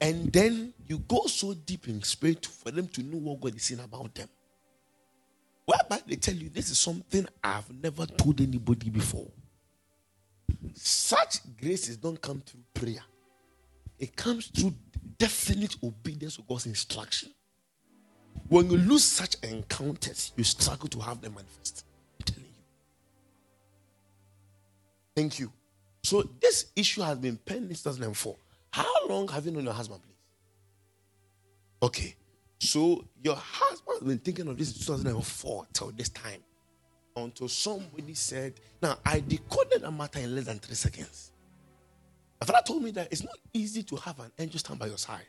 And 0.00 0.32
then 0.32 0.72
you 0.86 0.98
go 0.98 1.26
so 1.26 1.54
deep 1.54 1.88
in 1.88 2.02
spirit 2.02 2.46
for 2.46 2.70
them 2.70 2.86
to 2.88 3.02
know 3.02 3.18
what 3.18 3.40
God 3.40 3.56
is 3.56 3.64
saying 3.64 3.80
about 3.80 4.14
them. 4.14 4.28
Whereby 5.64 6.00
they 6.06 6.16
tell 6.16 6.34
you 6.34 6.48
this 6.48 6.70
is 6.70 6.78
something 6.78 7.26
I've 7.42 7.70
never 7.82 8.06
told 8.06 8.40
anybody 8.40 8.90
before. 8.90 9.26
Such 10.74 11.38
graces 11.60 11.96
don't 11.96 12.20
come 12.20 12.42
through 12.44 12.62
prayer, 12.72 13.02
it 13.98 14.16
comes 14.16 14.46
through 14.46 14.74
definite 15.18 15.76
obedience 15.82 16.36
to 16.36 16.42
God's 16.42 16.66
instruction. 16.66 17.30
When 18.48 18.70
you 18.70 18.76
lose 18.76 19.04
such 19.04 19.36
encounters, 19.42 20.32
you 20.36 20.44
struggle 20.44 20.88
to 20.88 20.98
have 21.00 21.20
them 21.20 21.34
manifest. 21.34 21.84
I'm 22.18 22.24
telling 22.24 22.44
you. 22.44 22.62
Thank 25.16 25.38
you. 25.38 25.52
So, 26.02 26.28
this 26.40 26.66
issue 26.76 27.00
has 27.02 27.18
been 27.18 27.36
pending 27.38 27.68
since 27.74 27.96
2004. 27.96 28.36
How 28.72 29.08
long 29.08 29.28
have 29.28 29.46
you 29.46 29.52
known 29.52 29.64
your 29.64 29.72
husband, 29.72 30.02
please? 30.02 30.18
Okay. 31.82 32.16
So, 32.58 33.04
your 33.22 33.36
husband 33.36 33.98
has 34.00 34.08
been 34.08 34.18
thinking 34.18 34.48
of 34.48 34.58
this 34.58 34.72
2004 34.74 35.66
till 35.72 35.92
this 35.92 36.08
time 36.10 36.42
until 37.16 37.48
somebody 37.48 38.14
said, 38.14 38.54
Now 38.82 38.98
I 39.04 39.20
decoded 39.20 39.82
a 39.84 39.90
matter 39.90 40.18
in 40.18 40.34
less 40.34 40.46
than 40.46 40.58
three 40.58 40.74
seconds. 40.74 41.30
My 42.40 42.46
father 42.46 42.62
told 42.66 42.82
me 42.82 42.90
that 42.92 43.08
it's 43.10 43.22
not 43.22 43.36
easy 43.52 43.82
to 43.84 43.96
have 43.96 44.18
an 44.18 44.30
angel 44.38 44.58
stand 44.58 44.78
by 44.78 44.86
your 44.86 44.98
side, 44.98 45.22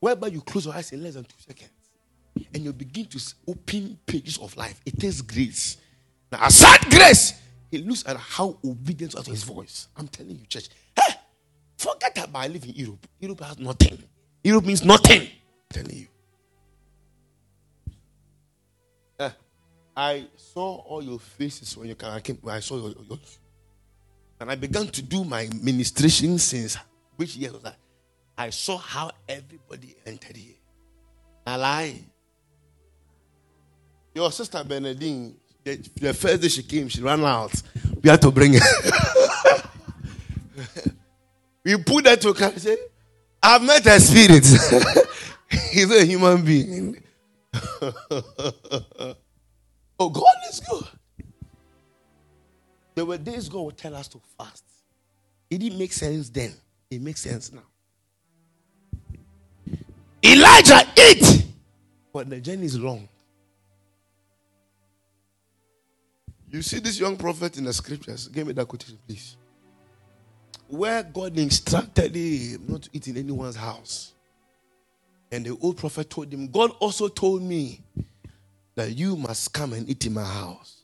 whereby 0.00 0.28
you 0.28 0.40
close 0.40 0.64
your 0.66 0.74
eyes 0.74 0.92
in 0.92 1.02
less 1.02 1.14
than 1.14 1.24
two 1.24 1.34
seconds 1.38 1.70
and 2.54 2.64
you 2.64 2.72
begin 2.72 3.06
to 3.06 3.34
open 3.48 3.98
pages 4.06 4.38
of 4.38 4.56
life. 4.56 4.80
It 4.86 4.98
takes 4.98 5.20
grace. 5.20 5.78
Now, 6.30 6.46
aside 6.46 6.80
grace, 6.90 7.34
he 7.70 7.78
looks 7.78 8.04
at 8.06 8.16
how 8.16 8.56
obedient 8.64 9.12
to 9.12 9.30
his 9.30 9.42
voice. 9.42 9.88
I'm 9.96 10.08
telling 10.08 10.38
you, 10.38 10.46
church. 10.46 10.68
Hey, 10.96 11.14
forget 11.76 12.16
about 12.24 12.50
living 12.50 12.70
in 12.70 12.76
Europe. 12.76 13.06
Europe 13.18 13.40
has 13.40 13.58
nothing. 13.58 14.02
Europe 14.44 14.64
means 14.64 14.84
nothing. 14.84 15.22
I'm 15.22 15.28
telling 15.70 15.96
you. 15.96 16.06
I 19.96 20.26
saw 20.36 20.76
all 20.76 21.02
your 21.02 21.18
faces 21.18 21.76
when 21.76 21.88
you 21.88 21.94
came. 21.94 22.38
When 22.40 22.54
I 22.54 22.60
saw 22.60 22.76
your, 22.76 22.94
your, 23.08 23.18
and 24.40 24.50
I 24.50 24.54
began 24.54 24.86
to 24.88 25.02
do 25.02 25.24
my 25.24 25.48
ministration 25.62 26.38
since 26.38 26.76
which 27.16 27.36
year 27.36 27.52
was 27.52 27.62
that? 27.62 27.76
I 28.36 28.50
saw 28.50 28.76
how 28.78 29.10
everybody 29.28 29.94
entered 30.06 30.36
here. 30.36 30.54
I 31.46 31.56
lie. 31.56 32.00
Your 34.14 34.32
sister 34.32 34.62
Bernadine, 34.64 35.36
the, 35.64 35.76
the 36.00 36.14
first 36.14 36.42
day 36.42 36.48
she 36.48 36.62
came, 36.62 36.88
she 36.88 37.02
ran 37.02 37.24
out. 37.24 37.52
We 38.02 38.10
had 38.10 38.20
to 38.22 38.30
bring 38.30 38.54
her. 38.54 38.60
we 41.64 41.76
put 41.76 42.06
her 42.06 42.16
to 42.16 42.34
car. 42.34 42.52
Say, 42.56 42.76
I've 43.42 43.62
met 43.62 43.86
a 43.86 44.00
spirit. 44.00 44.46
He's 45.70 45.90
a 45.90 46.04
human 46.04 46.44
being. 46.44 47.02
oh, 50.02 50.10
God 50.10 50.34
is 50.48 50.60
good. 50.60 50.84
There 52.94 53.06
were 53.06 53.18
days 53.18 53.48
God 53.48 53.62
would 53.62 53.76
tell 53.76 53.94
us 53.94 54.08
to 54.08 54.20
fast. 54.38 54.64
It 55.50 55.58
didn't 55.58 55.78
make 55.78 55.92
sense 55.92 56.28
then. 56.28 56.52
It 56.90 57.00
makes 57.00 57.20
sense 57.20 57.52
now. 57.52 57.62
Elijah 60.24 60.86
eat! 60.98 61.46
but 62.12 62.28
the 62.28 62.40
journey 62.40 62.66
is 62.66 62.78
long. 62.78 63.08
You 66.50 66.60
see 66.60 66.80
this 66.80 67.00
young 67.00 67.16
prophet 67.16 67.56
in 67.56 67.64
the 67.64 67.72
scriptures. 67.72 68.28
Give 68.28 68.46
me 68.46 68.52
that 68.52 68.68
quotation, 68.68 68.98
please. 69.06 69.36
Where 70.68 71.02
God 71.02 71.38
instructed 71.38 72.14
him 72.14 72.64
not 72.68 72.82
to 72.82 72.90
eat 72.92 73.08
in 73.08 73.16
anyone's 73.16 73.56
house. 73.56 74.12
And 75.30 75.46
the 75.46 75.56
old 75.62 75.78
prophet 75.78 76.10
told 76.10 76.30
him, 76.32 76.46
God 76.48 76.72
also 76.78 77.08
told 77.08 77.42
me 77.42 77.80
that 78.74 78.96
you 78.96 79.16
must 79.16 79.52
come 79.52 79.72
and 79.72 79.88
eat 79.88 80.06
in 80.06 80.14
my 80.14 80.24
house. 80.24 80.82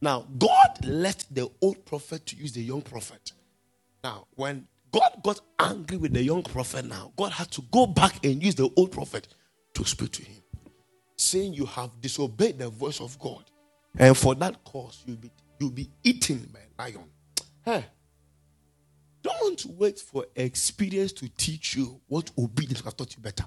Now, 0.00 0.26
God 0.38 0.84
left 0.84 1.34
the 1.34 1.50
old 1.60 1.84
prophet 1.84 2.26
to 2.26 2.36
use 2.36 2.52
the 2.52 2.62
young 2.62 2.82
prophet. 2.82 3.32
Now, 4.02 4.26
when 4.34 4.66
God 4.92 5.20
got 5.22 5.40
angry 5.58 5.98
with 5.98 6.14
the 6.14 6.22
young 6.22 6.42
prophet 6.42 6.84
now, 6.86 7.12
God 7.16 7.32
had 7.32 7.50
to 7.52 7.62
go 7.70 7.86
back 7.86 8.24
and 8.24 8.42
use 8.42 8.54
the 8.54 8.70
old 8.76 8.92
prophet 8.92 9.28
to 9.74 9.84
speak 9.84 10.12
to 10.12 10.24
him, 10.24 10.42
saying, 11.16 11.52
You 11.52 11.66
have 11.66 11.90
disobeyed 12.00 12.58
the 12.58 12.68
voice 12.68 13.00
of 13.00 13.18
God. 13.18 13.44
And 13.98 14.16
for 14.16 14.34
that 14.36 14.64
cause, 14.64 15.02
you'll 15.06 15.16
be, 15.16 15.30
you'll 15.58 15.70
be 15.70 15.90
eaten 16.02 16.48
by 16.52 16.60
a 16.86 16.90
lion. 16.90 17.04
Hey, 17.62 17.84
don't 19.22 19.64
wait 19.66 19.98
for 19.98 20.24
experience 20.34 21.12
to 21.12 21.28
teach 21.28 21.76
you 21.76 22.00
what 22.08 22.30
obedience 22.38 22.80
has 22.82 22.94
taught 22.94 23.14
you 23.14 23.22
better. 23.22 23.44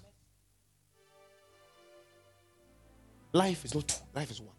Life 3.33 3.65
is 3.65 3.75
not 3.75 3.87
two, 3.87 3.97
life 4.13 4.31
is 4.31 4.39
one. 4.39 4.55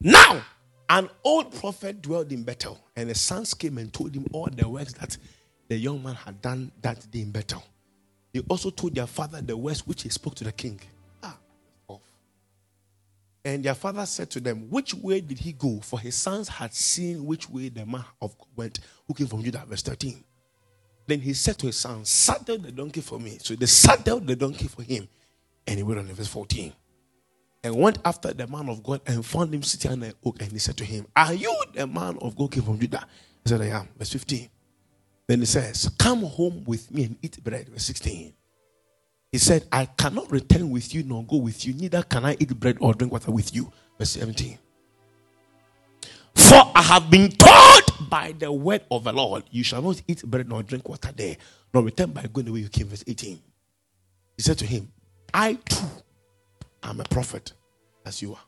Now, 0.00 0.42
an 0.90 1.08
old 1.24 1.54
prophet 1.54 2.02
dwelled 2.02 2.32
in 2.32 2.42
Bethel, 2.42 2.78
and 2.96 3.08
the 3.08 3.14
sons 3.14 3.54
came 3.54 3.78
and 3.78 3.92
told 3.92 4.14
him 4.14 4.26
all 4.32 4.48
the 4.50 4.68
works 4.68 4.92
that 4.94 5.16
the 5.68 5.76
young 5.76 6.02
man 6.02 6.14
had 6.14 6.42
done 6.42 6.72
that 6.82 7.08
day 7.10 7.20
in 7.20 7.30
Bethel. 7.30 7.62
They 8.32 8.40
also 8.48 8.70
told 8.70 8.94
their 8.94 9.06
father 9.06 9.40
the 9.40 9.56
words 9.56 9.86
which 9.86 10.02
he 10.02 10.08
spoke 10.08 10.34
to 10.36 10.44
the 10.44 10.52
king. 10.52 10.80
Ah, 11.22 11.36
and 13.44 13.64
their 13.64 13.74
father 13.74 14.06
said 14.06 14.30
to 14.30 14.40
them, 14.40 14.68
Which 14.70 14.94
way 14.94 15.20
did 15.20 15.38
he 15.38 15.52
go? 15.52 15.80
For 15.82 15.98
his 16.00 16.14
sons 16.14 16.48
had 16.48 16.74
seen 16.74 17.24
which 17.24 17.48
way 17.48 17.68
the 17.68 17.86
man 17.86 18.04
of 18.20 18.36
God 18.38 18.48
went 18.56 18.80
who 19.06 19.14
came 19.14 19.26
from 19.26 19.42
Judah. 19.42 19.64
Verse 19.68 19.82
13. 19.82 20.22
Then 21.06 21.20
he 21.20 21.32
said 21.34 21.58
to 21.58 21.66
his 21.66 21.76
sons, 21.76 22.08
Saddle 22.08 22.58
the 22.58 22.70
donkey 22.70 23.00
for 23.00 23.18
me. 23.18 23.38
So 23.40 23.54
they 23.54 23.66
saddled 23.66 24.26
the 24.26 24.36
donkey 24.36 24.68
for 24.68 24.82
him. 24.82 25.08
And 25.66 25.76
he 25.76 25.82
went 25.82 26.00
on 26.00 26.08
in 26.08 26.14
verse 26.14 26.28
14. 26.28 26.72
And 27.64 27.76
went 27.76 27.98
after 28.04 28.32
the 28.32 28.46
man 28.46 28.68
of 28.68 28.82
God 28.82 29.00
and 29.06 29.24
found 29.24 29.54
him 29.54 29.62
sitting 29.62 29.92
on 29.92 30.02
an 30.02 30.14
oak. 30.24 30.40
And 30.42 30.50
he 30.50 30.58
said 30.58 30.76
to 30.78 30.84
him, 30.84 31.06
Are 31.14 31.32
you 31.32 31.54
the 31.74 31.86
man 31.86 32.18
of 32.20 32.36
God 32.36 32.50
came 32.50 32.64
from 32.64 32.78
Judah? 32.78 33.06
He 33.44 33.48
said, 33.48 33.60
I 33.60 33.66
am. 33.66 33.88
Verse 33.96 34.12
15. 34.12 34.48
Then 35.28 35.38
he 35.40 35.46
says, 35.46 35.88
Come 35.98 36.24
home 36.24 36.64
with 36.66 36.90
me 36.90 37.04
and 37.04 37.16
eat 37.22 37.42
bread. 37.42 37.68
Verse 37.68 37.84
16. 37.84 38.34
He 39.32 39.38
said, 39.38 39.66
I 39.72 39.86
cannot 39.86 40.30
return 40.30 40.70
with 40.70 40.94
you 40.94 41.04
nor 41.04 41.24
go 41.24 41.38
with 41.38 41.64
you, 41.66 41.72
neither 41.72 42.02
can 42.02 42.26
I 42.26 42.36
eat 42.38 42.58
bread 42.60 42.76
or 42.80 42.92
drink 42.92 43.12
water 43.12 43.30
with 43.30 43.54
you. 43.54 43.72
Verse 43.98 44.10
17. 44.10 44.58
For 46.34 46.70
I 46.74 46.82
have 46.82 47.10
been 47.10 47.30
told 47.30 48.10
by 48.10 48.34
the 48.38 48.52
word 48.52 48.82
of 48.90 49.04
the 49.04 49.12
Lord, 49.12 49.44
you 49.50 49.64
shall 49.64 49.80
not 49.80 50.02
eat 50.06 50.22
bread 50.22 50.48
nor 50.48 50.62
drink 50.62 50.86
water 50.86 51.10
there, 51.16 51.36
nor 51.72 51.82
return 51.82 52.10
by 52.10 52.26
going 52.30 52.44
the 52.44 52.52
way 52.52 52.60
you 52.60 52.68
came. 52.68 52.88
Verse 52.88 53.04
18. 53.06 53.40
He 54.36 54.42
said 54.42 54.58
to 54.58 54.66
him, 54.66 54.92
I 55.34 55.54
too 55.54 55.86
am 56.82 57.00
a 57.00 57.04
prophet 57.04 57.52
as 58.04 58.20
you 58.22 58.32
are. 58.32 58.40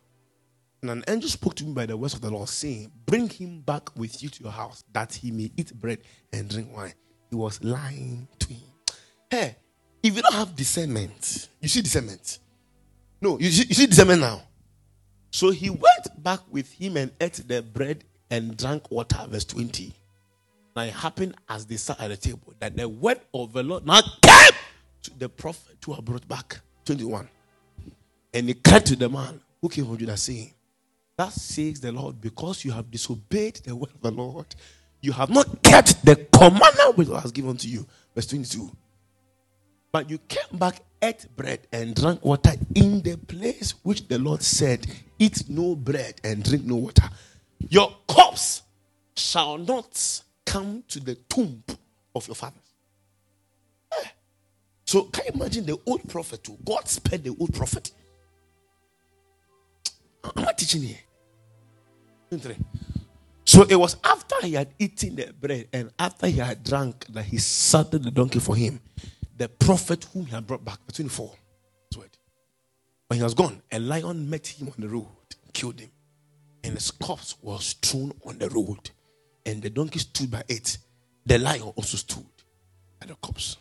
And 0.82 0.90
an 0.90 1.04
angel 1.08 1.30
spoke 1.30 1.54
to 1.56 1.64
me 1.64 1.72
by 1.72 1.86
the 1.86 1.96
words 1.96 2.12
of 2.12 2.20
the 2.20 2.30
Lord, 2.30 2.48
saying, 2.48 2.92
Bring 3.06 3.28
him 3.28 3.62
back 3.62 3.96
with 3.96 4.22
you 4.22 4.28
to 4.28 4.42
your 4.42 4.52
house, 4.52 4.84
that 4.92 5.14
he 5.14 5.30
may 5.30 5.50
eat 5.56 5.72
bread 5.74 5.98
and 6.32 6.48
drink 6.48 6.76
wine. 6.76 6.92
He 7.30 7.36
was 7.36 7.62
lying 7.64 8.28
to 8.38 8.48
him. 8.52 8.68
Hey, 9.30 9.56
if 10.02 10.14
you 10.14 10.20
don't 10.20 10.34
have 10.34 10.54
discernment, 10.54 11.48
you 11.60 11.68
see 11.68 11.80
discernment. 11.80 12.38
No, 13.22 13.38
you 13.38 13.50
see, 13.50 13.66
you 13.66 13.74
see 13.74 13.86
discernment 13.86 14.20
now. 14.20 14.42
So 15.30 15.50
he 15.50 15.70
went 15.70 16.22
back 16.22 16.40
with 16.50 16.70
him 16.70 16.98
and 16.98 17.10
ate 17.18 17.40
the 17.48 17.62
bread 17.62 18.04
and 18.30 18.54
drank 18.56 18.90
water. 18.90 19.24
Verse 19.28 19.46
20. 19.46 19.94
Now 20.76 20.82
it 20.82 20.92
happened 20.92 21.34
as 21.48 21.64
they 21.64 21.76
sat 21.76 21.98
at 22.00 22.08
the 22.08 22.16
table 22.18 22.52
that 22.58 22.76
the 22.76 22.88
word 22.88 23.20
of 23.32 23.54
the 23.54 23.62
Lord 23.62 23.86
now 23.86 24.02
came 24.20 24.52
to 25.04 25.18
the 25.18 25.28
prophet 25.30 25.78
who 25.84 25.94
had 25.94 26.04
brought 26.04 26.28
back. 26.28 26.60
21. 26.84 27.28
And 28.32 28.48
he 28.48 28.54
cried 28.54 28.84
to 28.86 28.96
the 28.96 29.08
man 29.08 29.40
who 29.60 29.68
came 29.68 29.86
from 29.86 29.96
Judah, 29.96 30.16
saying, 30.16 30.52
That 31.16 31.32
says 31.32 31.80
the 31.80 31.92
Lord, 31.92 32.20
because 32.20 32.64
you 32.64 32.72
have 32.72 32.90
disobeyed 32.90 33.56
the 33.64 33.74
word 33.74 33.90
of 33.94 34.00
the 34.00 34.10
Lord, 34.10 34.54
you 35.00 35.12
have 35.12 35.30
not 35.30 35.62
kept 35.62 36.04
the 36.04 36.16
commandment 36.16 36.96
which 36.96 37.08
was 37.08 37.30
given 37.30 37.56
to 37.58 37.68
you. 37.68 37.86
Verse 38.14 38.26
22. 38.26 38.70
But 39.92 40.10
you 40.10 40.18
came 40.26 40.58
back, 40.58 40.80
ate 41.00 41.26
bread, 41.36 41.68
and 41.72 41.94
drank 41.94 42.24
water 42.24 42.52
in 42.74 43.00
the 43.02 43.16
place 43.16 43.74
which 43.82 44.08
the 44.08 44.18
Lord 44.18 44.42
said, 44.42 44.86
Eat 45.18 45.44
no 45.48 45.76
bread 45.76 46.14
and 46.24 46.42
drink 46.42 46.64
no 46.64 46.76
water. 46.76 47.08
Your 47.68 47.94
corpse 48.08 48.62
shall 49.16 49.58
not 49.58 50.22
come 50.44 50.82
to 50.88 51.00
the 51.00 51.14
tomb 51.14 51.62
of 52.14 52.26
your 52.26 52.34
fathers. 52.34 52.63
So, 54.94 55.02
can 55.02 55.24
you 55.26 55.32
imagine 55.34 55.66
the 55.66 55.76
old 55.86 56.08
prophet 56.08 56.44
too? 56.44 56.56
God 56.64 56.88
spared 56.88 57.24
the 57.24 57.34
old 57.40 57.52
prophet. 57.52 57.90
I'm 60.22 60.44
not 60.44 60.56
teaching 60.56 60.82
here. 60.82 62.54
So 63.44 63.62
it 63.68 63.74
was 63.74 63.96
after 64.04 64.36
he 64.42 64.52
had 64.52 64.68
eaten 64.78 65.16
the 65.16 65.32
bread 65.32 65.66
and 65.72 65.90
after 65.98 66.28
he 66.28 66.38
had 66.38 66.62
drunk 66.62 67.06
that 67.08 67.24
he 67.24 67.38
saddled 67.38 68.04
the 68.04 68.12
donkey 68.12 68.38
for 68.38 68.54
him 68.54 68.78
the 69.36 69.48
prophet 69.48 70.06
whom 70.12 70.26
he 70.26 70.30
had 70.32 70.46
brought 70.46 70.64
back, 70.64 70.78
24. 70.92 71.32
When 73.08 73.18
he 73.18 73.24
was 73.24 73.34
gone, 73.34 73.62
a 73.72 73.80
lion 73.80 74.30
met 74.30 74.46
him 74.46 74.68
on 74.68 74.74
the 74.78 74.88
road, 74.88 75.08
killed 75.52 75.80
him, 75.80 75.90
and 76.62 76.74
his 76.74 76.92
corpse 76.92 77.34
was 77.42 77.64
strewn 77.64 78.12
on 78.24 78.38
the 78.38 78.48
road. 78.48 78.90
And 79.44 79.60
the 79.60 79.70
donkey 79.70 79.98
stood 79.98 80.30
by 80.30 80.44
it. 80.48 80.78
The 81.26 81.38
lion 81.40 81.62
also 81.74 81.96
stood 81.96 82.24
at 83.02 83.08
the 83.08 83.14
corpse. 83.16 83.56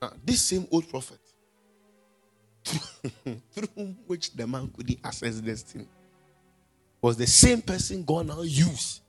Now, 0.00 0.12
this 0.24 0.42
same 0.42 0.66
old 0.70 0.88
prophet, 0.88 1.18
through 2.64 3.94
which 4.06 4.32
the 4.32 4.46
man 4.46 4.70
couldn't 4.74 4.98
access 5.04 5.40
destiny, 5.40 5.86
was 7.00 7.16
the 7.16 7.26
same 7.26 7.62
person 7.62 8.04
God 8.04 8.26
now 8.26 8.42
used 8.42 9.00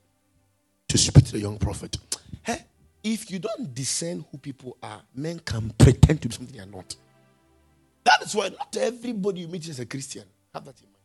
to 0.88 0.98
speak 0.98 1.26
to 1.26 1.32
the 1.34 1.40
young 1.40 1.58
prophet. 1.58 1.98
Hey, 2.42 2.64
if 3.04 3.30
you 3.30 3.38
don't 3.38 3.74
discern 3.74 4.26
who 4.32 4.38
people 4.38 4.78
are, 4.82 5.02
men 5.14 5.40
can 5.40 5.72
pretend 5.78 6.22
to 6.22 6.30
be 6.30 6.36
something 6.36 6.56
they 6.56 6.64
are 6.64 6.66
not. 6.66 6.96
That 8.06 8.24
is 8.24 8.34
why 8.34 8.50
not 8.50 8.76
everybody 8.78 9.42
you 9.42 9.48
meet 9.48 9.68
is 9.68 9.80
a 9.80 9.86
Christian. 9.86 10.24
Have 10.54 10.66
that 10.66 10.80
in 10.82 10.88
mind. 10.88 10.96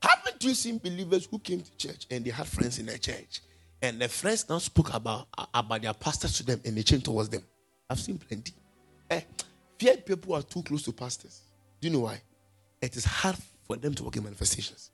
Haven't 0.00 0.42
you 0.42 0.54
seen 0.54 0.78
believers 0.78 1.26
who 1.30 1.38
came 1.38 1.60
to 1.60 1.76
church 1.76 2.06
and 2.10 2.24
they 2.24 2.30
had 2.30 2.46
friends 2.46 2.78
in 2.78 2.86
their 2.86 2.98
church? 2.98 3.42
And 3.82 4.00
the 4.00 4.08
friends 4.08 4.48
now 4.48 4.58
spoke 4.58 4.94
about, 4.94 5.26
about 5.52 5.82
their 5.82 5.92
pastors 5.92 6.36
to 6.38 6.44
them 6.44 6.60
and 6.64 6.76
they 6.76 6.82
changed 6.82 7.04
towards 7.04 7.28
them. 7.28 7.42
I've 7.90 8.00
seen 8.00 8.18
plenty. 8.18 8.54
Eh, 9.80 9.84
feared 9.84 10.06
people 10.06 10.34
are 10.34 10.42
too 10.42 10.62
close 10.62 10.82
to 10.82 10.92
pastors. 10.92 11.42
Do 11.80 11.88
you 11.88 11.94
know 11.94 12.00
why? 12.00 12.20
It 12.80 12.96
is 12.96 13.04
hard 13.04 13.36
for 13.66 13.76
them 13.76 13.94
to 13.94 14.04
work 14.04 14.16
in 14.16 14.24
manifestations. 14.24 14.90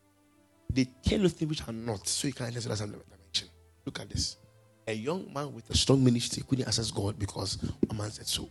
they 0.73 0.87
tell 1.03 1.21
you 1.21 1.29
things 1.29 1.49
which 1.49 1.69
are 1.69 1.73
not, 1.73 2.07
so 2.09 2.27
you 2.27 2.35
can't 2.35 2.49
understand 2.49 2.79
some 2.79 2.91
dimension. 2.91 3.49
Look 3.85 4.01
at 4.01 4.09
this. 4.11 4.37
A 4.87 4.93
young 4.93 5.33
man 5.33 5.55
with 5.55 5.71
a 5.71 5.77
strong 5.77 6.03
ministry 6.03 6.43
couldn't 6.47 6.67
access 6.67 6.91
God 6.91 7.19
because 7.19 7.59
a 7.89 7.95
man 7.95 8.11
said 8.11 8.27
so. 8.27 8.49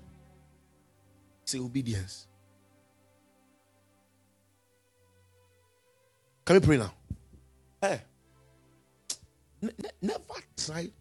Say 1.45 1.59
obedience. 1.59 2.27
Can 6.45 6.55
we 6.55 6.59
pray 6.61 6.77
now? 6.77 6.93
Hey. 7.81 8.01
N- 9.61 9.71
never 10.01 10.23
try 10.57 10.83
to 10.85 10.91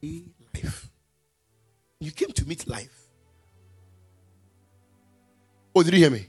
play 0.00 0.22
life. 0.54 0.88
You 2.00 2.12
came 2.12 2.30
to 2.32 2.46
meet 2.46 2.66
life. 2.66 2.99
Oh, 5.74 5.82
did 5.82 5.92
you 5.94 6.00
hear 6.00 6.10
me? 6.10 6.26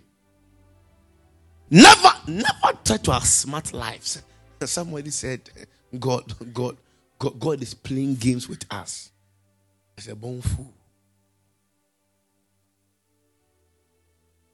Never, 1.69 2.09
never 2.27 2.77
try 2.83 2.97
to 2.97 3.21
smart 3.21 3.73
lives. 3.73 4.21
Somebody 4.65 5.09
said, 5.09 5.49
God, 5.97 6.33
God, 6.53 6.77
God, 7.17 7.39
God 7.39 7.61
is 7.61 7.73
playing 7.73 8.15
games 8.15 8.47
with 8.47 8.65
us. 8.69 9.11
It's 9.97 10.07
a 10.07 10.15
born 10.15 10.41
fool. 10.41 10.73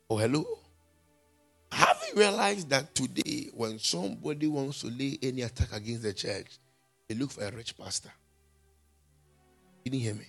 Oh, 0.09 0.17
hello? 0.17 0.45
Have 1.71 2.01
you 2.09 2.19
realized 2.21 2.69
that 2.69 2.95
today, 2.95 3.49
when 3.53 3.77
somebody 3.79 4.47
wants 4.47 4.81
to 4.81 4.87
lay 4.87 5.17
any 5.21 5.41
attack 5.41 5.73
against 5.73 6.03
the 6.03 6.13
church, 6.13 6.59
they 7.09 7.15
look 7.15 7.31
for 7.31 7.43
a 7.43 7.51
rich 7.51 7.77
pastor? 7.77 8.11
You 9.83 9.91
didn't 9.91 10.03
hear 10.03 10.13
me? 10.13 10.27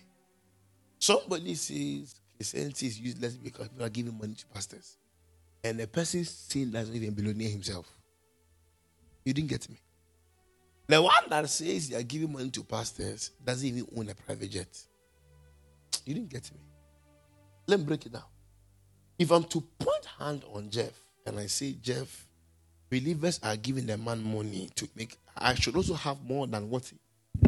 Somebody 0.99 1.55
says 1.55 2.18
Christianity 2.39 2.87
is 2.87 3.01
useless 3.01 3.35
because 3.35 3.69
people 3.69 3.85
are 3.85 3.91
giving 3.91 4.17
money 4.17 4.35
to 4.35 4.47
pastors. 4.47 4.97
And 5.65 5.81
the 5.81 5.89
person's 5.89 6.31
sin 6.31 6.71
doesn't 6.71 6.95
even 6.95 7.13
belong 7.13 7.37
near 7.37 7.51
himself. 7.51 7.91
You 9.25 9.35
didn't 9.35 9.51
get 9.51 9.69
me. 9.69 9.81
The 10.87 11.03
one 11.03 11.25
that 11.31 11.51
says 11.51 11.89
they 11.89 11.97
are 11.97 12.03
giving 12.03 12.33
money 12.33 12.49
to 12.51 12.63
pastors 12.63 13.33
doesn't 13.45 13.67
even 13.67 13.87
own 13.97 14.09
a 14.09 14.15
private 14.15 14.51
jet. 14.51 14.69
You 16.07 16.15
didn't 16.15 16.31
get 16.31 16.51
me. 16.53 16.61
Let 17.67 17.81
me 17.81 17.87
break 17.87 18.07
it 18.07 18.13
down. 18.13 18.23
If 19.19 19.33
I'm 19.33 19.45
to 19.45 19.61
point 19.61 20.07
hand 20.19 20.45
on 20.55 20.71
Jeff 20.71 20.93
and 21.27 21.41
I 21.41 21.47
say, 21.47 21.73
Jeff, 21.83 22.27
believers 22.89 23.41
are 23.43 23.57
giving 23.57 23.87
the 23.87 23.99
man 23.99 24.23
money 24.23 24.71
to 24.77 24.89
make, 24.95 25.17
I 25.37 25.55
should 25.55 25.77
also 25.77 25.95
have 25.95 26.23
more 26.23 26.47
than 26.47 26.71
what 26.71 26.91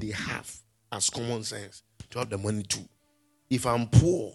they 0.01 0.11
have 0.11 0.53
as 0.91 1.09
common 1.09 1.45
sense 1.45 1.85
to 2.11 2.19
have 2.19 2.29
the 2.29 2.39
money 2.39 2.65
too. 2.65 2.87
If 3.49 3.67
I'm 3.67 3.87
poor 3.87 4.35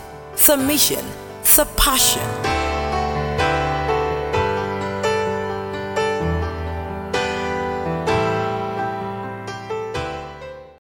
the 0.47 0.57
mission, 0.57 1.05
the 1.43 1.67
passion. 1.77 2.60